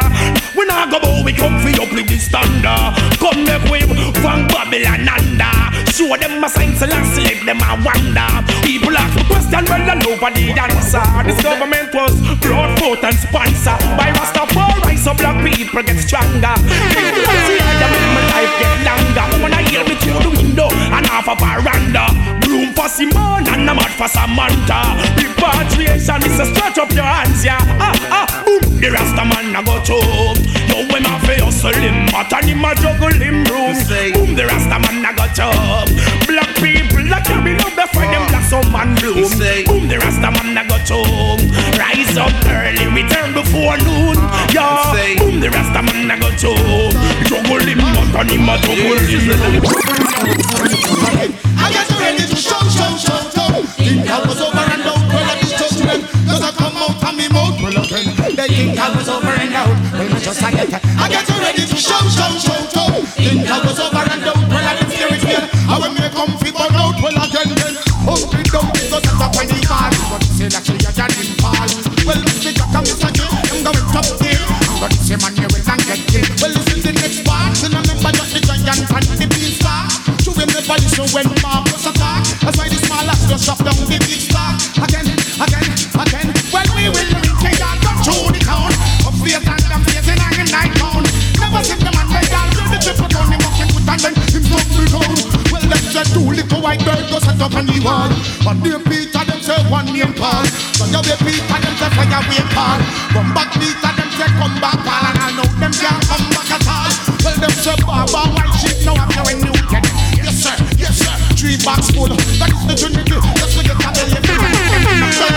We 0.53 0.69
not 0.69 0.93
go 0.93 1.01
bow, 1.01 1.25
we 1.25 1.33
come 1.33 1.57
for 1.57 1.73
up 1.81 1.89
with 1.89 2.05
the 2.05 2.21
standard. 2.21 2.93
Come 3.17 3.49
make 3.49 3.65
we 3.65 3.81
from 4.21 4.45
Babylon 4.45 5.09
under. 5.09 5.76
Show 5.93 6.15
them 6.17 6.43
a 6.43 6.49
sign, 6.49 6.73
last 6.77 7.17
let 7.17 7.45
them 7.45 7.61
a 7.61 7.73
wonder. 7.83 8.29
People 8.63 8.95
ask 8.97 9.13
the 9.17 9.23
question, 9.25 9.65
well, 9.65 9.89
all 9.89 10.03
over 10.13 10.31
the 10.33 10.53
answer. 10.53 11.03
This 11.25 11.41
government 11.41 11.93
was 11.93 12.13
brought 12.39 12.77
forth 12.79 13.03
and 13.03 13.15
sponsored 13.15 13.81
by 13.97 14.11
Rastafari, 14.11 14.97
so 14.97 15.13
black 15.13 15.37
people 15.43 15.83
get 15.83 15.97
stronger. 15.99 16.55
See, 17.47 17.59
I 17.59 17.87
make 17.91 18.09
my 18.13 18.23
life 18.33 18.53
get 18.59 18.75
longer. 18.85 19.25
When 19.43 19.53
I 19.53 19.63
hear 19.69 19.83
me 19.83 19.95
through 19.95 20.19
the 20.23 20.31
window 20.37 20.69
and 20.71 21.05
half 21.05 21.27
a 21.27 21.35
veranda. 21.35 22.46
Room 22.57 22.73
for 22.73 22.89
Simon 22.89 23.45
and 23.45 23.69
I'm 23.69 23.77
out 23.77 23.93
for 23.93 24.09
Samantha. 24.09 24.81
Repatriation 25.13 26.25
is 26.25 26.39
a 26.41 26.45
stretch 26.49 26.79
up 26.79 26.89
your 26.91 27.05
hands, 27.05 27.45
yeah. 27.45 27.61
Ah, 27.77 27.93
ah, 28.09 28.25
boom. 28.45 28.81
The 28.81 28.89
Rasta 28.89 29.21
man 29.29 29.53
a 29.53 29.61
go 29.61 29.77
to. 29.77 29.93
Yo, 30.65 30.81
when 30.89 31.05
my 31.05 31.21
face 31.21 31.45
hustle 31.45 31.77
him, 31.77 32.09
but 32.09 32.33
and 32.33 32.49
him 32.49 32.65
a 32.65 32.73
juggle 32.73 33.13
him 33.13 33.45
room. 33.45 33.77
Boom, 34.17 34.33
the 34.33 34.49
Rasta 34.49 34.81
man 34.81 35.05
a 35.05 35.13
go 35.13 35.29
to. 35.37 35.53
Black 36.25 36.49
people 36.57 37.05
that 37.13 37.29
carry 37.29 37.53
love 37.61 37.77
before 37.77 38.09
them 38.09 38.25
blossom 38.25 38.73
and 38.73 38.97
bloom. 39.05 39.29
Boom, 39.69 39.85
the 39.85 40.01
Rasta 40.01 40.33
man 40.33 40.57
a 40.57 40.65
go 40.65 40.81
to. 40.81 41.05
Rise 41.77 42.17
up 42.17 42.33
early, 42.49 42.89
return 42.89 43.37
before 43.37 43.77
noon. 43.85 44.17
Yeah, 44.49 44.97
boom, 45.21 45.37
the 45.45 45.53
Rasta 45.53 45.85
man 45.85 46.09
a 46.09 46.17
go 46.17 46.33
to. 46.41 46.57
Juggle 47.29 47.69
him, 47.69 47.85
but 47.93 48.17
and 48.25 48.33
him 48.33 48.49
a 48.49 48.57
juggle 48.65 48.97
him. 51.21 51.46
I 51.57 51.71
get 51.71 51.89
ready 51.99 52.23
to. 52.27 52.37
Think 53.77 54.09
I 54.09 54.19
was 54.25 54.41
over 54.41 54.57
and 54.57 54.81
out, 54.81 54.99
well, 55.07 55.23
I 55.23 55.39
did 55.39 55.57
judgment. 55.57 56.03
Cause 56.27 56.41
I 56.41 56.51
come 56.51 56.75
out 56.77 57.15
me 57.15 57.27
of. 57.27 57.57
They 58.35 58.47
think 58.47 58.79
I 58.79 58.95
was 58.95 59.09
over 59.09 59.27
and 59.27 59.53
out, 59.53 59.67
well, 59.93 60.13
I 60.13 60.19
just 60.19 60.43
I 60.43 60.51
get 61.09 61.29
ready 61.29 61.65
to 61.65 61.75
show, 61.75 62.01
show, 62.09 62.31
show, 62.37 62.59
show. 62.69 63.01
Think 63.15 63.47
again. 70.47 70.77
When 72.05 72.23
again, 72.23 72.53
when 72.61 72.73
I'm 72.73 72.83
going 73.63 73.87
top 73.91 74.07
there. 74.19 74.39
But 74.79 74.93
say 74.93 75.17
man, 75.17 75.36
listen 80.97 81.29
when 81.29 81.41
Marcus 81.41 81.85
attack. 81.85 82.25
That's 82.41 82.57
why 82.57 82.69
the 82.69 82.79
small 82.81 83.05
ass 83.05 83.21
just 83.29 83.45
shut 83.45 83.59
down 83.61 83.77
the 83.85 83.97
big 84.01 84.21
star. 84.21 84.57
Again, 84.81 85.05
again, 85.37 85.69
again. 85.93 86.27
Well, 86.49 86.65
we 86.73 86.89
will 86.89 87.09
reach 87.21 87.45
a 87.45 87.51
yard 87.53 87.85
up 87.85 87.97
through 88.01 88.33
the 88.33 88.41
town. 88.41 88.73
Up 89.05 89.13
face 89.21 89.37
and 89.37 89.83
face 89.85 90.09
in 90.09 90.17
a 90.17 90.45
night 90.49 90.73
town. 90.81 91.05
Never 91.37 91.61
see 91.61 91.77
the 91.77 91.91
man 91.93 92.07
they 92.09 92.25
all 92.33 92.49
the 92.49 92.77
triple 92.81 93.09
down. 93.13 93.29
Him 93.29 93.41
him 93.45 93.69
foot 93.69 93.85
and 93.85 93.99
then 94.01 94.13
him 94.17 94.43
stop 94.49 94.65
me 94.73 94.85
down. 94.89 95.13
Well, 95.53 95.65
them 95.69 95.83
say 95.85 96.05
two 96.09 96.25
little 96.33 96.61
white 96.65 96.81
bird 96.81 97.05
go 97.13 97.17
set 97.21 97.41
up 97.45 97.53
on 97.53 97.65
the 97.69 97.77
wall. 97.85 98.09
But 98.41 98.57
name 98.65 98.81
Peter, 98.89 99.21
them 99.21 99.41
say 99.45 99.59
one 99.69 99.85
name 99.93 100.17
Paul. 100.17 100.45
So 100.81 100.89
you 100.89 101.01
be 101.05 101.13
Peter, 101.29 101.57
them 101.61 101.75
say 101.77 101.89
fire 101.93 102.09
away 102.09 102.41
Paul. 102.57 102.79
Come 103.13 103.29
back 103.37 103.53
Peter, 103.53 103.91
them 103.93 104.09
say 104.17 104.29
come 104.33 104.55
back 104.57 104.77
Paul. 104.81 105.03
And 105.13 105.17
I 105.21 105.29
know 105.37 105.47
them 105.61 105.73
can't 105.77 106.01
come 106.09 106.25
back 106.33 106.51
at 106.57 106.65
all. 106.65 106.89
Well, 107.21 107.37
them 107.37 107.53
say 107.53 107.77
Baba 107.85 108.21
white 108.33 108.53
sheep 108.57 108.81
now 108.81 108.97
I'm 108.97 109.13
going 109.13 109.41
new 109.45 109.56
Three 111.47 111.63
box 111.63 111.87
full. 111.95 112.11
That 112.11 112.51
is 112.51 112.59
the 112.67 112.75
Trinity. 112.75 113.07
Can 113.07 113.95
believe. 113.95 114.51
Full. 115.15 115.31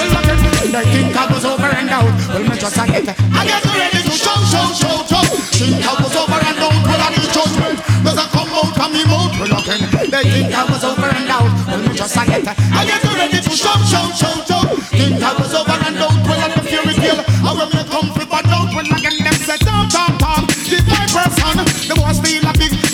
Well, 0.00 0.16
again, 0.24 0.40
they 0.72 0.84
think 0.88 1.12
I 1.12 1.28
was 1.28 1.44
over 1.44 1.68
and 1.68 1.92
out. 1.92 2.08
Well, 2.32 2.40
me 2.40 2.56
just 2.56 2.80
a 2.80 2.88
get. 2.88 3.12
I 3.12 3.44
get 3.44 3.60
ready 3.60 4.08
to 4.08 4.14
show, 4.16 4.32
show, 4.48 4.72
show, 4.72 5.04
show. 5.04 5.20
Think 5.52 5.84
I 5.84 6.00
was 6.00 6.16
over 6.16 6.40
and 6.40 6.56
out. 6.64 6.80
Well, 6.88 6.96
I 6.96 7.12
need 7.12 7.28
judgment. 7.28 7.76
Does 8.08 8.16
I 8.16 8.24
come 8.32 8.56
out 8.56 8.72
from 8.72 8.96
me 8.96 9.04
mouth? 9.04 9.36
Well, 9.36 9.52
again, 9.52 9.84
they 10.08 10.24
think 10.32 10.48
I 10.48 10.64
was 10.64 10.80
over 10.80 11.04
and 11.04 11.28
out. 11.28 11.52
Well, 11.68 11.84
me 11.84 11.92
just 11.92 12.16
a 12.16 12.24
get. 12.24 12.48
I 12.48 12.80
get 12.88 13.04
ready 13.04 13.44
to 13.44 13.52
show, 13.52 13.76
show, 13.84 14.08
show, 14.16 14.32
show. 14.48 14.64
Think 14.96 15.20
I 15.20 15.36
was 15.36 15.52
over 15.52 15.76
and 15.76 16.00
out. 16.00 16.24
Well, 16.24 16.40
I 16.40 16.56
the 16.56 16.64
fury 16.64 16.96
kill. 16.96 17.20
I 17.20 17.52
will 17.52 17.68
me 17.68 17.84
come 17.84 18.08
for 18.16 18.24
but 18.24 18.48
out. 18.48 18.72
Well, 18.72 18.88
again, 18.88 19.20
them 19.20 19.36
say, 19.44 19.60
talk, 19.60 19.92
talk, 19.92 20.16
talk. 20.16 20.48
The 20.48 20.80
viper 20.88 21.28
son. 21.36 21.72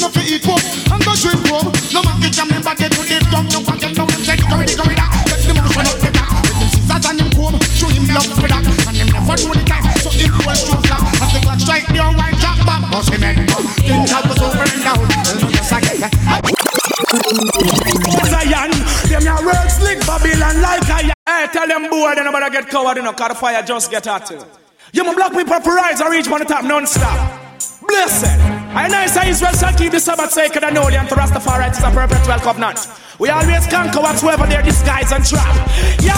no 0.00 0.08
fi 0.08 0.24
eat 0.24 0.42
pork 0.42 0.64
and 0.64 1.04
go 1.04 1.12
drink 1.12 1.44
rum. 1.52 1.68
No 1.92 2.00
man 2.02 2.16
get 2.24 2.32
jam 2.32 2.48
never 2.48 2.74
get 2.74 2.90
to 2.92 3.00
the 3.04 3.20
dumb. 3.28 3.46
No 3.52 3.60
one 3.60 3.78
get 3.78 3.92
no 3.96 4.04
him 4.08 4.20
say 4.24 4.36
go 4.40 4.56
the 4.56 4.74
go 4.74 4.84
that. 4.88 5.10
Let 5.28 5.40
the 5.44 5.52
motion 5.52 5.84
up 5.84 5.98
the 6.00 6.10
top. 6.10 6.40
With 6.40 6.56
him 6.56 6.68
scissors 6.72 7.04
and 7.04 7.20
him 7.20 7.30
comb, 7.36 7.56
show 7.76 7.90
him 7.92 8.06
love 8.08 8.32
for 8.32 8.48
that. 8.48 8.64
And 8.64 8.96
him 8.96 9.08
never 9.12 9.36
know 9.36 9.52
the 9.52 9.64
time, 9.68 9.84
so 10.00 10.08
him 10.10 10.32
go 10.32 10.48
and 10.48 10.56
show 10.56 10.80
flat. 10.80 11.04
As 11.20 11.30
the 11.36 11.40
clock 11.44 11.60
strike 11.60 11.86
the 11.92 12.00
white 12.00 12.38
top 12.40 12.58
back, 12.64 12.82
him 13.12 13.20
head. 13.20 13.36
Things 13.84 14.10
that 14.10 14.24
was 14.24 14.40
over 14.40 14.64
and 14.64 14.80
down. 14.80 15.00
Oh, 15.00 15.52
just 15.52 15.72
like 15.72 15.84
Zion, 18.30 18.70
them 19.10 19.24
your 19.24 19.40
words 19.44 19.74
slick 19.76 20.00
Babylon 20.06 20.56
like 20.62 20.88
I. 20.88 21.12
Hey, 21.26 21.46
tell 21.52 21.66
them 21.68 21.90
boy, 21.90 22.14
they 22.14 22.24
nobody 22.24 22.50
get 22.50 22.68
covered 22.68 22.98
in 22.98 23.06
a 23.06 23.12
car 23.12 23.34
fire, 23.34 23.62
just 23.62 23.90
get 23.90 24.06
at 24.06 24.30
it. 24.30 24.44
You 24.92 25.04
my 25.04 25.14
black 25.14 25.32
people 25.32 25.60
for 25.60 25.74
rise 25.74 26.00
or 26.00 26.10
reach 26.10 26.28
on 26.28 26.40
the 26.40 26.44
top 26.44 26.64
non-stop. 26.64 27.39
Blessed. 27.90 28.38
I 28.70 28.86
know 28.86 29.02
it's 29.02 29.16
Israel 29.16 29.52
shall 29.52 29.76
keep 29.76 29.90
the 29.90 29.98
Sabbath 29.98 30.30
sacred 30.30 30.62
and 30.62 30.78
holy 30.78 30.94
and 30.94 31.08
to 31.08 31.16
Rastafari 31.16 31.72
is 31.72 31.82
a 31.82 31.90
perpetual 31.90 32.38
covenant. 32.38 32.86
We 33.18 33.30
always 33.30 33.66
conquer 33.66 33.98
whatsoever 33.98 34.46
their 34.46 34.62
disguise 34.62 35.10
and 35.10 35.26
trap. 35.26 35.56
Yo! 35.98 36.14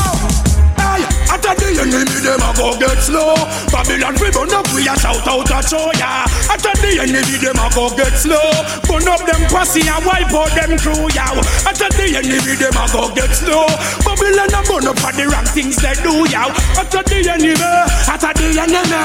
Aye, 0.76 1.21
after 1.33 1.57
the 1.57 1.80
enemy 1.80 2.20
them 2.20 2.45
a 2.45 2.51
go 2.53 2.76
get 2.76 3.01
slow. 3.01 3.33
Babylon 3.72 4.14
we 4.20 4.28
burn 4.28 4.53
up, 4.53 4.68
we 4.76 4.85
a 4.85 4.95
shout 5.01 5.24
out 5.24 5.49
a 5.49 5.59
choya. 5.64 6.28
After 6.53 6.76
the 6.85 7.01
enemy 7.01 7.37
them 7.41 7.57
a 7.57 7.66
go 7.72 7.89
get 7.97 8.12
slow. 8.20 8.45
Burn 8.85 9.09
up 9.09 9.24
them 9.24 9.41
posse 9.49 9.80
and 9.80 10.05
wipe 10.05 10.28
out 10.28 10.53
them 10.53 10.76
crew, 10.76 11.09
yow. 11.16 11.41
After 11.64 11.89
the 11.97 12.20
enemy 12.20 12.55
them 12.61 12.76
a 12.76 12.85
go 12.93 13.09
get 13.16 13.33
slow. 13.33 13.64
Babylon 14.05 14.53
a 14.53 14.61
burn 14.68 14.87
up 14.93 14.99
for 15.01 15.12
the 15.16 15.24
wrong 15.33 15.49
things 15.57 15.80
they 15.80 15.97
do, 16.05 16.28
yow. 16.28 16.53
After 16.76 17.01
the 17.01 17.24
enemy, 17.24 17.57
after 17.57 18.33
the 18.37 18.49
enemy, 18.53 19.03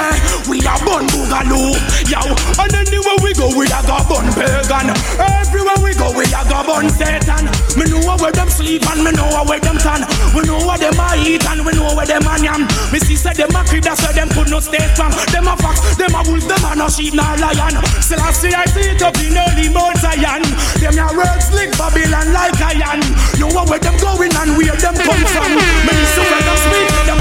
we 0.52 0.60
a 0.68 0.76
burn 0.84 1.08
boogaloo, 1.08 1.80
yow. 2.12 2.28
And 2.60 2.76
anywhere 2.76 3.20
we 3.24 3.32
go, 3.40 3.48
we 3.56 3.72
a 3.72 3.80
go 3.88 4.04
burn 4.12 4.28
pagan. 4.36 4.92
Everywhere 5.16 5.80
we 5.80 5.96
go, 5.96 6.12
we 6.12 6.28
a 6.28 6.42
go 6.44 6.60
burn 6.68 6.92
Satan. 6.92 7.48
Me 7.80 7.88
know 7.88 8.04
where 8.20 8.36
them 8.36 8.50
sleep 8.52 8.84
and 8.92 9.00
me 9.00 9.16
know 9.16 9.32
where 9.48 9.64
them 9.64 9.80
tan. 9.80 10.04
We 10.36 10.44
know 10.44 10.60
what 10.68 10.84
them 10.84 11.00
a 11.00 11.16
eat 11.24 11.46
and 11.48 11.64
we 11.64 11.72
know 11.72 11.96
where 11.96 12.06
them 12.06 12.17
a 12.24 12.36
yam. 12.42 12.64
Me 12.92 13.00
see 13.00 13.16
say 13.16 13.34
them 13.34 13.54
a 13.54 13.62
creep, 13.68 13.84
that's 13.84 14.02
why 14.02 14.14
them 14.14 14.30
could 14.30 14.50
not 14.50 14.64
stay 14.64 14.82
strong. 14.94 15.12
Them 15.30 15.48
a 15.48 15.56
fox, 15.58 15.98
them 15.98 16.16
a 16.16 16.22
wolf, 16.26 16.46
them 16.48 16.64
a 16.66 16.72
no 16.76 16.88
sheep, 16.90 17.14
nor 17.14 17.36
lion. 17.38 17.76
Still 18.02 18.22
I 18.22 18.32
see 18.32 18.54
I 18.54 18.66
see 18.72 18.96
it 18.96 19.02
up 19.02 19.18
in 19.20 19.38
early 19.38 19.70
Mount 19.70 19.98
Zion. 20.00 20.44
Them 20.80 20.98
a 20.98 21.08
words 21.14 21.52
slick 21.52 21.76
Babylon 21.78 22.34
like 22.34 22.58
iron. 22.62 23.04
You 23.38 23.52
know 23.52 23.66
where 23.68 23.80
them 23.80 23.98
going 24.00 24.34
and 24.34 24.58
where 24.58 24.78
them 24.78 24.96
come 24.96 25.24
from. 25.28 25.52
Me 25.86 25.94
see 26.16 26.26
where 26.26 26.44
them 26.46 26.58
speak, 26.58 26.90
them 27.06 27.20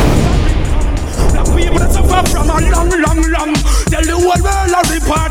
people 1.57 1.89
suffer 1.89 2.23
from 2.31 2.51
a 2.51 2.61
long, 2.71 2.91
long, 2.91 3.21
long. 3.33 3.53
Tell 3.89 4.05
the 4.05 4.13
whole 4.13 4.41
world 4.45 4.77
a 4.77 4.81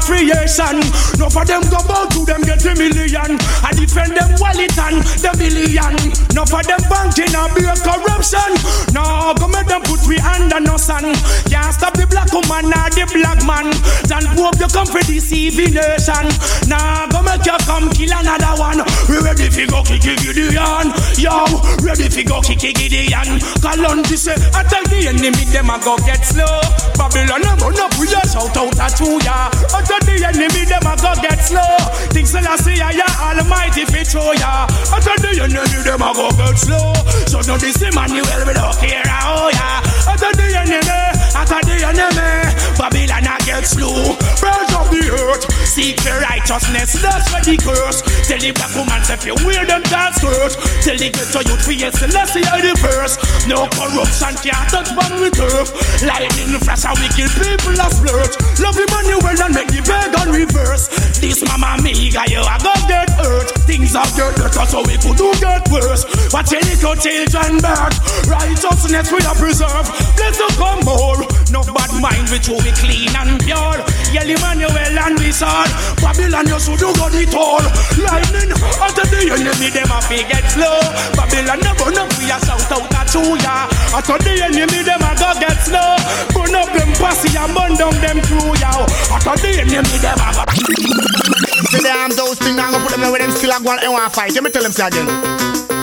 repatriation. 0.08 0.80
No 1.18 1.30
for 1.30 1.46
them 1.46 1.62
go 1.70 1.82
bout 1.88 2.12
to 2.12 2.26
them 2.26 2.42
get 2.42 2.64
a 2.66 2.74
million. 2.76 3.38
I 3.64 3.72
defend 3.74 4.16
them 4.16 4.32
wallet 4.40 4.78
and 4.78 5.02
the 5.22 5.32
million. 5.38 5.96
No 6.34 6.46
for 6.46 6.64
them 6.64 6.82
banking 6.90 7.34
and 7.34 7.52
be 7.56 7.66
a 7.66 7.76
corruption. 7.76 8.52
No, 8.94 9.34
go 9.38 9.48
make 9.48 9.68
them 9.68 9.82
put 9.82 10.02
we 10.08 10.18
under 10.20 10.60
no 10.60 10.78
sun. 10.78 11.14
Can't 11.50 11.74
stop 11.74 11.94
the 11.94 12.06
black 12.08 12.32
woman 12.34 12.72
or 12.72 12.90
the 12.94 13.06
black 13.14 13.42
man. 13.46 13.72
Then 14.08 14.26
hope 14.38 14.60
you 14.60 14.70
come 14.70 14.88
for 14.88 15.02
deceiving 15.06 15.74
nation. 15.74 16.26
Nah, 16.70 17.08
go 17.10 17.22
make 17.24 17.46
you 17.46 17.58
come 17.66 17.90
kill 17.92 18.14
another 18.14 18.56
one. 18.60 18.82
We 19.10 19.18
ready 19.22 19.50
fi 19.50 19.66
go 19.66 19.84
kick 19.84 20.06
Gideon. 20.06 20.94
Yo, 21.18 21.34
ready 21.82 22.10
fi 22.10 22.24
go 22.24 22.42
kick 22.42 22.62
Gideon. 22.62 23.40
Call 23.62 23.86
on 23.86 24.04
this 24.06 24.26
say, 24.26 24.38
I 24.54 24.64
tell 24.66 24.84
the 24.86 25.10
enemy 25.10 25.46
them 25.50 25.70
a 25.70 25.78
go 25.82 25.98
get 26.06 26.26
slow. 26.26 26.62
Babylon 26.98 27.42
run 27.62 27.80
up, 27.80 27.94
we 28.00 28.08
a 28.10 28.22
shout 28.28 28.56
out 28.58 28.76
a 28.76 28.88
two 28.96 29.18
ya. 29.24 29.50
I 29.74 29.82
tell 30.00 30.16
the 30.16 30.26
enemy 30.26 30.66
them 30.66 30.84
a 30.84 30.96
go 30.98 31.14
get 31.22 31.40
slow. 31.40 31.78
Things 32.12 32.32
that 32.34 32.48
I 32.48 32.56
see 32.58 32.76
ya, 32.76 32.92
almighty 33.22 33.86
fi 33.86 34.04
show 34.04 34.34
ya. 34.34 34.68
I 34.92 35.00
tell 35.00 35.18
the 35.20 35.32
enemy 35.44 35.84
them 35.84 36.02
a 36.02 36.12
go 36.14 36.30
get 36.36 36.58
slow. 36.58 36.94
So 37.28 37.40
no 37.48 37.58
this 37.58 37.82
Emmanuel 37.82 38.26
we 38.46 38.54
don't 38.54 38.76
care 38.78 39.04
oh, 39.06 39.10
how 39.10 39.50
ya. 39.50 39.70
I 40.12 40.16
tell 40.18 40.34
the 40.34 40.48
enemy, 40.56 41.05
I 41.36 41.44
tell 41.44 41.62
the 41.68 41.76
enemy, 41.84 42.32
Babylon 42.80 43.28
I 43.28 43.38
get 43.44 43.68
slow. 43.68 44.16
Birds 44.40 44.72
of 44.74 44.88
the 44.88 45.04
earth, 45.12 45.44
seek 45.68 46.00
the 46.02 46.16
righteousness, 46.24 46.96
that's 47.04 47.28
what 47.32 47.44
the 47.44 47.60
curse. 47.60 48.00
Tell 48.24 48.40
the 48.40 48.52
black 48.56 48.72
woman 48.74 49.04
if 49.04 49.22
you 49.28 49.36
wear 49.44 49.68
them 49.68 49.84
dance 49.92 50.16
skirt. 50.24 50.54
Tell 50.82 50.98
the 50.98 51.10
ghetto 51.12 51.40
youth 51.44 51.68
we 51.68 51.76
yes, 51.76 52.00
let's 52.14 52.34
see 52.34 52.42
the 52.42 52.74
verse. 52.82 53.20
No 53.46 53.68
corruption 53.76 54.34
can't 54.42 54.68
touch 54.70 54.90
bang 54.96 55.22
with 55.22 55.36
turf. 55.36 55.70
Lightning 56.02 56.58
flash 56.64 56.86
and 56.86 56.98
we 57.00 57.08
kill 57.14 57.30
people 57.36 57.78
as 57.78 57.94
splurge. 57.98 58.36
Love 58.60 58.80
Emmanuel 58.80 59.38
and 59.44 59.54
make 59.54 59.70
the 59.70 59.84
on 60.20 60.32
reverse. 60.32 60.88
This 61.20 61.44
mama 61.44 61.82
mega, 61.82 62.24
you 62.32 62.42
a 62.42 62.56
go 62.64 62.74
get 62.88 63.10
hurt. 63.20 63.55
Things 63.66 63.96
are 63.98 64.06
get 64.14 64.38
better 64.38 64.66
so 64.70 64.86
we 64.86 64.94
could 65.02 65.18
do 65.18 65.34
get 65.42 65.66
worse. 65.74 66.06
Watch 66.30 66.54
your 66.54 66.62
little 66.62 66.96
children 67.02 67.58
back. 67.66 67.98
Righteousness 68.30 69.10
we 69.10 69.20
are 69.26 69.34
preserve. 69.34 69.90
Bless 70.14 70.38
you 70.38 70.50
come 70.54 70.86
more. 70.86 71.26
No 71.50 71.66
bad 71.74 71.90
mind 71.98 72.30
with 72.30 72.46
you 72.46 72.62
we 72.62 72.72
clean 72.78 73.10
and 73.18 73.42
pure. 73.42 73.82
Yell 74.14 74.30
Emmanuel 74.30 74.98
and 75.02 75.18
we 75.18 75.34
sword. 75.34 75.70
Babylon 75.98 76.46
you 76.46 76.60
should 76.62 76.78
do 76.78 76.94
God 76.94 77.18
it 77.18 77.34
all. 77.34 77.66
Lightning 77.98 78.54
after 78.54 79.06
the 79.10 79.34
enemy 79.34 79.70
them 79.74 79.90
a 79.90 79.98
fi 79.98 80.22
get 80.30 80.46
slow. 80.54 80.78
Babylon 81.18 81.60
never 81.66 81.90
know 81.90 82.06
we 82.22 82.30
a 82.30 82.38
shout 82.46 82.70
out 82.70 82.86
a 82.86 83.02
two 83.10 83.34
ya. 83.42 83.66
After 83.98 84.22
the 84.22 84.46
enemy 84.46 84.86
them 84.86 85.02
a 85.02 85.12
go 85.18 85.30
get 85.42 85.58
slow. 85.66 85.98
Burn 86.38 86.54
up 86.54 86.70
them 86.70 86.94
posse 87.02 87.34
and 87.34 87.50
burn 87.58 87.74
down 87.82 87.98
them 87.98 88.22
crew 88.30 88.54
ya. 88.62 88.86
After 89.10 89.36
the 89.42 89.52
enemy 89.58 89.98
them 90.06 90.22
a 90.22 90.30
go. 90.38 91.35
Say 91.72 91.82
them 91.82 92.12
those 92.12 92.38
things, 92.40 92.60
I'm 92.60 92.72
gonna 92.72 92.84
put 92.84 92.92
them 92.92 93.04
in 93.04 93.12
where 93.12 93.20
them 93.20 93.32
still 93.32 93.52
a 93.52 93.64
go 93.64 93.72
and 93.72 93.92
want 93.92 94.14
fight. 94.14 94.34
Let 94.34 94.44
me 94.44 94.52
tell 94.52 94.64
them 94.64 94.72
say 94.72 94.88
again. 94.88 95.08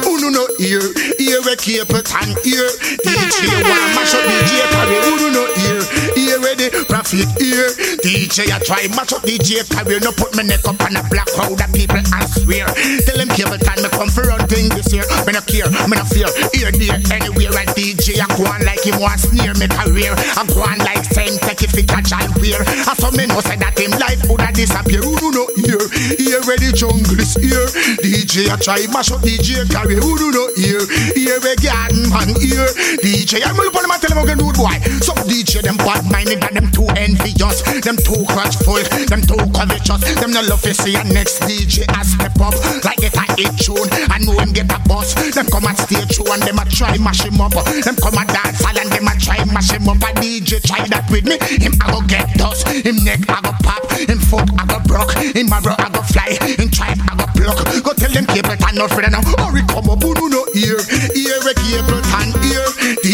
Who 0.04 0.18
no 0.20 0.28
no 0.28 0.44
ear, 0.58 0.82
ear 1.18 1.40
we 1.42 1.54
keep 1.56 1.90
it 1.90 2.06
and 2.14 2.34
ear. 2.46 2.66
DJ 3.06 3.48
one 3.62 3.90
mash 3.96 4.14
up 4.14 4.22
DJ 4.26 4.62
carry. 4.74 4.98
Who 5.06 5.14
oh, 5.14 5.18
no 5.18 5.28
no 5.30 5.44
ear, 5.66 5.80
ear 6.18 6.52
the 6.70 6.84
prophet 6.86 7.26
ear. 7.38 7.70
DJ 8.02 8.50
I 8.50 8.58
try 8.62 8.86
mash 8.94 9.14
up 9.14 9.22
DJ 9.22 9.62
carry. 9.70 9.98
No 10.02 10.10
put 10.12 10.34
me 10.34 10.42
neck 10.42 10.66
up 10.66 10.78
on 10.82 10.94
a 10.98 11.02
black 11.08 11.26
crowd 11.34 11.58
of 11.58 11.70
people 11.72 12.02
and 12.02 12.26
swear. 12.34 12.66
Tell 13.06 13.18
them 13.18 13.30
cable 13.30 13.58
time 13.62 13.82
me 13.82 13.88
come 13.94 14.10
for 14.10 14.26
run 14.26 14.42
thing 14.50 14.68
this 14.74 14.90
year. 14.92 15.06
Me 15.26 15.32
no 15.32 15.42
care, 15.46 15.70
me 15.86 15.94
no 15.94 16.04
fear. 16.04 16.28
Ear 16.58 16.74
there 16.74 16.98
anywhere 17.14 17.54
and 17.62 17.70
DJ 17.78 18.18
I 18.18 18.26
go 18.34 18.46
on 18.46 18.62
like 18.66 18.82
him 18.82 18.98
want 18.98 19.22
sneer 19.22 19.54
me 19.54 19.70
career. 19.70 20.14
I 20.18 20.42
go 20.50 20.66
on 20.66 20.78
like 20.82 21.06
same 21.14 21.38
take 21.46 21.62
if 21.62 21.74
it 21.78 21.86
catch 21.86 22.12
and 22.12 22.30
wear. 22.42 22.60
And 22.62 22.96
some 22.98 23.14
me 23.14 23.26
know 23.30 23.40
say 23.40 23.56
that 23.56 23.78
him 23.78 23.94
life 24.02 24.22
woulda 24.26 24.50
disappear. 24.52 25.00
Who 25.00 25.14
no 25.22 25.30
no 25.30 25.44
ear, 25.62 25.71
ear 26.32 26.40
where 26.48 26.56
the 26.56 26.72
jungle 26.72 27.20
is 27.20 27.36
ear. 27.44 27.68
DJ 28.00 28.48
I 28.48 28.56
try 28.56 28.80
mash 28.88 29.12
up 29.12 29.20
DJ 29.20 29.68
carry. 29.68 30.00
Who 30.00 30.16
do 30.16 30.32
no 30.32 30.48
ear, 30.56 30.80
ear 31.12 31.36
where 31.44 31.58
garden 31.60 32.08
man 32.08 32.32
ear. 32.40 32.64
DJ 33.04 33.44
I'm 33.44 33.60
up 33.60 33.76
on 33.76 33.84
them 33.84 33.92
and 33.92 34.00
tell 34.00 34.12
them 34.16 34.24
again 34.24 34.40
rude 34.40 34.56
boy. 34.56 34.72
Some 35.04 35.20
DJ 35.28 35.60
them 35.60 35.76
bad 35.76 36.08
minded 36.08 36.40
and 36.40 36.56
them 36.56 36.68
too 36.72 36.88
envious. 36.96 37.60
Them 37.84 38.00
too 38.00 38.24
grudgeful, 38.32 38.80
them 39.12 39.20
too 39.20 39.44
covetous. 39.52 40.00
Them 40.16 40.32
no 40.32 40.40
love 40.48 40.64
to 40.64 40.72
see 40.72 40.96
a 40.96 41.04
next 41.04 41.44
DJ 41.44 41.84
a 41.84 42.00
step 42.00 42.40
up 42.40 42.56
like 42.80 43.04
get 43.04 43.12
a 43.12 43.24
hit 43.36 43.52
tune. 43.60 43.88
I 44.08 44.16
know 44.24 44.32
him 44.40 44.56
get 44.56 44.72
a 44.72 44.80
bus. 44.88 45.12
Them 45.36 45.46
come 45.52 45.68
and 45.68 45.76
stay 45.84 46.00
true 46.08 46.28
and 46.32 46.40
them 46.40 46.56
a 46.56 46.64
try 46.64 46.96
mash 46.96 47.28
him 47.28 47.40
up. 47.44 47.52
Them 47.52 47.96
come 48.00 48.16
and 48.16 48.28
dance 48.32 48.64
all 48.64 48.78
and 48.78 48.88
them 48.88 49.04
a 49.04 49.12
try 49.20 49.44
mash 49.52 49.68
him 49.68 49.84
up. 49.84 50.00
A 50.00 50.08
DJ 50.16 50.64
try 50.64 50.80
that 50.88 51.04
with 51.12 51.28
me, 51.28 51.36
him 51.60 51.76
I 51.84 51.92
go 51.92 52.00
get 52.08 52.24
dust. 52.40 52.64
Him 52.72 53.04
neck 53.04 53.20
I 53.28 53.44
go 53.44 53.52
pop, 53.60 53.84
him 54.00 54.16
foot 54.16 54.48
I 54.56 54.64
go 54.64 54.71
broke, 54.92 55.16
him 55.16 55.52
arrow 55.52 55.74
I 55.78 55.88
go 55.88 56.02
fly, 56.02 56.36
In 56.60 56.70
tribe 56.70 57.00
I 57.08 57.16
go 57.16 57.26
pluck. 57.32 57.58
Go 57.82 57.92
tell 57.94 58.12
them 58.12 58.26
people 58.26 58.52
I 58.52 58.72
them 59.02 59.12
now. 59.12 59.22
Hurry 59.40 59.62
come 59.64 59.88
up, 59.88 60.04
no 60.04 60.44
ear, 60.54 60.78
ear 61.16 61.40
a 61.40 61.54
cable. 61.56 62.01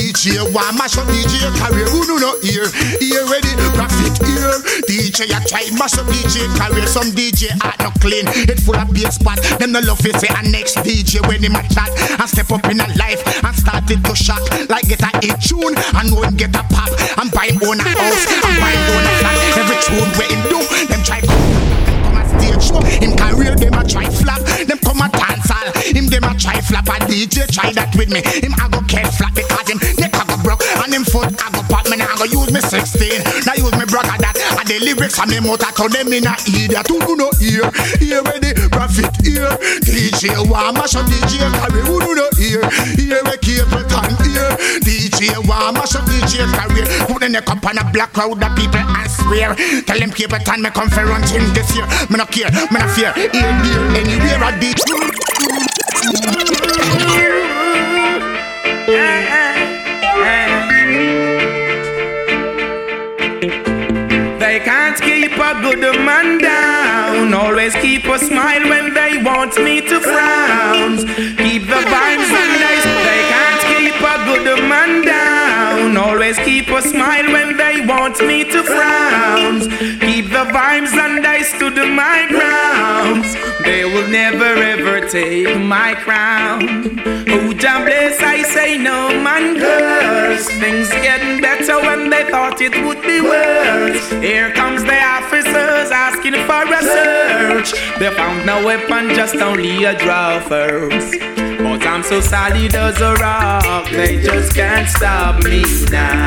DJ 0.08 0.40
one 0.56 0.72
mash 0.80 0.96
up 0.96 1.04
DJ 1.12 1.52
career, 1.60 1.84
who 1.84 2.00
do 2.08 2.16
no 2.16 2.32
ear, 2.40 2.64
ear 3.04 3.28
ready 3.28 3.52
graphic 3.76 4.16
ear. 4.24 4.56
DJ 4.88 5.28
I 5.28 5.44
try 5.44 5.68
mash 5.76 6.00
up 6.00 6.08
DJ 6.08 6.48
career, 6.56 6.86
some 6.88 7.12
DJ 7.12 7.52
are 7.60 7.76
not 7.84 8.00
clean, 8.00 8.24
it 8.48 8.56
full 8.64 8.76
of 8.76 8.88
bass 8.88 9.20
spot. 9.20 9.36
Them 9.60 9.72
no 9.72 9.80
love 9.80 10.00
it 10.06 10.16
say 10.16 10.32
a 10.32 10.40
next 10.48 10.80
DJ 10.80 11.20
when 11.28 11.44
him 11.44 11.52
a 11.52 11.62
chat 11.68 11.92
and 11.92 12.24
step 12.24 12.48
up 12.50 12.64
in 12.72 12.80
a 12.80 12.88
life 12.96 13.20
and 13.44 13.52
start 13.52 13.84
it 13.90 14.00
to 14.00 14.16
shock. 14.16 14.40
Like 14.72 14.88
get 14.88 15.04
a 15.04 15.12
hit 15.20 15.44
tune 15.44 15.76
and 15.76 16.08
him 16.08 16.36
get 16.40 16.56
a 16.56 16.64
pop. 16.72 16.88
And 17.20 17.28
buy 17.28 17.52
him 17.52 17.60
own 17.68 17.76
a 17.76 17.84
house 17.84 18.24
and 18.32 18.56
buy 18.56 18.72
him 18.72 18.88
own 18.88 19.04
a 19.04 19.12
flat. 19.20 19.36
Every 19.60 19.76
tune 19.84 20.08
where 20.16 20.30
him 20.32 20.40
do, 20.48 20.60
them 20.88 21.04
try 21.04 21.20
Him 23.00 23.16
career 23.16 23.54
them 23.56 23.74
a 23.74 23.84
try 23.84 24.08
flap, 24.10 24.40
them 24.66 24.78
come 24.78 25.00
a 25.00 25.08
dance 25.08 25.50
all. 25.50 25.72
Him 25.82 26.06
them 26.06 26.24
a 26.24 26.34
try 26.38 26.60
flap 26.60 26.88
a 26.88 26.96
DJ 27.06 27.46
try 27.52 27.72
that 27.72 27.94
with 27.96 28.10
me. 28.10 28.20
Him 28.22 28.54
a 28.54 28.68
go 28.68 28.80
get 28.86 29.06
flat 29.14 29.34
because 29.34 29.68
him 29.68 30.07
and 30.84 30.94
him 30.94 31.04
foot 31.04 31.28
a 31.28 31.46
go 31.52 31.62
pop. 31.66 31.88
Me 31.88 31.96
nah 31.96 32.14
go 32.16 32.24
use 32.24 32.52
me 32.52 32.60
16, 32.60 33.46
now 33.46 33.54
use 33.56 33.72
me 33.76 33.84
brother 33.86 34.16
that. 34.18 34.36
And 34.58 34.66
the 34.68 34.78
lyrics 34.82 35.18
and 35.18 35.30
me 35.30 35.40
mouth 35.40 35.62
a 35.62 35.70
turn 35.72 35.90
them 35.92 36.12
in 36.12 36.26
a 36.26 36.34
idiot. 36.48 36.88
Who 36.88 37.00
do 37.00 37.14
no 37.16 37.30
ear, 37.40 37.66
ear 38.04 38.20
where 38.22 38.40
the 38.40 38.68
prophet 38.70 39.10
ear. 39.24 39.48
DJ 39.84 40.44
mash 40.48 40.94
up 40.94 41.06
DJ 41.06 41.48
carry. 41.48 41.82
Who 41.86 42.00
do 42.00 42.12
no 42.14 42.26
ear, 42.40 42.62
ear 43.00 43.20
where 43.24 43.40
Capleton 43.40 44.12
ear. 44.28 44.48
DJ 44.82 45.40
mash 45.46 45.94
up 45.94 46.04
DJ 46.06 46.44
career. 46.44 46.86
Put 47.06 47.20
the 47.20 47.28
neck 47.28 47.48
up 47.48 47.64
on 47.64 47.78
a 47.78 47.84
black 47.92 48.12
crowd 48.12 48.42
of 48.42 48.56
people 48.56 48.80
and 48.80 49.10
swear. 49.10 49.54
Tell 49.84 49.98
them 49.98 50.12
it 50.14 50.44
time 50.44 50.62
me 50.62 50.70
come 50.70 50.88
for 50.90 51.04
run 51.04 51.22
this 51.22 51.74
year. 51.74 51.86
Me 52.10 52.16
no 52.16 52.26
care, 52.26 52.50
me 52.50 52.78
no 52.78 52.88
fear. 52.88 53.12
Here, 53.12 53.30
there, 53.32 53.96
anywhere 53.96 54.44
I 54.44 54.58
did. 54.58 54.78
They 64.38 64.60
can't 64.64 65.00
keep 65.00 65.32
a 65.32 65.52
good 65.62 65.80
man 66.04 66.38
down. 66.38 67.32
Always 67.34 67.74
keep 67.76 68.04
a 68.06 68.18
smile 68.18 68.68
when 68.68 68.92
they 68.94 69.22
want 69.22 69.56
me 69.62 69.80
to 69.82 70.00
frown. 70.00 70.96
Keep 71.44 71.62
the 71.68 71.82
vibes 71.94 72.30
and 72.42 72.52
they, 72.64 72.78
they 73.08 73.22
can't 73.34 73.62
keep 73.70 73.98
a 74.00 74.16
good 74.26 74.68
man 74.68 75.04
down. 75.04 75.96
Always 75.96 76.38
keep 76.38 76.68
a 76.68 76.82
smile 76.82 77.30
when 77.32 77.56
they 77.56 77.86
want 77.86 78.18
me 78.26 78.44
to 78.44 78.62
frown. 78.64 79.60
Keep 80.00 80.26
the 80.30 80.44
vibes 80.56 80.94
and 81.04 81.24
I 81.26 81.42
stood 81.42 81.76
my 81.94 82.26
ground. 82.28 83.24
They 83.64 83.84
will 83.84 84.08
never 84.08 84.44
ever 84.72 85.08
take 85.08 85.56
my 85.60 85.94
crown. 85.94 86.98
Oh, 87.30 87.52
Jah 87.52 87.84
bless, 87.84 88.20
I 88.22 88.42
say 88.42 88.78
no 88.78 89.10
man. 89.22 89.77
Things 90.58 90.88
getting 90.90 91.40
better 91.40 91.78
when 91.80 92.10
they 92.10 92.24
thought 92.24 92.60
it 92.60 92.74
would 92.84 93.00
be 93.02 93.20
worse. 93.20 94.10
Here 94.20 94.50
comes 94.52 94.82
the 94.82 95.00
officers 95.00 95.92
asking 95.92 96.34
for 96.46 96.66
a 96.66 96.82
search. 96.82 97.98
They 98.00 98.10
found 98.14 98.44
no 98.44 98.64
weapon, 98.66 99.14
just 99.14 99.36
only 99.36 99.84
a 99.84 99.96
draw 99.96 100.40
first. 100.40 101.14
But 101.58 101.86
I'm 101.86 102.02
so 102.02 102.20
solid 102.20 102.74
as 102.74 103.00
a 103.00 103.14
rock, 103.14 103.88
they 103.90 104.20
just 104.20 104.54
can't 104.54 104.88
stop 104.88 105.44
me 105.44 105.62
now. 105.92 106.26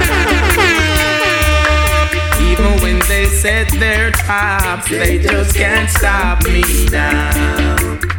Even 2.39 2.81
when 2.81 2.99
they 3.09 3.25
set 3.25 3.69
their 3.79 4.11
traps, 4.11 4.89
they 4.89 5.19
just 5.19 5.55
can't 5.55 5.89
stop 5.89 6.43
me 6.45 6.63
now. 6.89 8.10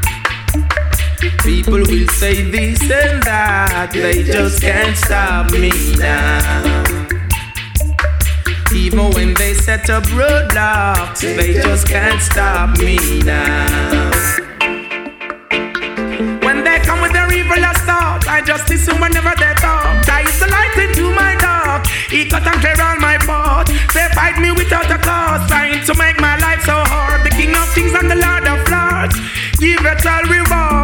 People 1.44 1.78
will 1.86 2.08
say 2.08 2.50
this 2.50 2.82
and 2.82 3.22
that, 3.22 3.90
they 3.92 4.24
just 4.24 4.60
can't 4.60 4.96
stop 4.96 5.52
me 5.52 5.70
now. 5.94 6.42
Even 8.74 9.12
when 9.12 9.32
they 9.34 9.54
set 9.54 9.88
up 9.88 10.02
roadblocks, 10.18 11.20
they 11.20 11.54
just 11.54 11.86
can't 11.86 12.20
stop 12.20 12.76
me 12.78 13.22
now. 13.22 14.10
When 16.42 16.64
they 16.64 16.80
come 16.80 17.00
with 17.00 17.12
their 17.12 17.30
evil 17.32 17.62
thought, 17.86 18.26
I 18.26 18.42
just 18.44 18.68
listen 18.68 19.00
whenever 19.00 19.30
they 19.38 19.54
talk. 19.62 20.02
That 20.10 20.26
is 20.26 20.40
the 20.42 20.50
light 20.50 20.74
into 20.74 21.06
my 21.14 21.38
dark. 21.38 21.86
He 22.10 22.26
cut 22.26 22.42
and 22.42 22.58
clear 22.58 22.74
all 22.82 22.98
my 22.98 23.18
path. 23.22 23.70
They 23.94 24.10
fight 24.10 24.42
me 24.42 24.50
without 24.50 24.90
a 24.90 24.98
cause, 24.98 25.46
trying 25.46 25.86
to 25.86 25.94
make 25.94 26.18
my 26.18 26.34
life 26.38 26.66
so 26.66 26.82
hard. 26.82 27.22
The 27.22 27.30
king 27.30 27.54
of 27.54 27.70
kings 27.74 27.94
and 27.94 28.10
the 28.10 28.18
lord 28.18 28.42
of 28.42 28.58
lords. 28.66 29.14
Give 29.62 29.86
it 29.86 30.02
all 30.02 30.26
reward. 30.26 30.81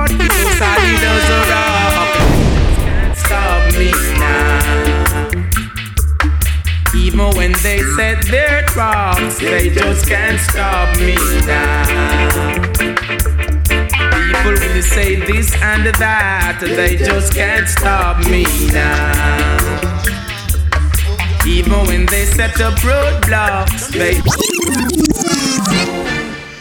Even 7.18 7.36
when 7.36 7.52
they 7.64 7.80
set 7.96 8.24
their 8.26 8.62
traps, 8.62 9.40
they 9.40 9.70
just 9.70 10.06
can't 10.06 10.38
stop 10.38 10.96
me 10.98 11.16
now. 11.48 12.62
People 14.22 14.52
will 14.52 14.82
say 14.82 15.16
this 15.16 15.52
and 15.60 15.86
that, 15.96 16.60
they 16.60 16.94
just 16.94 17.34
can't 17.34 17.66
stop 17.66 18.24
me 18.30 18.44
now. 18.72 19.98
Even 21.44 21.86
when 21.88 22.06
they 22.06 22.24
set 22.24 22.60
up 22.60 22.74
roadblocks, 22.86 23.88
they. 23.88 24.14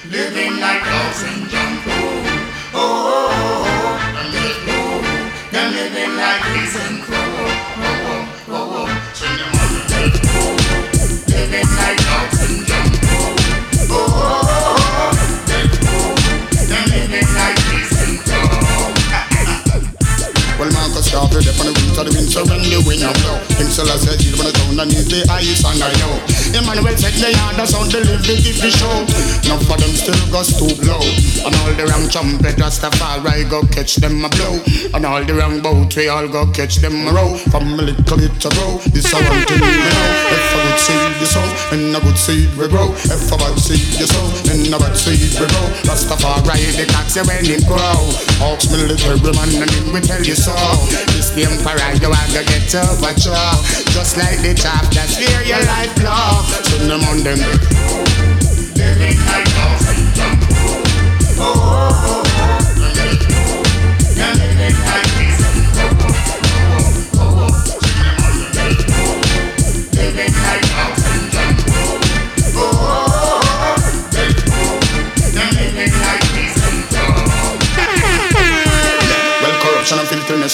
Living 0.09 0.59
like 0.59 0.83
dogs 0.85 1.46
On 21.37 21.43
the 21.43 21.71
root 21.85 21.97
of 21.99 22.05
the 22.09 22.17
wind, 22.17 22.31
so 22.31 22.41
when 22.49 22.65
a 22.65 23.13
blow, 23.21 23.37
him 23.61 23.69
say, 23.69 24.17
he's 24.17 24.33
gonna 24.33 24.51
down 24.53 24.79
and 24.79 24.89
need 24.89 25.05
the 25.05 25.21
ice 25.29 25.63
and 25.63 25.83
I 25.83 25.93
know. 26.01 26.36
Emmanuel 26.53 26.95
said 26.95 27.15
they 27.19 27.33
are 27.33 27.53
the 27.53 27.65
sound, 27.65 27.91
they 27.91 28.03
live, 28.03 28.23
they 28.23 28.37
give 28.39 28.59
the 28.61 28.71
show. 28.71 29.03
Enough 29.47 29.69
of 29.71 29.77
them 29.79 29.93
still 29.95 30.19
go 30.31 30.43
stoop 30.43 30.77
low. 30.85 31.01
And 31.43 31.53
all 31.63 31.73
the 31.75 31.85
wrong 31.87 32.07
trumpet, 32.09 32.55
Rastafari 32.55 33.49
go 33.49 33.63
catch 33.73 33.97
them 33.97 34.23
a 34.23 34.29
blow. 34.29 34.59
And 34.93 35.05
all 35.05 35.23
the 35.23 35.33
wrong 35.33 35.61
boat, 35.61 35.95
we 35.95 36.07
all 36.07 36.27
go 36.27 36.45
catch 36.51 36.77
them 36.77 37.07
a 37.07 37.11
row. 37.11 37.37
From 37.51 37.79
a 37.79 37.83
little 37.83 38.17
bit 38.17 38.33
to 38.43 38.49
grow, 38.55 38.79
this 38.91 39.11
I 39.13 39.19
want 39.27 39.47
to 39.47 39.55
know. 39.57 39.71
If 40.31 40.53
a 40.53 40.59
good 40.63 40.79
seed 40.79 41.13
you 41.19 41.27
sow, 41.27 41.47
then 41.71 41.95
a 41.95 41.99
good 41.99 42.17
seed 42.17 42.49
will 42.55 42.69
grow. 42.69 42.89
If 42.93 43.31
a 43.31 43.37
bad 43.37 43.57
seed 43.59 43.83
you 43.99 44.07
sow, 44.07 44.27
then 44.47 44.73
a 44.73 44.77
bad 44.79 44.95
seed 44.95 45.33
will 45.39 45.49
grow. 45.49 45.67
Rastafari 45.87 46.77
the 46.77 46.85
taxi 46.85 47.21
when 47.25 47.45
it 47.45 47.65
grow. 47.65 48.01
Hawks 48.37 48.69
military 48.69 49.19
man 49.33 49.49
and 49.63 49.71
him 49.71 49.93
we 49.93 50.01
tell 50.01 50.21
you 50.21 50.35
so. 50.35 50.53
This 51.13 51.31
the 51.31 51.45
emperor 51.49 51.91
you 51.97 52.09
are 52.09 52.27
gonna 52.29 52.43
get 52.45 52.69
overthrow. 52.75 53.53
Just 53.93 54.17
like 54.17 54.41
the 54.41 54.53
top, 54.53 54.85
that's 54.93 55.17
where 55.17 55.43
your 55.43 55.61
life 55.65 55.93
Send 56.45 56.89
them 56.89 57.03
on 57.05 57.23
them. 57.23 57.39
Living 58.75 59.46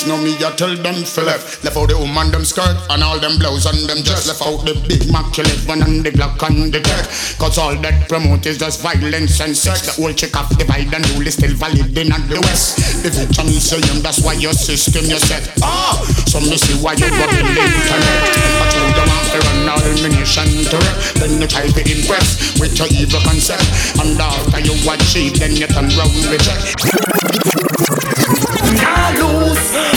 no 0.09 0.17
me, 0.17 0.33
I 0.41 0.49
tell 0.57 0.73
them 0.73 1.05
for 1.05 1.21
left. 1.21 1.61
Left 1.63 1.77
out 1.77 1.85
the 1.85 1.93
woman, 1.93 2.33
them 2.33 2.41
skirt, 2.41 2.73
and 2.89 3.05
all 3.05 3.21
them 3.21 3.37
blouse 3.37 3.69
and 3.69 3.77
them 3.85 4.01
dress. 4.01 4.25
Left 4.25 4.41
out 4.41 4.65
the 4.65 4.73
big 4.89 5.05
Mac 5.13 5.29
11 5.37 5.69
and 5.85 6.01
the 6.01 6.09
Glock 6.09 6.41
and 6.49 6.73
the 6.73 6.81
tech. 6.81 7.05
Cause 7.37 7.61
all 7.61 7.77
that 7.85 8.09
promote 8.09 8.41
is 8.49 8.57
just 8.57 8.81
violence 8.81 9.37
and 9.37 9.53
sex. 9.53 9.85
The 9.85 10.01
old 10.01 10.17
chick 10.17 10.33
of 10.33 10.49
divide 10.57 10.89
and 10.89 11.05
rule 11.13 11.29
is 11.29 11.37
still 11.37 11.53
valid 11.53 11.93
in 11.93 12.09
the 12.09 12.41
West. 12.41 13.05
The 13.05 13.13
victim 13.13 13.53
is 13.53 13.69
saying 13.69 14.01
that's 14.01 14.25
why 14.25 14.33
your 14.33 14.57
system 14.57 15.05
you 15.05 15.21
set. 15.21 15.45
Ah, 15.61 16.01
so 16.25 16.41
me 16.41 16.57
see 16.57 16.73
why 16.81 16.97
you 16.97 17.05
in 17.05 17.13
the 17.13 17.61
internet. 17.61 18.21
But 18.57 18.73
you 18.73 18.83
don't 18.97 19.13
want 19.13 19.29
to 19.29 19.39
run 19.45 19.69
all 19.77 19.93
nation 20.09 20.49
to 20.73 20.77
wreck. 20.81 20.97
Then 21.21 21.37
you 21.37 21.45
try 21.45 21.69
to 21.69 21.81
impress 21.85 22.57
with 22.57 22.73
your 22.81 22.89
evil 22.89 23.21
concept. 23.21 23.69
And 24.01 24.17
after 24.17 24.57
you 24.57 24.73
achieve, 24.89 25.37
then 25.37 25.53
you 25.53 25.69
turn 25.69 25.93
round 25.93 26.17
with 26.33 26.41
check. 26.41 28.12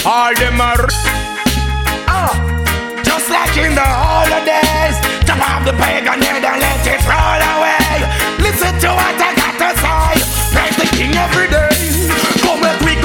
All 0.09 0.33
them 0.37 0.61
are. 0.61 0.87
Ah, 2.07 2.31
just 3.03 3.29
like 3.29 3.57
in 3.59 3.75
the 3.75 3.83
holidays. 3.83 4.97
Jump 5.27 5.43
off 5.43 5.65
the 5.65 5.73
pagan 5.73 6.23
head 6.23 6.45
and 6.45 6.61
let 6.63 6.87
it 6.87 7.03
roll 7.11 7.43
away. 7.59 8.07
Listen 8.39 8.73
to 8.83 8.89
what 8.95 9.19
I 9.19 9.35
got 9.35 9.55
to 9.59 9.71
say. 9.83 10.15
Praise 10.55 10.77
the 10.77 10.97
king 10.97 11.13
every 11.17 11.49
day. 11.51 11.76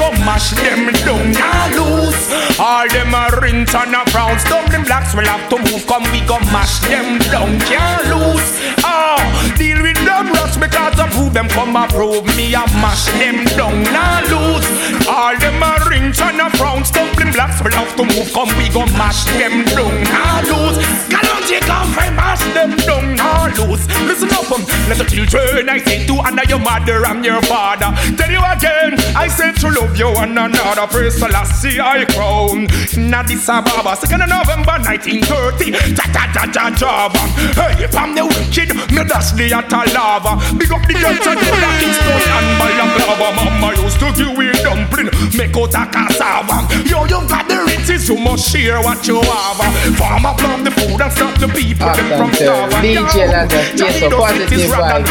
Come 0.02 0.18
go 0.18 0.24
mash 0.24 0.50
them 0.50 0.90
down. 1.06 1.32
Can't 1.32 1.76
lose. 1.78 2.58
All 2.58 2.88
them 2.88 3.14
are 3.14 3.38
rinse 3.40 3.72
and 3.74 3.94
a 3.94 4.02
brown. 4.10 4.36
Stumbling 4.40 4.82
blacks 4.82 5.14
will 5.14 5.26
have 5.26 5.48
to 5.50 5.58
move. 5.58 5.86
Come 5.86 6.02
we 6.10 6.20
go 6.26 6.40
mash 6.50 6.80
them 6.90 7.18
down. 7.30 7.60
Can't 7.70 8.02
lose. 8.10 8.42
Ah, 8.82 9.22
deal 9.56 9.80
with 9.80 9.98
them 10.02 10.32
rats 10.32 10.56
because 10.56 10.98
of 10.98 11.14
who 11.14 11.30
them 11.30 11.48
come 11.48 11.76
approve 11.76 12.26
me. 12.36 12.50
I 12.54 12.66
mash 12.82 13.06
them 13.14 13.46
down. 13.54 13.84
Nah 13.94 14.26
lose. 14.26 14.66
All 15.06 15.38
them 15.38 15.62
are 15.62 15.78
rinse 15.88 16.20
and 16.20 16.40
a 16.40 16.50
brown. 16.58 16.84
Stumbling 16.84 17.30
blacks 17.30 17.62
will 17.62 17.70
have 17.70 17.94
to 17.94 18.02
move. 18.02 18.26
Come 18.34 18.50
we 18.58 18.68
go 18.74 18.82
mash 18.98 19.22
them 19.38 19.62
down. 19.70 19.94
Nah 20.10 20.42
lose. 20.50 20.82
Galante 21.14 21.62
come 21.62 21.94
and 22.02 22.16
mash 22.16 22.42
them 22.54 22.74
down. 22.82 23.14
Nah 23.14 23.54
lose. 23.54 23.86
Listen 24.10 24.34
up, 24.34 24.50
um, 24.50 24.66
little 24.90 25.06
children, 25.12 25.68
I 25.68 25.78
say 25.78 26.06
to 26.06 26.14
honor 26.24 26.44
your 26.48 26.58
mother 26.58 27.04
and 27.06 27.24
your 27.24 27.42
father. 27.42 27.92
Tell 28.16 28.30
you 28.30 28.40
again, 28.40 28.96
I 29.14 29.28
say 29.28 29.52
to 29.52 29.68
love 29.68 29.96
you 29.96 30.10
one 30.12 30.36
another. 30.38 30.86
The 30.88 31.28
last 31.30 31.64
I 31.64 32.04
crown. 32.06 32.66
Addis 33.12 33.48
Ababa, 33.48 33.94
2nd 33.94 34.24
of 34.24 34.28
November 34.34 34.76
1930. 34.82 35.94
Ta 35.94 36.04
ta 36.10 36.24
ta 36.34 36.42
ta 36.50 36.64
Java. 36.74 37.22
Hey, 37.54 37.86
from 37.86 38.14
the 38.16 38.24
wicked, 38.26 38.74
me 38.90 39.02
dash 39.06 39.30
the 39.38 39.52
atta 39.52 39.86
lava. 39.94 40.40
Big 40.58 40.72
up 40.72 40.82
the 40.88 40.94
girls 40.98 41.22
and 41.22 41.38
the 41.38 41.48
Kingston 41.78 42.18
and 42.34 42.48
Balaclava. 42.58 43.28
Mama 43.36 43.68
used 43.78 44.00
to 44.00 44.08
give 44.16 44.34
me 44.34 44.50
dumpling, 44.64 45.10
make 45.38 45.54
out 45.54 45.74
a 45.76 45.84
cassava. 45.86 46.66
Yo, 46.88 47.04
you 47.06 47.20
got 47.28 47.46
the 47.46 47.62
riches, 47.68 48.08
you 48.08 48.18
must 48.18 48.50
share 48.50 48.80
what 48.82 49.06
you 49.06 49.20
have. 49.22 49.60
Farmer 49.94 50.34
plant 50.34 50.64
the 50.64 50.72
food 50.72 50.98
and 50.98 51.12
stop 51.12 51.38
the 51.38 51.46
people 51.46 51.86
ah, 51.86 51.94
them 51.94 52.08
from 52.18 52.32
starving. 52.34 52.82
DJ 52.82 53.30
Lazarus, 53.30 53.78
yes, 53.78 54.00
so 54.00 54.10
positive 54.10 54.66
vibes. 54.66 55.01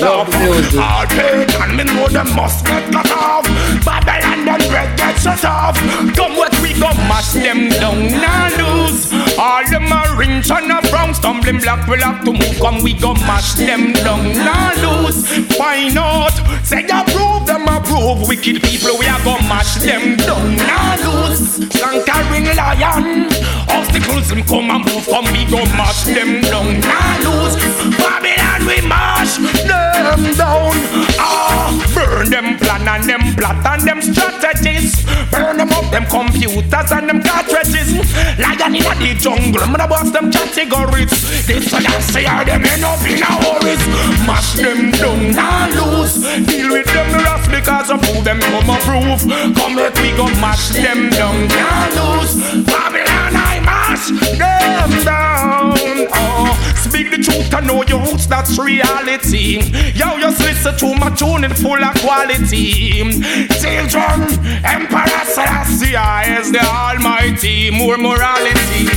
Love 0.00 0.28
music. 0.38 0.78
All 0.78 1.06
pain 1.06 1.48
and 1.60 1.76
me 1.76 1.84
know 1.84 2.08
them 2.08 2.34
must 2.34 2.64
get 2.64 2.92
cut 2.92 3.10
off. 3.10 3.44
Babylon 3.84 4.44
them 4.44 4.60
bread 4.70 4.96
get 4.98 5.18
shut 5.18 5.44
off. 5.44 5.76
Come 6.14 6.36
what 6.36 6.52
we 6.60 6.72
go 6.74 6.88
mash 7.08 7.32
them 7.32 7.68
down 7.68 8.06
now 8.20 8.48
lose. 8.56 9.12
All 9.38 9.64
them 9.68 9.92
are 9.92 10.16
rich 10.16 10.50
and 10.50 10.70
a 10.70 10.80
brown 10.90 11.14
stumbling 11.14 11.60
block. 11.60 11.86
We'll 11.88 12.00
have 12.00 12.24
to 12.24 12.32
move. 12.32 12.58
Come 12.60 12.82
we 12.82 12.94
go 12.94 13.14
mash 13.14 13.54
them 13.54 13.92
down 13.92 14.32
now 14.32 15.02
lose. 15.04 15.26
Why 15.58 15.88
not? 15.88 16.34
Say 16.64 16.84
approve 16.84 17.39
them 17.50 17.66
approve. 17.66 18.28
Wicked 18.28 18.62
people 18.62 18.94
we 18.98 19.06
are 19.06 19.22
go 19.24 19.34
mash 19.50 19.74
them 19.82 20.16
down 20.16 20.56
now 20.56 20.94
lose. 21.02 21.58
Conquering 21.74 22.46
lion. 22.54 23.26
Obstacles 23.68 24.28
them 24.30 24.42
come 24.44 24.70
and 24.70 24.84
move. 24.86 25.06
Come 25.06 25.26
we 25.34 25.44
go 25.50 25.60
mash 25.74 26.04
them 26.04 26.40
down 26.42 26.80
now 26.80 27.18
lose. 27.26 27.56
Babylon 27.98 28.62
we 28.66 28.78
mash 28.86 29.36
them 29.66 30.22
down. 30.38 30.74
Ah, 31.18 31.74
burn 31.94 32.30
them 32.30 32.58
plan 32.58 32.86
and 32.86 33.04
them 33.04 33.34
plot 33.34 33.58
and 33.66 33.82
them 33.82 34.00
strategies. 34.00 35.04
Burn 35.30 35.56
them 35.58 35.70
up, 35.70 35.90
them 35.90 36.06
computers 36.06 36.90
and 36.92 37.08
them 37.08 37.22
cartridges. 37.22 37.90
Lion 38.38 38.74
in 38.74 38.82
the 38.82 39.14
jungle, 39.18 39.66
man, 39.66 39.80
I 39.80 39.86
bust 39.86 40.12
them 40.12 40.30
categories. 40.30 41.10
This 41.46 41.72
one 41.72 41.86
I 41.86 42.00
say, 42.00 42.26
are 42.26 42.44
them 42.44 42.64
end 42.64 42.84
up 42.84 43.02
in 43.06 43.22
a 43.22 43.30
worries. 43.42 43.82
Mash 44.26 44.54
them 44.54 44.90
down, 44.92 45.32
now 45.32 45.68
lose. 45.70 46.14
Deal 46.46 46.70
with 46.70 46.86
them 46.86 47.12
rough 47.24 47.39
because 47.48 47.90
of 47.90 48.04
who 48.04 48.22
them 48.22 48.40
come 48.40 48.70
approve. 48.70 49.20
Come 49.56 49.76
let 49.76 49.96
we 50.00 50.10
go 50.16 50.26
mash 50.40 50.68
them 50.70 51.10
down, 51.10 51.48
now 51.48 52.18
lose. 52.20 52.34
Babylon, 52.64 53.32
I 53.36 53.60
mash 53.64 54.08
them 54.10 55.04
down. 55.04 55.74
Oh, 56.12 56.39
speak 56.76 57.10
the 57.10 57.18
truth 57.22 57.52
and 57.54 57.66
know 57.66 57.82
your 57.84 58.00
roots, 58.00 58.26
that's 58.26 58.58
reality. 58.58 59.60
Yo, 59.94 60.18
just 60.18 60.40
listen 60.40 60.76
to 60.78 60.94
my 60.98 61.10
tune 61.14 61.44
in 61.44 61.54
full 61.54 61.82
of 61.82 61.94
quality. 62.00 63.02
Children, 63.60 64.18
Emperor 64.64 65.24
Selassie 65.24 65.96
is 66.38 66.52
the 66.52 66.62
Almighty. 66.62 67.70
More 67.70 67.96
morality. 67.96 68.88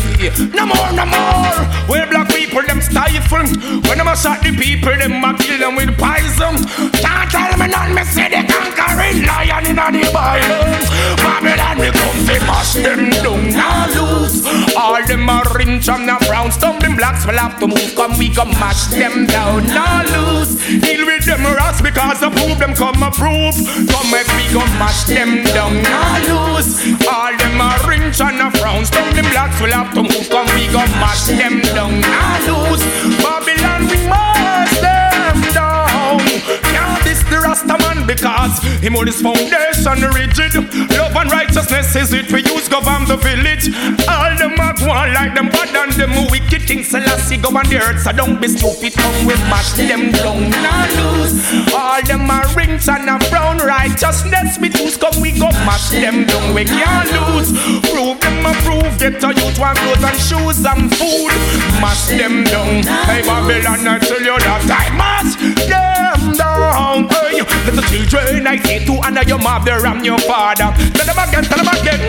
No 0.56 0.66
more, 0.66 0.92
no 0.94 1.06
more. 1.06 1.54
Where 1.88 2.08
black 2.08 2.30
people 2.30 2.64
them 2.64 2.82
stifle. 2.82 3.48
When 3.90 4.00
I'm 4.00 4.08
a 4.08 4.16
shot 4.16 4.42
the 4.42 4.56
people, 4.56 4.96
them 4.96 5.24
a 5.24 5.38
kill 5.38 5.60
them 5.60 5.76
with 5.76 5.98
poison. 5.98 6.56
Can't 7.02 7.30
tell 7.30 7.58
me 7.58 7.68
none, 7.68 7.94
me 7.94 8.04
say 8.04 8.30
the 8.30 8.42
conquering 8.48 9.26
lion 9.26 9.66
in 9.68 9.76
the 9.76 10.10
Bible. 10.14 11.04
Babylon 11.20 11.78
we 11.80 11.90
come 11.92 12.20
to 12.28 12.36
mash 12.48 12.74
them 12.74 13.10
down, 13.10 13.50
now 13.52 13.88
lose. 13.92 14.46
All 14.76 15.04
them 15.06 15.30
are 15.30 15.44
rich 15.56 15.90
and 15.90 16.08
the 16.08 16.18
brown 16.28 16.52
stumbling 16.52 16.96
blocks 16.96 17.26
will 17.26 17.40
have 17.44 17.60
to 17.60 17.68
move. 17.68 17.92
Come 17.96 18.18
we 18.18 18.30
come 18.30 18.52
mash 18.52 18.88
them 18.88 19.26
down, 19.26 19.68
now 19.68 20.00
lose. 20.16 20.56
Deal 20.80 21.06
with 21.06 21.26
them 21.26 21.44
rats 21.44 21.82
because 21.82 22.20
the 22.22 22.30
proof 22.30 22.58
them 22.58 22.74
come 22.74 23.04
approve. 23.04 23.56
Come 23.92 24.08
make 24.16 24.32
we 24.40 24.46
come 24.56 24.72
mash 24.80 25.04
them 25.04 25.44
down, 25.52 25.84
now 25.84 26.56
lose. 26.56 26.80
All 27.06 27.36
them 27.36 27.60
are 27.60 27.80
rich 27.84 28.22
and 28.22 28.40
the 28.40 28.50
brown 28.60 28.86
stumbling 28.86 29.30
blocks 29.32 29.60
will 29.60 29.76
have 29.76 29.92
to 29.94 30.04
move. 30.04 30.28
Come 30.30 30.48
we 30.56 30.68
come 30.72 30.94
mash 31.04 31.28
them 31.28 31.60
down, 31.76 32.00
now 32.00 32.40
lose. 32.48 32.84
Babylon 33.20 33.82
we 33.92 34.00
mash 34.08 34.76
them 34.80 35.38
down. 35.52 36.93
The 37.34 37.42
Rasta 37.42 37.78
man 37.82 38.06
because 38.06 38.62
him 38.78 38.94
hold 38.94 39.10
his 39.10 39.18
foundation 39.18 39.98
rigid. 40.14 40.54
Love 40.94 41.18
and 41.18 41.32
righteousness 41.34 41.96
is 41.98 42.14
it 42.14 42.30
we 42.32 42.46
use 42.46 42.70
govern 42.70 43.10
the 43.10 43.18
village. 43.18 43.74
All 44.06 44.34
them 44.38 44.54
are 44.62 44.78
one 44.86 45.10
like 45.18 45.34
them 45.34 45.50
bad 45.50 45.74
and 45.74 45.92
them 45.98 46.14
wicked 46.30 46.70
things. 46.70 46.94
Selassie 46.94 47.38
go 47.38 47.50
on 47.50 47.66
the 47.74 47.82
earth, 47.82 48.06
so 48.06 48.12
don't 48.14 48.38
be 48.38 48.48
stupid. 48.48 48.94
Come 48.94 49.26
we 49.26 49.34
mash 49.50 49.74
them 49.74 50.14
down, 50.14 50.54
now 50.62 50.86
lose. 50.94 51.34
All 51.74 52.02
them 52.06 52.30
are 52.30 52.46
rings 52.54 52.86
and 52.88 53.10
a 53.10 53.18
brown 53.34 53.58
righteousness 53.58 54.62
we 54.62 54.70
choose. 54.70 54.96
Come 54.96 55.18
we 55.18 55.34
go 55.34 55.50
mash 55.66 55.90
them 55.90 56.30
down, 56.30 56.54
we 56.54 56.66
can't 56.66 57.10
lose. 57.18 57.50
Prove 57.90 58.22
them 58.22 58.46
approve, 58.46 58.94
get 59.02 59.18
a 59.26 59.34
youth 59.34 59.58
one 59.58 59.74
clothes 59.74 60.06
and 60.06 60.20
shoes 60.22 60.62
and 60.62 60.86
food. 60.94 61.34
Mash 61.82 62.14
them 62.14 62.46
down. 62.46 62.86
Hey 63.10 63.26
Babylon, 63.26 63.88
I 63.90 63.98
tell 63.98 64.22
you 64.22 64.38
that 64.38 64.70
I 64.70 64.86
mash 64.94 65.34
them 65.66 66.38
down. 66.38 66.53
Hey, 66.74 67.42
little 67.70 68.06
children, 68.10 68.48
I 68.48 68.58
say 68.58 68.84
to 68.86 68.94
honor 69.06 69.24
your 69.24 69.38
mother 69.38 69.86
and 69.86 70.06
your 70.06 70.18
father. 70.20 70.74
Tell 70.94 71.06
them 71.06 71.20
again, 71.22 71.44
tell 71.46 71.62
them 71.62 71.70
again. 71.70 72.02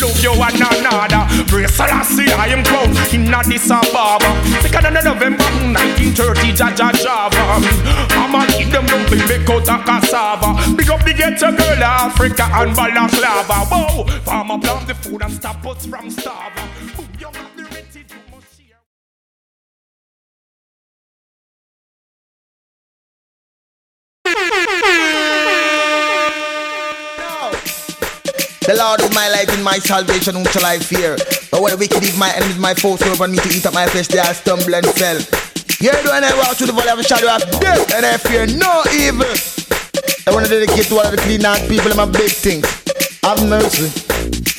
Love 0.00 0.18
you 0.22 0.34
one 0.34 0.54
another. 0.58 1.22
Praise 1.46 1.74
Selassie, 1.74 2.32
I 2.32 2.48
am 2.48 2.64
crowned 2.64 2.98
in 3.14 3.32
Addis 3.32 3.70
Ababa. 3.70 4.30
Second 4.62 4.96
of 4.96 5.04
November 5.04 5.44
1930, 5.70 6.52
Jaja 6.52 6.90
Java. 6.98 7.62
I'ma 8.18 8.46
keep 8.58 8.70
them 8.70 8.86
don't 8.86 9.08
be 9.10 9.18
make 9.26 9.48
out 9.48 9.68
a 9.68 9.78
cassava. 9.84 10.76
Big 10.76 10.90
up 10.90 11.04
the 11.04 11.14
ghetto 11.14 11.52
girl, 11.54 11.84
Africa 11.84 12.48
and 12.54 12.74
Balaclava. 12.74 13.66
Whoa, 13.70 14.04
farmer 14.22 14.58
plant 14.58 14.88
the 14.88 14.94
food 14.94 15.22
and 15.22 15.32
stop 15.32 15.64
us 15.64 15.86
from 15.86 16.10
starving. 16.10 17.47
The 28.68 28.76
Lord 28.76 29.00
is 29.00 29.14
my 29.14 29.28
light 29.30 29.48
and 29.48 29.64
my 29.64 29.78
salvation, 29.78 30.34
whom 30.34 30.44
shall 30.52 30.66
I 30.66 30.78
fear? 30.78 31.16
But 31.50 31.62
when 31.62 31.72
the 31.72 31.78
wicked 31.78 32.02
is 32.04 32.18
my 32.18 32.30
enemies, 32.36 32.58
my 32.58 32.74
foes 32.74 33.00
who 33.00 33.12
upon 33.14 33.32
me 33.32 33.38
to 33.38 33.48
eat 33.48 33.64
up 33.64 33.72
my 33.72 33.86
flesh, 33.86 34.08
they 34.08 34.18
are 34.18 34.34
stumble 34.34 34.74
and 34.74 34.84
fell. 34.92 35.16
Here 35.80 35.96
do 36.02 36.10
I 36.12 36.20
walk 36.36 36.56
through 36.56 36.66
the 36.66 36.74
valley 36.74 36.90
of 36.90 36.98
the 36.98 37.04
shadow 37.04 37.32
of 37.32 37.40
death, 37.60 37.92
and 37.94 38.04
I 38.04 38.18
fear 38.18 38.44
no 38.44 38.84
evil. 38.92 39.24
I 40.26 40.34
want 40.36 40.44
to 40.44 40.52
dedicate 40.52 40.84
to 40.92 40.96
all 41.00 41.06
of 41.06 41.12
the 41.12 41.16
clean 41.16 41.40
heart 41.40 41.64
people 41.64 41.90
in 41.90 41.96
my 41.96 42.04
big 42.04 42.28
things. 42.28 42.68
Have 43.24 43.40
mercy. 43.48 43.88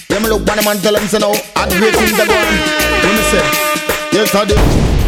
Let 0.10 0.24
me 0.24 0.30
look 0.30 0.42
one 0.48 0.58
of 0.58 0.66
them 0.66 0.74
and 0.74 0.82
tell 0.82 0.94
them, 0.94 1.06
say 1.06 1.20
no, 1.20 1.38
I'm 1.56 1.70
great 1.70 1.94
things 1.94 2.18
are 2.18 2.26
going. 2.26 2.58
Let 3.06 3.14
me 3.14 3.22
say, 3.30 3.46
yes 4.10 4.34
I 4.34 4.46
do. 4.46 4.99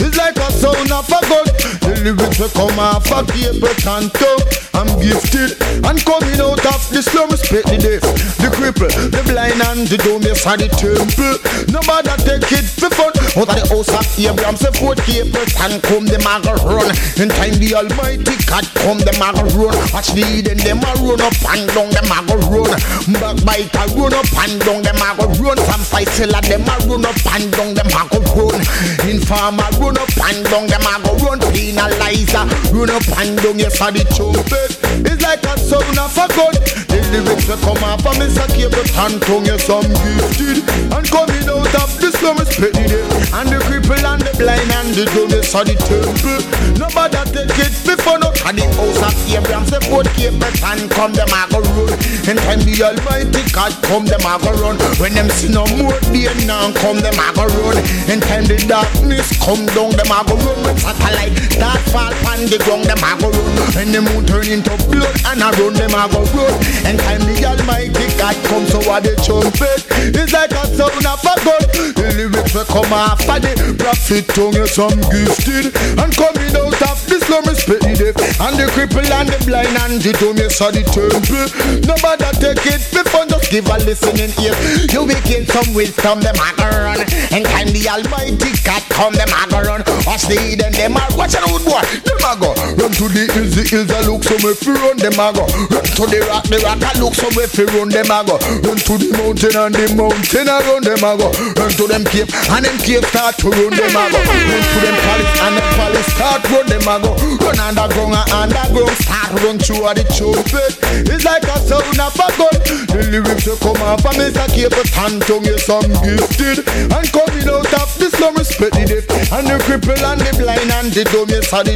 It's 0.00 0.16
like 0.16 0.36
a 0.36 0.50
sound 0.50 0.90
of 0.90 1.08
a 1.08 1.20
gun. 1.28 1.46
The 1.84 2.00
lyrics 2.04 2.38
will 2.38 2.48
come 2.50 2.78
off 2.78 3.10
a 3.12 3.24
paper 3.24 3.74
canto. 3.80 4.40
I'm 4.72 4.88
gifted 4.96 5.60
and 5.84 6.00
coming 6.08 6.40
out 6.40 6.64
of 6.64 6.80
the 6.88 7.02
slum, 7.04 7.28
spit 7.36 7.68
the 7.68 7.76
deaf, 7.76 8.00
the 8.40 8.48
cripple, 8.48 8.88
the 9.12 9.20
blind 9.28 9.60
and 9.60 9.84
the 9.84 9.98
dumb, 10.00 10.24
yes, 10.24 10.40
the 10.46 10.72
temple. 10.72 11.36
Nobody 11.68 12.14
take 12.24 12.48
it 12.48 12.64
for 12.64 12.88
fun. 12.88 13.12
Out 13.36 13.50
of 13.50 13.56
the 13.60 13.66
house 13.68 13.92
of 13.92 14.06
Abraham, 14.16 14.56
say 14.56 14.72
four 14.78 14.96
capers 14.96 15.52
and 15.60 15.82
come 15.84 16.06
the 16.08 16.16
maga 16.24 16.56
run. 16.64 16.88
In 17.20 17.28
time 17.28 17.60
the 17.60 17.76
Almighty 17.76 18.40
God 18.48 18.64
come 18.80 19.00
the 19.04 19.12
maga 19.20 19.44
run. 19.52 19.76
Watch 19.92 20.16
the 20.16 20.24
Eden, 20.24 20.56
them 20.64 20.80
a 20.80 20.90
run 21.02 21.20
up 21.20 21.36
and 21.52 21.68
down, 21.76 21.90
them 21.92 22.06
maga 22.08 22.40
run. 22.48 22.72
Backbiter 23.20 23.86
run 23.98 24.14
up 24.16 24.30
and 24.40 24.56
down, 24.64 24.80
them 24.80 24.96
maga 24.96 25.28
run. 25.42 25.58
Some 25.68 25.84
Faisela, 25.84 26.40
them 26.46 26.64
a 26.64 26.74
run 26.88 27.04
up 27.04 27.20
and 27.36 27.50
down, 27.52 27.74
them 27.76 27.88
maga 27.92 28.22
run. 28.32 28.60
Informer 29.04 29.68
run 29.76 29.89
up 29.98 30.10
and 30.30 30.44
down, 30.46 30.66
them 30.66 30.82
maga 30.82 31.12
run. 31.24 31.40
Penalizer 31.50 32.44
run 32.74 32.90
up 32.90 33.06
and 33.18 33.38
down, 33.40 33.58
yes, 33.58 33.80
and 33.80 33.96
the 33.96 34.04
trumpet. 34.14 34.76
It's 35.06 35.22
like 35.22 35.42
a 35.46 35.54
sound 35.58 35.98
of 35.98 36.14
a 36.14 36.26
gun. 36.36 36.54
The 36.90 36.98
lyrics 37.14 37.48
will 37.48 37.58
come 37.62 37.82
off 37.86 38.02
from 38.02 38.18
Mr. 38.18 38.46
Cable 38.50 38.84
tongue, 38.92 39.46
yes, 39.46 39.70
I'm 39.70 39.86
gifted. 39.88 40.60
And 40.92 41.06
coming 41.08 41.46
out 41.48 41.74
of 41.80 41.90
the 41.96 42.12
slum 42.12 42.38
is 42.42 42.52
petty 42.52 42.84
day. 42.84 43.02
And 43.32 43.48
the 43.48 43.58
cripple 43.64 44.04
and 44.04 44.20
the 44.20 44.32
blind 44.36 44.68
and 44.68 44.90
the 44.92 45.08
dumb, 45.08 45.30
yes, 45.32 45.54
are 45.56 45.64
the 45.64 45.74
temple. 45.80 46.44
Nobody 46.76 47.16
take 47.32 47.56
it 47.56 47.72
before 47.88 48.20
no. 48.20 48.28
And 48.44 48.58
the 48.58 48.66
house 48.76 49.00
of 49.00 49.14
Abraham, 49.30 49.64
say 49.64 49.80
both 49.88 50.10
capers 50.18 50.60
and 50.60 50.90
come, 50.92 51.16
them 51.16 51.32
a 51.32 51.48
go 51.48 51.62
run. 51.62 51.96
And 52.28 52.36
time 52.44 52.60
the 52.60 52.74
Almighty 52.84 53.42
God 53.54 53.72
come, 53.88 54.04
them 54.04 54.26
a 54.26 54.36
go 54.36 54.52
run. 54.60 54.76
When 55.00 55.16
them 55.16 55.30
see 55.32 55.48
no 55.48 55.64
more 55.80 55.96
day 56.12 56.28
now 56.44 56.68
come, 56.76 57.00
them 57.00 57.16
a 57.16 57.32
go 57.32 57.48
run. 57.64 57.80
And 58.10 58.20
time 58.20 58.44
the 58.44 58.60
darkness 58.68 59.32
come 59.40 59.64
down, 59.72 59.79
them 59.88 60.12
a 60.12 60.20
go 60.28 60.36
run. 60.36 60.60
When 60.66 60.76
satellite 60.76 61.32
start 61.48 61.80
fall 61.88 62.14
on 62.28 62.44
the 62.44 62.58
ground, 62.60 62.84
them 62.84 63.00
a 63.00 63.12
go 63.16 63.32
run. 63.32 63.72
And 63.80 63.94
the 63.94 64.00
moon 64.04 64.26
turn 64.28 64.48
into 64.50 64.76
blood 64.92 65.16
and 65.32 65.40
a 65.40 65.48
run, 65.56 65.74
them 65.78 65.96
a 65.96 66.04
go 66.12 66.20
run. 66.36 66.52
And 66.84 67.00
time 67.00 67.24
the 67.24 67.40
Almighty 67.46 68.06
God 68.20 68.36
come, 68.50 68.66
so 68.68 68.84
what 68.84 69.06
the 69.06 69.16
trumpet 69.24 69.86
is 70.12 70.32
like 70.32 70.52
a 70.52 70.64
sound 70.76 71.06
of 71.06 71.24
a 71.24 71.34
gun. 71.40 71.62
The 71.96 72.06
lyrics 72.16 72.52
we 72.52 72.62
come 72.68 72.92
after 72.92 73.38
the 73.40 73.54
prophet 73.78 74.26
tongue, 74.34 74.52
you 74.58 74.66
some 74.66 75.00
gifted. 75.08 75.72
And 75.96 76.12
coming 76.12 76.52
out 76.56 76.82
of 76.82 76.98
the 77.06 77.16
slum 77.24 77.46
is 77.48 77.62
petty 77.64 77.94
deaf. 77.94 78.18
And 78.42 78.58
the 78.58 78.66
cripple 78.74 79.06
and 79.06 79.28
the 79.30 79.38
blind 79.46 79.76
and 79.78 80.02
the 80.02 80.12
dumb, 80.18 80.36
you 80.36 80.50
saw 80.50 80.74
the 80.74 80.82
temple. 80.84 81.46
Nobody 81.86 82.28
take 82.42 82.66
it 82.66 82.82
before, 82.90 83.26
just 83.30 83.48
give 83.50 83.68
a 83.70 83.76
listening 83.86 84.32
ear. 84.42 84.56
You 84.90 85.06
will 85.06 85.22
gain 85.24 85.46
some 85.46 85.72
wisdom, 85.72 86.20
them 86.20 86.36
a 86.36 86.48
go 86.58 86.68
run. 86.68 87.00
And 87.30 87.46
time 87.46 87.70
the 87.70 87.86
almighty 87.88 88.50
God 88.66 88.82
come, 88.90 89.14
them 89.14 89.30
a 89.30 89.42
go 89.48 89.59
run. 89.66 89.82
Us 90.08 90.26
the 90.26 90.36
Eden, 90.36 90.72
them 90.72 90.96
a 90.96 91.02
watch 91.16 91.34
out 91.36 91.60
boy, 91.64 91.82
them 92.04 92.24
a 92.24 92.32
go. 92.38 92.50
Run 92.78 92.92
to 92.96 93.06
the 93.08 93.24
hills, 93.32 93.54
the 93.54 93.64
hills 93.64 93.90
a 93.90 94.00
look 94.08 94.24
somewhere 94.24 94.56
fi 94.56 94.72
run, 94.76 94.96
them 94.96 95.18
a 95.20 95.26
go. 95.32 95.44
Run 95.70 95.84
to 95.84 96.04
the 96.08 96.20
rock, 96.28 96.44
the 96.48 96.58
rock 96.64 96.80
a 96.80 96.90
look 97.00 97.14
somewhere 97.14 97.50
fi 97.50 97.64
run, 97.76 97.88
them 97.90 98.10
a 98.10 98.18
go. 98.24 98.36
Run 98.64 98.78
to 98.78 98.94
the 98.96 99.08
mountain 99.16 99.56
and 99.56 99.74
the 99.74 99.86
mountain 99.96 100.48
a 100.48 100.56
run, 100.64 100.82
them 100.82 101.04
a 101.04 101.10
go. 101.16 101.28
Run 101.58 101.70
to 101.76 101.84
them 101.86 102.04
cave 102.08 102.30
and 102.50 102.64
them 102.64 102.76
cave 102.80 103.04
start 103.10 103.36
to 103.42 103.48
run, 103.50 103.72
them 103.74 103.96
a 103.96 104.04
go. 104.08 104.20
Run 104.20 104.62
to 104.64 104.78
them 104.80 104.96
palace 105.04 105.34
and 105.40 105.54
them 105.58 105.68
palace 105.76 106.08
start 106.14 106.42
run, 106.50 106.66
them 106.66 106.88
a 106.88 106.94
go. 107.00 107.10
Run 107.44 107.58
underground 107.60 108.16
and 108.16 108.52
underground 108.54 108.96
start 109.02 109.30
run 109.42 109.56
through 109.60 109.86
the 109.94 110.04
trumpet. 110.14 110.74
It's 111.06 111.24
like 111.24 111.44
a 111.44 111.56
sound 111.60 111.98
of 111.98 112.16
a 112.16 112.28
gun. 112.38 112.56
The 112.90 113.00
lyrics 113.10 113.46
will 113.46 113.60
come 113.60 113.82
off 113.82 114.04
and 114.06 114.16
Mr. 114.18 114.46
Capleton 114.50 115.20
tongue, 115.26 115.44
you 115.44 115.58
some 115.58 115.90
gifted. 116.02 116.66
And 116.90 117.06
coming 117.12 117.46
out 117.48 117.72
of 117.74 117.90
the 117.98 118.08
slum 118.10 118.36
respect 118.36 118.74
the 118.74 118.84
deaf. 118.86 119.32
And 119.32 119.49
the 119.50 119.64
cripple 119.64 119.98
and 120.06 120.20
the 120.20 120.30
blind 120.38 120.70
and 120.70 120.92
the 120.94 121.02
dumb, 121.10 121.26
yes, 121.28 121.52
are 121.52 121.64
the. 121.64 121.74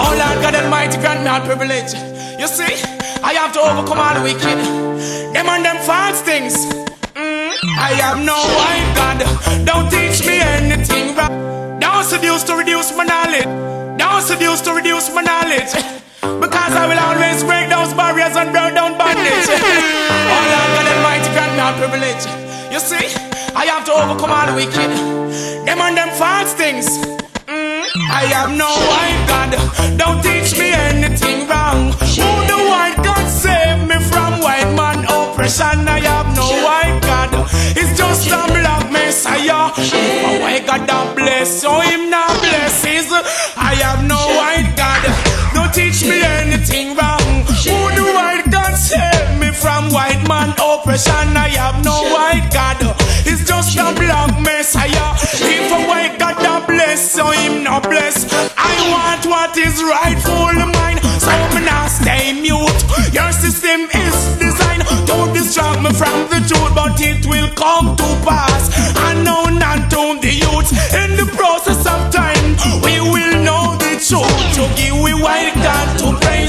Oh 0.00 0.12
Lord 0.16 0.38
God 0.40 0.54
Almighty, 0.54 0.96
grant 0.98 1.20
me 1.20 1.28
all 1.28 1.40
privilege. 1.44 1.92
You 2.40 2.48
see, 2.48 2.72
I 3.20 3.36
have 3.36 3.52
to 3.52 3.60
overcome 3.60 4.00
all 4.00 4.14
the 4.16 4.22
wicked. 4.24 4.58
Them 5.34 5.46
and 5.48 5.64
them 5.64 5.76
false 5.84 6.22
things. 6.22 6.56
Mm, 7.12 7.52
I 7.76 7.92
have 8.00 8.18
no 8.24 8.36
white 8.56 8.88
God. 8.96 9.20
Don't 9.66 9.90
teach 9.92 10.24
me 10.24 10.40
anything. 10.40 11.14
Don't 11.80 12.04
seduce 12.04 12.44
to 12.44 12.56
reduce 12.56 12.96
my 12.96 13.04
knowledge. 13.04 13.44
Don't 13.98 14.22
seduce 14.22 14.62
to 14.62 14.72
reduce 14.72 15.12
my 15.12 15.20
knowledge. 15.20 15.72
Because 16.40 16.72
I 16.72 16.88
will 16.88 16.98
always 16.98 17.44
break 17.44 17.68
those 17.68 17.92
barriers 17.92 18.36
and 18.36 18.52
burn 18.56 18.72
down 18.72 18.96
bondage. 18.96 19.48
oh 19.52 20.44
Lord 20.48 20.70
God 20.80 20.86
Almighty, 20.96 21.28
grant 21.36 21.52
me 21.52 21.60
all 21.60 21.76
privilege. 21.76 22.41
You 22.72 22.80
see, 22.80 23.04
I 23.52 23.66
have 23.68 23.84
to 23.84 23.92
overcome 23.92 24.32
all 24.32 24.46
the 24.48 24.54
wicked. 24.56 24.90
Them 25.68 25.78
and 25.84 25.94
them 25.94 26.08
false 26.16 26.54
things. 26.54 26.88
Mm, 27.44 27.84
I 28.08 28.24
have 28.32 28.48
no 28.56 28.64
white 28.88 29.24
God. 29.28 29.52
Don't 30.00 30.22
teach 30.24 30.56
me 30.58 30.72
anything 30.72 31.46
wrong. 31.52 31.92
Who 32.16 32.30
the 32.48 32.60
white 32.72 32.96
God 33.04 33.28
save 33.28 33.84
me 33.84 34.00
from 34.08 34.40
white 34.40 34.72
man 34.72 35.04
oppression? 35.04 35.84
I 35.84 36.00
have 36.00 36.32
no 36.34 36.48
white 36.64 36.96
God. 37.04 37.44
It's 37.76 37.92
just 37.92 38.28
a 38.28 38.40
black 38.56 38.90
messiah. 38.90 39.68
If 39.76 40.24
a 40.24 40.40
white 40.40 40.66
God 40.66 40.88
don't 40.88 41.14
bless, 41.14 41.60
so 41.60 41.78
him 41.80 42.08
not 42.08 42.32
blesses. 42.40 43.12
I 43.54 43.76
have 43.84 44.00
no 44.08 44.16
white 44.16 44.72
God. 44.80 45.02
Don't 45.52 45.74
teach 45.74 46.08
me 46.08 46.22
anything 46.24 46.96
wrong. 46.96 47.11
From 49.62 49.94
white 49.94 50.26
man 50.26 50.50
oppression? 50.58 51.38
I 51.38 51.54
have 51.54 51.84
no 51.84 51.94
white 52.10 52.50
God. 52.50 52.82
It's 53.22 53.46
just 53.46 53.78
a 53.78 53.94
black 53.94 54.34
messiah. 54.42 55.14
If 55.38 55.70
a 55.70 55.80
white 55.86 56.18
God 56.18 56.36
don't 56.42 56.66
bless, 56.66 56.98
so 57.14 57.30
him 57.30 57.62
not 57.62 57.84
bless. 57.84 58.26
I 58.58 58.74
want 58.90 59.22
what 59.24 59.56
is 59.56 59.78
rightful 59.78 60.58
mine, 60.74 60.98
so 61.22 61.30
me 61.54 61.62
not 61.62 61.86
stay 61.94 62.34
mute. 62.34 62.82
Your 63.14 63.30
system 63.30 63.86
is 63.94 64.16
designed 64.42 64.82
to 65.06 65.16
distract 65.30 65.78
me 65.78 65.94
from 65.94 66.26
the 66.26 66.42
truth, 66.42 66.74
but 66.74 66.98
it 66.98 67.22
will 67.30 67.50
come 67.54 67.94
to 67.94 68.08
pass. 68.26 68.74
I 68.98 69.14
know 69.22 69.46
not 69.46 69.86
to 69.94 70.18
the 70.18 70.34
youth. 70.42 70.70
In 70.90 71.14
the 71.14 71.30
process 71.38 71.86
of 71.86 72.10
time, 72.10 72.58
we 72.82 72.98
will 72.98 73.38
know 73.46 73.78
the 73.78 73.94
truth. 74.02 74.34
To 74.58 74.62
give 74.74 74.98
we 74.98 75.14
white 75.14 75.51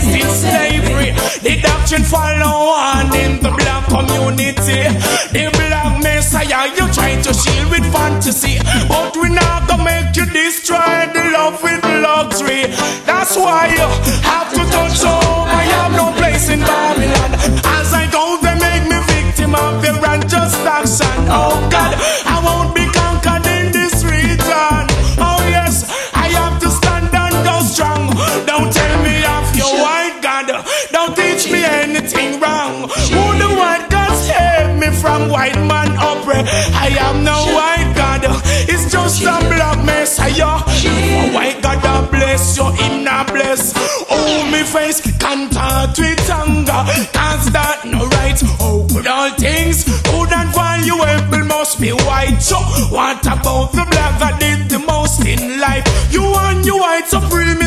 In 0.03 0.29
slavery. 0.29 1.11
The 1.41 1.61
doctrine 1.61 2.03
follow 2.03 2.71
on 2.75 3.15
in 3.15 3.39
the 3.41 3.51
black 3.51 3.87
community. 3.87 4.83
The 5.31 5.49
black 5.55 6.01
messiah 6.03 6.67
you 6.75 6.91
try 6.91 7.21
to 7.21 7.33
shield 7.33 7.71
with 7.71 7.85
fantasy, 7.91 8.59
but 8.87 9.15
we 9.15 9.29
not 9.29 9.67
gonna 9.67 9.83
make 9.83 10.15
you 10.15 10.25
destroy 10.25 11.07
the 11.13 11.23
love 11.33 11.61
with 11.63 11.83
luxury. 11.83 12.67
That's 13.05 13.35
why 13.37 13.67
you 13.67 13.87
have 14.27 14.49
to 14.53 14.61
touch 14.71 15.01
home. 15.03 15.47
I 15.47 15.63
have 15.75 15.91
no 15.93 16.11
place 16.19 16.49
in 16.49 16.59
Babylon. 16.59 17.31
I 17.63 17.82
white 35.33 35.57
man 35.65 35.89
oppress? 35.97 36.45
I 36.77 36.93
am 37.09 37.23
no 37.23 37.33
white 37.57 37.91
God. 37.97 38.21
It's 38.69 38.91
just 38.91 39.23
a 39.23 39.35
black 39.49 39.83
messiah. 39.83 40.61
White 41.33 41.61
God 41.63 41.81
that 41.81 42.11
bless 42.11 42.55
you, 42.55 42.69
him 42.77 43.03
not 43.03 43.33
bless. 43.33 43.73
Oh, 44.09 44.49
me 44.51 44.61
face 44.63 45.01
contact 45.17 45.97
with 45.97 46.29
anger. 46.29 46.81
Cause 47.17 47.51
that 47.51 47.81
no 47.85 48.05
right. 48.17 48.39
Oh, 48.61 48.87
good 48.93 49.07
all 49.07 49.31
things 49.31 49.83
good 50.13 50.31
and 50.31 50.49
valuable 50.53 51.45
must 51.45 51.79
be 51.81 51.91
white. 51.91 52.39
So, 52.39 52.57
what 52.93 53.25
about 53.25 53.71
the 53.71 53.85
black 53.89 54.19
that 54.21 54.39
did 54.39 54.69
the 54.69 54.79
most 54.79 55.25
in 55.25 55.59
life? 55.59 55.85
You 56.11 56.23
and 56.23 56.65
your 56.65 56.79
white 56.79 57.07
supremacy. 57.07 57.62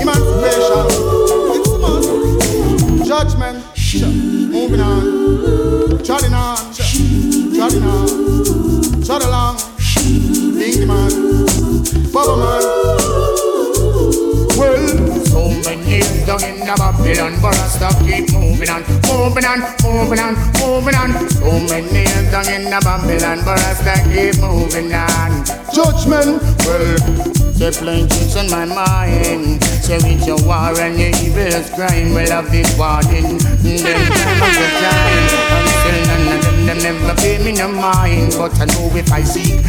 Emancipation. 0.00 0.86
It's 1.52 1.68
a 1.68 1.78
must. 1.84 3.06
Judgment. 3.06 3.58
Moving 4.50 4.80
on. 4.80 6.02
Trotting 6.02 6.32
on. 6.32 6.56
Trotting 7.52 7.82
on. 7.82 9.04
Trot 9.04 9.22
along. 9.22 9.58
Dingy 10.56 10.86
man. 10.86 11.12
Bubble 12.10 12.38
man. 12.40 12.62
Well, 14.56 14.88
so 15.26 15.50
many 15.68 16.00
down 16.24 16.42
in 16.42 16.60
the 16.60 16.74
Babylon, 16.78 17.38
but 17.42 17.54
I 17.54 17.68
stop 17.68 17.98
keep 18.00 18.32
moving 18.32 18.70
on, 18.70 18.82
moving 19.12 19.44
on, 19.44 19.60
moving 19.84 20.20
on, 20.20 20.34
moving 20.58 20.94
on. 20.94 21.28
So 21.28 21.50
many 21.68 22.04
down 22.30 22.48
in 22.48 22.64
the 22.64 22.80
Babylon, 22.82 23.44
but 23.44 23.60
I 23.60 23.74
still 23.74 24.00
keep 24.10 24.40
moving 24.40 24.94
on. 24.94 25.65
Judgment, 25.76 26.40
well, 26.64 26.96
say 27.52 27.70
plain 27.70 28.08
things 28.08 28.34
in 28.34 28.48
my 28.50 28.64
mind. 28.64 29.62
Say 29.84 29.98
with 29.98 30.26
your 30.26 30.40
war 30.48 30.72
and 30.72 30.96
your 30.98 31.12
evil's 31.20 31.68
crime, 31.76 32.14
well 32.14 32.32
I've 32.32 32.50
been 32.50 32.64
warning. 32.80 33.36
Them 33.60 33.84
time 33.84 34.40
after 34.40 34.68
time, 34.72 35.20
and 35.52 35.68
still 35.76 36.00
none 36.08 36.32
of 36.32 36.44
them, 36.44 36.64
them 36.64 36.78
never 36.80 37.14
pay 37.20 37.44
me 37.44 37.52
no 37.52 37.68
mind. 37.68 38.32
But 38.38 38.58
I 38.58 38.64
know 38.72 38.88
if 38.96 39.12
I 39.12 39.22
seek 39.22 39.60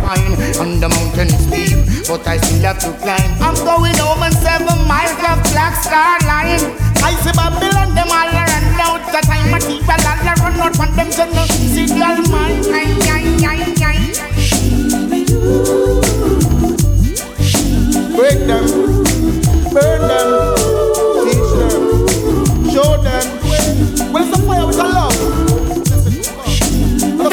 fine 0.00 0.32
And 0.64 0.80
the 0.80 0.88
mountain 0.88 1.28
is 1.28 1.44
steep 1.44 2.08
But 2.08 2.26
I 2.26 2.38
still 2.38 2.62
have 2.62 2.78
to 2.80 2.92
climb 3.02 3.30
I'm 3.42 3.58
going 3.68 3.98
over 4.00 4.30
seven 4.38 4.78
miles 4.88 5.18
of 5.18 5.42
black 5.52 5.76
star 5.82 6.16
line 6.24 6.62
I 7.04 7.12
see 7.20 7.34
Babylon 7.36 7.92
them 7.92 8.08
all 8.08 8.30
around 8.32 8.80
out 8.80 9.02
The 9.12 9.20
time 9.26 9.52
I 9.52 9.60
lot 9.60 10.24
of 10.24 10.40
run 10.40 10.60
out 10.62 10.76
From 10.76 10.94
them 10.96 11.10
to 11.10 11.26
no 11.26 11.44
mine 12.30 12.62
ay, 12.72 12.96
ay, 13.10 13.44
ay. 13.44 13.66
Break 18.16 18.38
them, 18.46 18.66
burn 19.72 20.00
them, 20.10 20.28
teach 21.22 21.50
them, 21.58 21.74
show 22.70 22.90
them. 23.00 23.24
Well, 24.12 24.24
it's 24.26 24.32
fire 24.44 24.66
with 24.66 24.78
a 24.78 24.82
love. 24.82 25.14
Oh, 27.18 27.30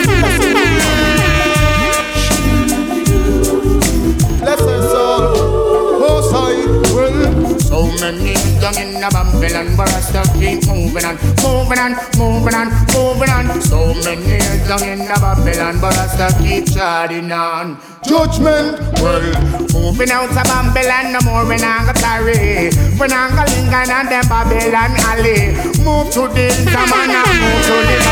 well. 6.96 7.60
So 7.60 7.80
many 8.00 8.36
young 8.64 8.80
in 8.80 8.94
the 8.96 9.10
Babylon 9.12 9.76
But 9.76 9.92
I 9.92 10.00
still 10.00 10.28
keep 10.40 10.64
moving 10.68 11.04
on 11.04 11.20
Moving 11.44 11.80
on, 11.84 11.92
moving 12.16 12.56
on, 12.56 12.68
moving 12.96 13.30
on 13.30 13.62
So 13.62 13.94
many 14.08 14.40
years 14.40 14.64
long 14.70 14.88
in 14.88 15.00
the 15.00 15.18
Babylon, 15.20 15.80
but 15.82 15.96
I 15.98 16.08
still 16.08 16.34
keep 16.42 16.72
charting 16.72 17.32
on. 17.32 17.78
Judgment 18.04 18.80
world, 19.00 19.36
moving 19.74 20.12
out 20.12 20.30
of 20.30 20.36
Babylon, 20.36 21.14
no 21.14 21.20
more 21.26 21.46
we 21.46 21.58
not 21.58 21.86
go 21.88 21.94
tarry. 21.94 22.70
We 23.00 23.08
not 23.08 23.32
go 23.36 23.44
linger 23.54 23.92
on 23.92 24.08
Babylon 24.08 24.92
alley. 25.10 25.54
Move 25.84 26.12
to 26.14 26.28
the 26.32 26.48
man 26.66 27.10
move 27.42 27.66
to 27.68 27.76
the. 27.88 28.03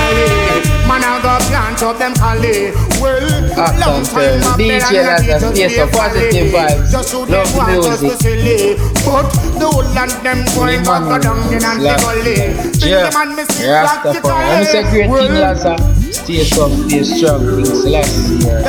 Man, 0.92 1.08
I 1.08 1.24
go 1.24 1.40
plant 1.48 1.82
up 1.84 1.98
them 2.00 2.14
collie. 2.16 2.76
Well, 3.00 3.24
long 3.80 4.04
time 4.04 4.44
DJ 4.60 5.00
has 5.00 5.24
a 5.24 5.40
space 5.40 5.80
of 5.80 5.90
positive 5.90 6.52
vibes. 6.52 6.92
Love 7.32 7.48
music. 7.72 8.76
But 9.08 9.32
the 9.56 9.72
whole 9.72 9.88
land 9.96 10.12
them 10.20 10.44
going 10.52 10.84
back 10.84 11.22
down 11.24 11.40
in 11.48 11.64
and 11.64 11.80
the 11.80 11.96
gully. 11.96 12.36
Yeah, 12.84 13.08
Rastafari. 13.08 14.52
I'm 14.52 14.66
say 14.66 14.84
great 14.92 15.08
King 15.08 15.36
Lazar. 15.40 15.78
Stay 16.12 16.44
strong, 16.44 16.90
stay 16.90 17.04
strong. 17.04 17.40
King 17.40 17.66
Selassie. 17.72 18.44
Yeah. 18.44 18.68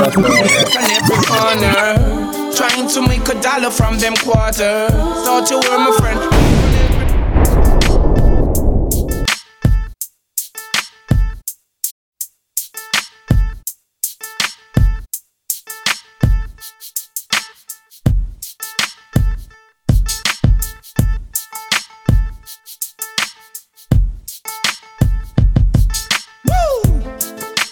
Rastafari. 0.00 0.56
On 1.36 1.60
trying 2.56 2.88
to 2.88 3.00
make 3.06 3.28
a 3.28 3.34
dollar 3.42 3.70
from 3.70 3.98
them 3.98 4.16
quarters. 4.16 4.88
Thought 5.20 5.50
you 5.50 5.58
were 5.58 5.76
my 5.76 5.92
friend. 6.00 6.39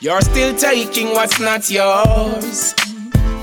You're 0.09 0.23
still 0.23 0.57
taking 0.57 1.09
what's 1.09 1.39
not 1.39 1.69
yours. 1.69 2.75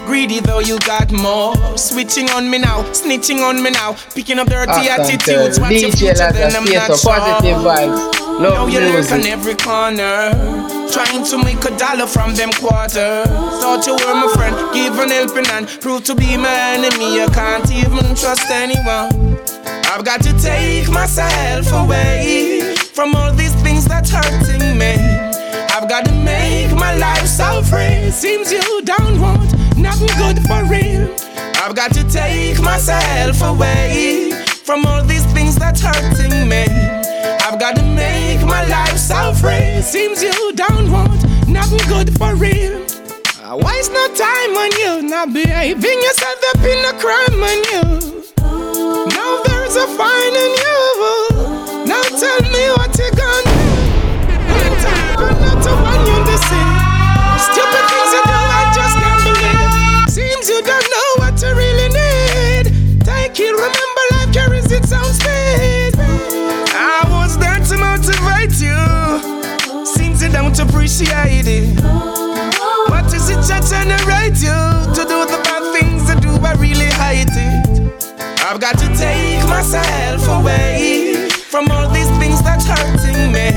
Greedy 0.08 0.40
though 0.40 0.62
you 0.62 0.80
got 0.80 1.12
more. 1.12 1.54
Switching 1.78 2.28
on 2.32 2.50
me 2.50 2.58
now, 2.58 2.82
snitching 2.86 3.48
on 3.48 3.62
me 3.62 3.70
now, 3.70 3.94
picking 4.16 4.40
up 4.40 4.48
dirty 4.48 4.72
Awesome 4.72 5.06
attitudes. 5.06 5.60
What's 5.60 5.80
your 5.80 5.92
future 5.92 6.32
then 6.34 6.56
I'm 6.56 6.66
not 6.66 6.98
sure. 6.98 7.14
positive 7.14 7.62
vibes. 7.62 8.42
Now 8.42 8.66
you 8.66 8.80
lurk 8.80 9.12
on 9.12 9.22
every 9.28 9.54
corner, 9.54 10.34
trying 10.92 11.24
to 11.26 11.38
make 11.38 11.64
a 11.66 11.78
dollar 11.78 12.08
from 12.08 12.34
them 12.34 12.50
quarters. 12.54 13.30
Thought 13.62 13.86
you 13.86 13.94
were 13.94 14.16
my 14.16 14.34
friend, 14.34 14.56
give 14.74 14.98
an 14.98 15.10
helping 15.10 15.46
hand, 15.46 15.68
prove 15.82 16.04
to 16.06 16.16
be 16.16 16.36
my 16.36 16.50
enemy. 16.74 17.22
I 17.22 17.28
can't 17.32 17.72
even 17.72 18.16
trust 18.16 18.50
anyone. 18.50 19.38
I've 19.94 20.04
got 20.04 20.24
to 20.24 20.34
take 20.42 20.90
myself 20.90 21.72
away 21.74 22.74
from 22.92 23.14
all 23.14 23.32
these 23.34 23.54
things 23.62 23.86
that's 23.86 24.10
hurting 24.10 24.80
me. 24.80 25.15
I've 25.86 25.92
got 25.92 26.06
to 26.06 26.14
make 26.14 26.72
my 26.74 26.96
life 26.96 27.28
so 27.28 27.62
free. 27.62 28.10
Seems 28.10 28.52
you 28.52 28.82
don't 28.82 29.22
want 29.22 29.54
nothing 29.78 30.08
good 30.18 30.42
for 30.48 30.66
real. 30.66 31.14
I've 31.62 31.76
got 31.76 31.94
to 31.94 32.04
take 32.10 32.60
myself 32.60 33.40
away 33.44 34.32
from 34.64 34.84
all 34.88 35.04
these 35.04 35.24
things 35.32 35.56
that's 35.56 35.82
hurting 35.82 36.50
me. 36.50 36.66
I've 37.46 37.60
got 37.60 37.76
to 37.76 37.84
make 37.84 38.42
my 38.48 38.66
life 38.66 38.98
so 38.98 39.32
free. 39.34 39.80
Seems 39.84 40.24
you 40.24 40.54
don't 40.54 40.92
want 40.92 41.24
nothing 41.48 41.88
good 41.88 42.18
for 42.18 42.34
real. 42.34 42.82
Uh, 43.44 43.56
Waste 43.58 43.92
no 43.92 44.08
time 44.16 44.58
on 44.58 44.72
you, 44.82 45.08
not 45.08 45.34
behaving 45.34 46.02
yourself 46.02 46.40
up 46.50 46.64
in 46.66 46.82
a 46.84 47.00
crime 47.00 47.44
on 47.44 47.60
you. 47.70 48.26
Now 49.14 49.44
there's 49.44 49.76
a 49.76 49.86
fine 49.86 50.34
in 50.34 50.52
you. 50.66 51.86
Now 51.86 52.02
tell 52.02 52.42
me 52.42 52.72
what 52.74 52.98
you're 52.98 53.12
gonna 53.12 53.55
you 70.86 70.92
appreciate 71.02 71.48
it. 71.48 71.82
What 72.94 73.12
is 73.12 73.30
it 73.30 73.42
that 73.50 73.66
generate 73.66 74.38
you 74.38 74.54
to 74.94 75.02
do 75.02 75.26
the 75.26 75.42
bad 75.42 75.66
things 75.74 76.06
I 76.10 76.20
do? 76.20 76.30
I 76.46 76.54
really 76.62 76.86
hate 77.02 77.34
it. 77.34 78.14
I've 78.46 78.62
got 78.62 78.78
to 78.78 78.88
take 78.94 79.42
myself 79.50 80.22
away 80.30 81.30
from 81.50 81.72
all 81.72 81.90
these 81.90 82.10
things 82.22 82.40
that's 82.44 82.66
hurting 82.66 83.34
me. 83.34 83.50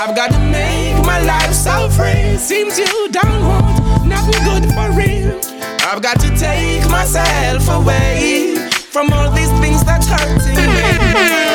I've 0.00 0.16
got 0.16 0.32
to 0.32 0.38
make 0.38 0.96
my 1.04 1.20
life 1.20 1.52
so 1.52 1.90
free. 1.90 2.38
Seems 2.38 2.78
you 2.78 3.08
don't 3.10 3.44
want 3.44 4.06
nothing 4.06 4.40
good 4.48 4.64
for 4.72 4.88
real. 4.96 5.36
I've 5.84 6.00
got 6.00 6.18
to 6.20 6.30
take 6.38 6.88
myself 6.88 7.68
away 7.68 8.56
from 8.70 9.12
all 9.12 9.30
these 9.30 9.52
things 9.60 9.84
that's 9.84 10.06
hurting 10.06 10.56
me. 10.56 11.45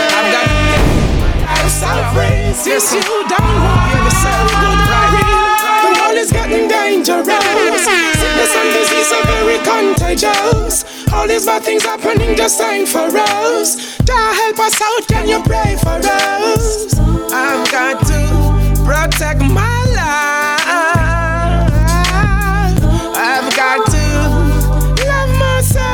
So 1.71 1.87
free. 2.13 2.51
Seems 2.53 2.93
you 2.93 3.01
don't 3.31 3.55
want 3.63 3.95
nothing 4.03 4.47
good. 4.59 4.79
The 5.83 5.89
world 5.99 6.17
is 6.17 6.31
getting 6.31 6.67
dangerous. 6.67 7.85
Sickness 8.19 8.53
and 8.59 8.69
disease 8.75 9.11
are 9.15 9.25
very 9.31 9.59
contagious. 9.63 10.83
All 11.13 11.27
these 11.27 11.45
bad 11.45 11.63
things 11.63 11.83
happening 11.83 12.35
just 12.35 12.57
sign 12.57 12.85
for 12.85 13.07
us. 13.17 13.97
Jah 14.03 14.33
help 14.41 14.59
us 14.59 14.81
out, 14.81 15.07
can 15.07 15.27
you 15.27 15.41
pray 15.43 15.75
for 15.81 15.99
us? 16.03 16.93
I've 17.31 17.69
got 17.71 17.99
to 18.07 18.21
protect 18.85 19.41
my 19.41 19.85
life. 19.95 20.65
I've 23.15 23.55
got 23.55 23.85
to 23.95 24.05
love 25.07 25.31
myself. 25.39 25.91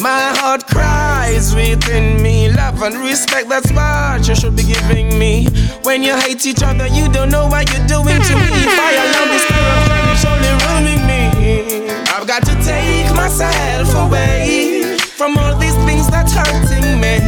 My 0.00 0.32
heart 0.38 0.66
cries 0.66 1.54
within 1.54 2.22
me. 2.22 2.39
Love 2.80 2.94
and 2.94 3.04
respect, 3.04 3.46
that's 3.50 3.70
what 3.72 4.26
you 4.26 4.34
should 4.34 4.56
be 4.56 4.62
giving 4.62 5.18
me. 5.18 5.44
When 5.82 6.02
you 6.02 6.16
hate 6.16 6.46
each 6.46 6.62
other, 6.62 6.86
you 6.86 7.12
don't 7.12 7.28
know 7.28 7.46
what 7.46 7.68
you're 7.68 7.86
doing 7.86 8.16
to 8.16 8.34
me. 8.40 8.48
Fire 8.72 9.04
love 9.12 9.28
this 9.28 9.44
spirit, 9.44 10.00
it's 10.08 10.24
only 10.24 10.48
ruining 10.64 11.04
me. 11.04 11.90
I've 12.08 12.26
got 12.26 12.42
to 12.46 12.54
take 12.64 13.14
myself 13.14 13.94
away 14.06 14.96
from 14.96 15.36
all 15.36 15.58
these 15.58 15.76
things 15.84 16.08
that's 16.08 16.32
hurting 16.32 16.98
me. 16.98 17.20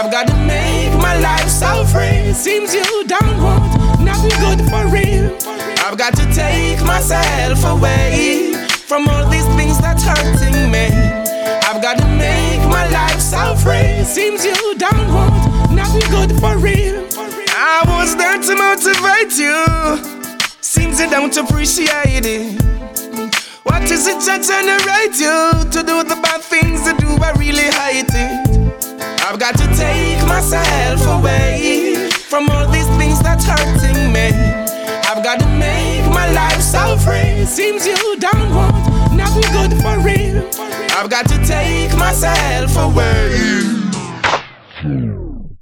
I've 0.00 0.10
got 0.10 0.26
to 0.28 0.36
make 0.48 0.94
my 0.96 1.18
life 1.20 1.50
so 1.50 1.84
free. 1.84 2.32
Seems 2.32 2.72
you 2.72 3.04
don't 3.04 3.42
want 3.42 4.00
nothing 4.00 4.32
good 4.40 4.60
for 4.70 4.88
real. 4.88 5.36
I've 5.84 5.98
got 5.98 6.16
to 6.16 6.24
take 6.32 6.82
myself 6.86 7.62
away 7.66 8.54
from 8.88 9.06
all 9.08 9.28
these 9.28 9.44
things 9.56 9.78
that's 9.78 10.04
hurting 10.04 10.39
Seems 14.04 14.44
you 14.44 14.74
don't 14.76 15.14
want 15.14 15.72
nothing 15.72 16.08
good 16.10 16.32
for 16.40 16.56
real. 16.58 17.06
I 17.52 17.82
was 17.86 18.16
there 18.16 18.38
to 18.38 18.56
motivate 18.56 19.38
you. 19.38 20.40
Seems 20.60 20.98
you 21.00 21.08
don't 21.08 21.36
appreciate 21.36 22.26
it. 22.26 22.62
What 23.62 23.82
is 23.90 24.06
it 24.06 24.20
that 24.26 24.42
generate 24.42 25.18
you 25.20 25.70
to 25.70 25.86
do 25.86 26.02
the 26.02 26.18
bad 26.22 26.40
things 26.42 26.82
to 26.84 26.96
do? 26.96 27.08
I 27.22 27.32
really 27.38 27.70
hate 27.70 28.10
it. 28.10 28.60
I've 29.22 29.38
got 29.38 29.56
to 29.58 29.66
take 29.76 30.26
myself 30.26 31.06
away 31.20 32.10
from 32.10 32.48
all 32.50 32.66
these 32.70 32.88
things 32.98 33.20
that's 33.20 33.44
hurting 33.44 34.12
me. 34.12 34.32
I've 35.06 35.22
got 35.22 35.40
to 35.40 35.46
make 35.46 36.04
my 36.10 36.30
life 36.32 36.60
so 36.60 36.96
free. 36.96 37.44
Seems 37.44 37.86
you 37.86 38.16
don't 38.18 38.54
want 38.54 38.74
nothing 39.14 39.46
good 39.52 39.72
for 39.82 40.00
real. 40.00 40.48
I've 40.96 41.10
got 41.10 41.28
to 41.28 41.38
take 41.46 41.96
myself 41.96 42.76
away. 42.76 43.89
Hmm. 44.82 45.19